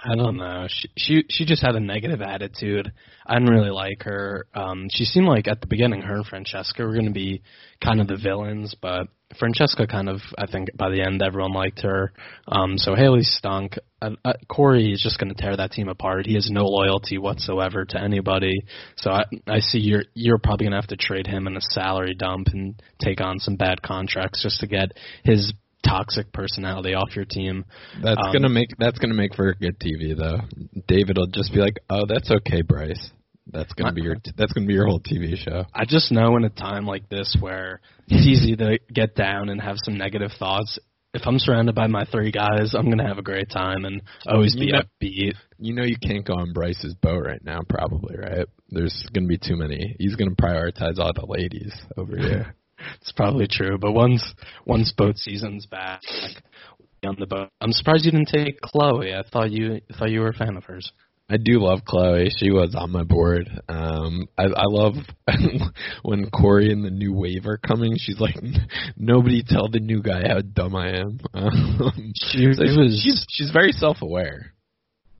I 0.00 0.14
don't 0.14 0.36
know. 0.36 0.66
She 0.68 0.88
she 0.96 1.24
she 1.28 1.44
just 1.44 1.62
had 1.62 1.74
a 1.74 1.80
negative 1.80 2.22
attitude. 2.22 2.92
I 3.26 3.34
didn't 3.34 3.52
really 3.52 3.70
like 3.70 4.04
her. 4.04 4.46
Um 4.54 4.88
she 4.90 5.04
seemed 5.04 5.26
like 5.26 5.48
at 5.48 5.60
the 5.60 5.66
beginning 5.66 6.02
her 6.02 6.16
and 6.16 6.26
Francesca 6.26 6.84
were 6.84 6.92
going 6.92 7.06
to 7.06 7.10
be 7.10 7.42
kind 7.82 8.00
of 8.00 8.06
the 8.06 8.16
villains, 8.16 8.76
but 8.80 9.08
Francesca 9.40 9.88
kind 9.88 10.08
of 10.08 10.20
I 10.38 10.46
think 10.46 10.68
by 10.76 10.90
the 10.90 11.02
end 11.02 11.20
everyone 11.20 11.52
liked 11.52 11.80
her. 11.80 12.12
Um 12.46 12.78
so 12.78 12.94
Haley 12.94 13.22
stunk. 13.22 13.78
Uh, 14.00 14.10
uh, 14.24 14.34
Kori 14.48 14.92
is 14.92 15.02
just 15.02 15.18
going 15.18 15.34
to 15.34 15.42
tear 15.42 15.56
that 15.56 15.72
team 15.72 15.88
apart. 15.88 16.26
He 16.26 16.34
has 16.34 16.48
no 16.48 16.66
loyalty 16.66 17.18
whatsoever 17.18 17.84
to 17.84 18.00
anybody. 18.00 18.54
So 18.98 19.10
I 19.10 19.24
I 19.48 19.58
see 19.58 19.80
you're 19.80 20.04
you're 20.14 20.38
probably 20.38 20.66
going 20.66 20.72
to 20.72 20.78
have 20.78 20.96
to 20.96 20.96
trade 20.96 21.26
him 21.26 21.48
in 21.48 21.56
a 21.56 21.60
salary 21.60 22.14
dump 22.14 22.46
and 22.52 22.80
take 23.02 23.20
on 23.20 23.40
some 23.40 23.56
bad 23.56 23.82
contracts 23.82 24.44
just 24.44 24.60
to 24.60 24.68
get 24.68 24.92
his 25.24 25.52
toxic 25.88 26.32
personality 26.32 26.94
off 26.94 27.14
your 27.16 27.24
team. 27.24 27.64
That's 28.02 28.20
um, 28.22 28.32
gonna 28.32 28.48
make 28.48 28.70
that's 28.78 28.98
gonna 28.98 29.14
make 29.14 29.34
for 29.34 29.48
a 29.48 29.54
good 29.54 29.78
TV 29.78 30.16
though. 30.16 30.40
David 30.86 31.16
will 31.18 31.26
just 31.26 31.52
be 31.52 31.60
like, 31.60 31.78
"Oh, 31.88 32.04
that's 32.06 32.30
okay, 32.30 32.62
Bryce." 32.62 33.10
That's 33.50 33.72
gonna 33.72 33.92
be 33.92 34.02
your 34.02 34.16
that's 34.36 34.52
gonna 34.52 34.66
be 34.66 34.74
your 34.74 34.86
whole 34.86 35.00
TV 35.00 35.36
show. 35.36 35.64
I 35.74 35.84
just 35.86 36.12
know 36.12 36.36
in 36.36 36.44
a 36.44 36.50
time 36.50 36.84
like 36.86 37.08
this 37.08 37.36
where 37.40 37.80
it's 38.06 38.26
easy 38.26 38.56
to 38.56 38.78
get 38.92 39.14
down 39.14 39.48
and 39.48 39.60
have 39.60 39.76
some 39.84 39.96
negative 39.96 40.32
thoughts. 40.38 40.78
If 41.14 41.22
I'm 41.24 41.38
surrounded 41.38 41.74
by 41.74 41.86
my 41.86 42.04
three 42.04 42.30
guys, 42.30 42.74
I'm 42.74 42.90
gonna 42.90 43.08
have 43.08 43.18
a 43.18 43.22
great 43.22 43.48
time 43.48 43.86
and 43.86 44.02
always 44.26 44.54
you 44.54 44.66
be 44.66 44.72
know, 44.72 44.80
upbeat. 44.80 45.34
You 45.58 45.74
know 45.74 45.84
you 45.84 45.96
can't 46.00 46.26
go 46.26 46.34
on 46.34 46.52
Bryce's 46.52 46.94
boat 46.94 47.24
right 47.24 47.42
now, 47.42 47.60
probably, 47.66 48.16
right? 48.18 48.46
There's 48.68 49.06
gonna 49.14 49.26
be 49.26 49.38
too 49.38 49.56
many. 49.56 49.96
He's 49.98 50.16
gonna 50.16 50.32
prioritize 50.32 50.98
all 50.98 51.12
the 51.14 51.26
ladies 51.26 51.72
over 51.96 52.16
here. 52.18 52.54
It's 53.00 53.12
probably 53.12 53.46
true. 53.50 53.78
But 53.78 53.92
once 53.92 54.22
once 54.66 54.92
boat 54.92 55.16
season's 55.16 55.66
back 55.66 56.00
on 57.04 57.16
the 57.18 57.26
boat, 57.26 57.50
I'm 57.60 57.72
surprised 57.72 58.04
you 58.04 58.12
didn't 58.12 58.28
take 58.28 58.60
Chloe. 58.60 59.14
I 59.14 59.22
thought 59.30 59.50
you 59.50 59.80
thought 59.98 60.10
you 60.10 60.20
were 60.20 60.30
a 60.30 60.34
fan 60.34 60.56
of 60.56 60.64
hers. 60.64 60.92
I 61.30 61.36
do 61.36 61.60
love 61.60 61.80
Chloe. 61.84 62.30
She 62.38 62.50
was 62.50 62.74
on 62.74 62.90
my 62.90 63.02
board. 63.02 63.50
Um, 63.68 64.28
I, 64.38 64.44
I 64.44 64.64
love 64.64 64.94
when 66.02 66.30
Kori 66.30 66.72
and 66.72 66.82
the 66.82 66.90
new 66.90 67.12
wave 67.12 67.44
are 67.44 67.58
coming. 67.58 67.96
She's 67.98 68.18
like, 68.18 68.36
nobody 68.96 69.42
tell 69.46 69.68
the 69.68 69.78
new 69.78 70.00
guy 70.00 70.22
how 70.26 70.40
dumb 70.40 70.74
I 70.74 70.98
am. 70.98 71.20
Um, 71.34 72.12
she, 72.16 72.52
so 72.52 72.62
was, 72.62 73.00
she's 73.04 73.24
she's 73.30 73.50
very 73.50 73.72
self 73.72 73.98
aware. 74.02 74.54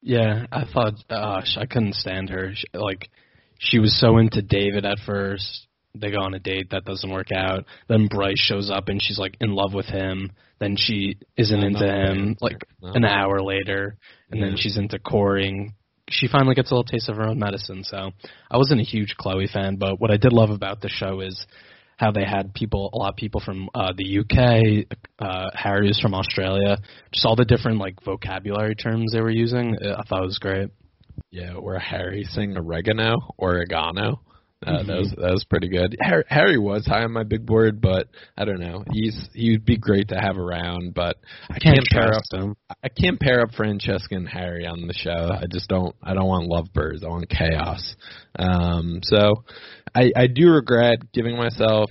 Yeah, 0.01 0.47
I 0.51 0.65
thought, 0.65 0.95
gosh, 1.09 1.57
I 1.61 1.66
couldn't 1.66 1.95
stand 1.95 2.31
her. 2.31 2.53
She, 2.55 2.66
like, 2.74 3.11
she 3.59 3.78
was 3.78 3.99
so 3.99 4.19
into 4.19 4.43
David 4.43 4.85
at 4.85 4.99
first, 5.05 5.68
they 5.94 6.10
go 6.10 6.20
on 6.20 6.35
a 6.35 6.39
date 6.39 6.70
that 6.70 6.85
doesn't 6.85 7.10
work 7.10 7.32
out. 7.32 7.65
Then 7.89 8.09
Bryce 8.09 8.39
shows 8.39 8.70
up 8.70 8.89
and 8.89 9.02
she's 9.02 9.19
like 9.19 9.36
in 9.40 9.52
love 9.52 9.74
with 9.74 9.86
him. 9.86 10.32
Then 10.60 10.77
she 10.77 11.19
isn't 11.36 11.60
no, 11.60 11.66
into 11.66 11.86
him 11.86 12.36
like 12.40 12.65
no. 12.82 12.93
an 12.93 13.05
hour 13.05 13.40
later, 13.40 13.97
and 14.31 14.40
yeah. 14.40 14.47
then 14.47 14.56
she's 14.56 14.77
into 14.77 14.98
Kori. 14.98 15.73
She 16.10 16.27
finally 16.27 16.55
gets 16.55 16.70
a 16.70 16.74
little 16.74 16.85
taste 16.85 17.09
of 17.09 17.16
her 17.16 17.28
own 17.28 17.39
medicine. 17.39 17.85
So 17.85 18.10
I 18.51 18.56
wasn't 18.56 18.81
a 18.81 18.85
huge 18.85 19.15
Chloe 19.16 19.47
fan, 19.47 19.77
but 19.77 20.01
what 20.01 20.10
I 20.10 20.16
did 20.16 20.32
love 20.32 20.51
about 20.51 20.81
the 20.81 20.89
show 20.89 21.20
is 21.20 21.47
how 21.98 22.12
they 22.12 22.24
had 22.24 22.55
people, 22.55 22.90
a 22.93 22.97
lot 22.97 23.10
of 23.10 23.16
people 23.16 23.40
from 23.44 23.69
uh, 23.74 23.93
the 23.97 24.20
UK, 24.20 24.86
uh, 25.19 25.51
Harry 25.52 25.89
was 25.89 26.01
from 26.01 26.15
Australia, 26.15 26.78
just 27.12 27.27
all 27.27 27.36
the 27.36 27.44
different 27.44 27.78
like 27.78 28.02
vocabulary 28.05 28.74
terms 28.74 29.12
they 29.12 29.20
were 29.20 29.31
using. 29.31 29.77
I 29.82 30.02
thought 30.09 30.23
it 30.23 30.27
was 30.27 30.39
great. 30.39 30.70
Yeah, 31.31 31.55
where 31.55 31.78
Harry 31.78 32.24
saying 32.24 32.56
oregano, 32.56 33.16
oregano. 33.39 34.20
Uh. 34.67 34.83
That 34.83 34.99
was 34.99 35.15
that 35.17 35.31
was 35.31 35.45
pretty 35.45 35.69
good. 35.69 35.97
Harry, 36.01 36.25
Harry 36.29 36.59
was 36.59 36.85
high 36.85 37.05
on 37.05 37.13
my 37.13 37.23
big 37.23 37.47
board, 37.47 37.81
but 37.81 38.09
I 38.37 38.45
don't 38.45 38.59
know. 38.59 38.85
He's 38.93 39.29
he'd 39.33 39.65
be 39.65 39.77
great 39.77 40.09
to 40.09 40.17
have 40.17 40.37
around, 40.37 40.95
but 40.95 41.17
I 41.49 41.59
can't, 41.61 41.77
can't 41.77 41.89
pair 41.91 42.15
up 42.15 42.23
him. 42.33 42.57
I 42.83 42.89
can't 42.89 43.21
pair 43.21 43.41
up 43.41 43.55
Francesca 43.55 44.17
and 44.17 44.29
Harry 44.29 44.67
on 44.67 44.89
the 44.89 44.95
show. 44.95 45.31
I 45.31 45.45
just 45.51 45.69
don't. 45.69 45.95
I 46.03 46.15
don't 46.15 46.27
want 46.27 46.49
lovebirds. 46.49 47.05
I 47.05 47.09
want 47.09 47.29
chaos. 47.29 47.95
Um, 48.37 48.99
so 49.05 49.45
I 49.95 50.11
I 50.17 50.27
do 50.27 50.51
regret 50.51 51.13
giving 51.13 51.37
myself 51.37 51.91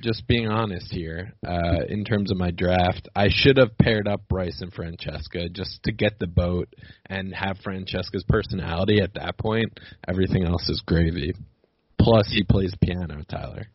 just 0.00 0.26
being 0.26 0.48
honest 0.48 0.92
here 0.92 1.32
uh, 1.46 1.84
in 1.88 2.04
terms 2.04 2.30
of 2.30 2.36
my 2.36 2.50
draft. 2.50 3.08
I 3.16 3.28
should 3.30 3.56
have 3.56 3.78
paired 3.78 4.06
up 4.06 4.28
Bryce 4.28 4.60
and 4.60 4.72
Francesca 4.72 5.48
just 5.48 5.82
to 5.84 5.92
get 5.92 6.18
the 6.18 6.26
boat 6.26 6.68
and 7.06 7.34
have 7.34 7.56
Francesca's 7.64 8.24
personality 8.28 9.00
at 9.00 9.14
that 9.14 9.38
point. 9.38 9.80
Everything 10.06 10.44
else 10.44 10.68
is 10.68 10.82
gravy. 10.86 11.32
Plus, 12.02 12.30
he 12.30 12.42
plays 12.42 12.74
piano, 12.80 13.22
Tyler. 13.28 13.66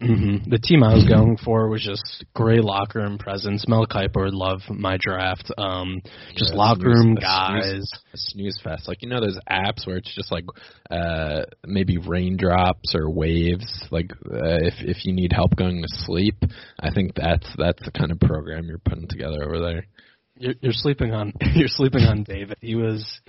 Mm-hmm. 0.00 0.48
The 0.48 0.58
team 0.58 0.82
I 0.82 0.94
was 0.94 1.04
going 1.04 1.36
for 1.36 1.68
was 1.68 1.82
just 1.82 2.24
great 2.34 2.64
locker 2.64 3.00
room 3.00 3.18
presence. 3.18 3.68
Mel 3.68 3.86
Kiper 3.86 4.24
would 4.24 4.34
love 4.34 4.60
my 4.70 4.96
draft. 4.98 5.52
Um, 5.58 6.00
just 6.34 6.52
yeah, 6.52 6.58
locker 6.58 6.80
snooze, 6.80 7.04
room 7.04 7.14
guys. 7.16 7.62
Snooze, 7.62 7.92
a 7.92 8.16
snooze 8.16 8.60
fest. 8.64 8.88
Like 8.88 9.02
you 9.02 9.10
know 9.10 9.20
those 9.20 9.38
apps 9.48 9.86
where 9.86 9.98
it's 9.98 10.14
just 10.14 10.32
like 10.32 10.46
uh, 10.90 11.42
maybe 11.66 11.98
raindrops 11.98 12.94
or 12.94 13.10
waves. 13.10 13.66
Like 13.90 14.12
uh, 14.12 14.62
if 14.62 14.74
if 14.78 15.04
you 15.04 15.12
need 15.12 15.34
help 15.34 15.54
going 15.54 15.82
to 15.82 15.88
sleep, 16.06 16.36
I 16.78 16.90
think 16.94 17.14
that's 17.14 17.48
that's 17.58 17.84
the 17.84 17.92
kind 17.92 18.10
of 18.10 18.20
program 18.20 18.64
you're 18.68 18.78
putting 18.78 19.08
together 19.08 19.44
over 19.44 19.58
there. 19.58 19.86
You're, 20.38 20.54
you're 20.62 20.72
sleeping 20.72 21.12
on 21.12 21.34
you're 21.54 21.68
sleeping 21.68 22.04
on 22.04 22.22
David. 22.22 22.56
He 22.62 22.74
was 22.74 23.20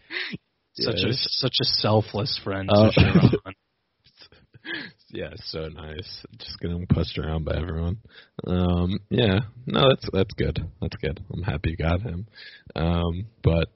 such 0.73 1.03
a 1.03 1.11
such 1.11 1.57
a 1.59 1.65
selfless 1.65 2.39
friend 2.41 2.69
to 2.69 2.91
Sharron. 2.97 3.53
yeah, 5.09 5.31
so 5.45 5.67
nice. 5.67 6.25
Just 6.37 6.59
getting 6.59 6.85
pushed 6.87 7.17
around 7.17 7.45
by 7.45 7.55
everyone. 7.57 7.97
Um, 8.45 8.99
yeah, 9.09 9.39
no, 9.65 9.81
that's 9.89 10.09
that's 10.11 10.33
good. 10.35 10.59
That's 10.81 10.95
good. 10.97 11.19
I'm 11.33 11.43
happy 11.43 11.71
you 11.71 11.77
got 11.77 12.01
him. 12.01 12.27
Um, 12.75 13.25
but 13.43 13.69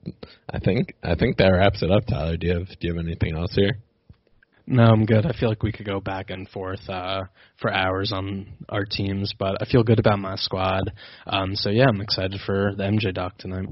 I 0.49 0.59
think 0.59 0.95
I 1.03 1.15
think 1.15 1.37
that 1.37 1.49
wraps 1.49 1.83
it 1.83 1.91
up. 1.91 2.05
Tyler, 2.07 2.37
do 2.37 2.47
you 2.47 2.53
have 2.53 2.67
do 2.67 2.87
you 2.87 2.95
have 2.95 3.05
anything 3.05 3.35
else 3.35 3.53
here? 3.55 3.77
No, 4.67 4.83
I'm 4.83 5.05
good. 5.05 5.27
I 5.27 5.33
feel 5.39 5.49
like 5.49 5.61
we 5.61 5.71
could 5.71 5.85
go 5.85 5.99
back 5.99 6.31
and 6.31 6.49
forth 6.49 6.89
uh, 6.89 7.25
for 7.61 7.71
hours 7.71 8.11
on 8.11 8.47
our 8.69 8.83
teams, 8.83 9.31
but 9.37 9.61
I 9.61 9.65
feel 9.65 9.83
good 9.83 9.99
about 9.99 10.17
my 10.17 10.35
squad. 10.37 10.91
Um, 11.27 11.55
so 11.55 11.69
yeah, 11.69 11.85
I'm 11.87 12.01
excited 12.01 12.41
for 12.45 12.73
the 12.75 12.83
MJ 12.83 13.13
doc 13.13 13.37
tonight. 13.37 13.67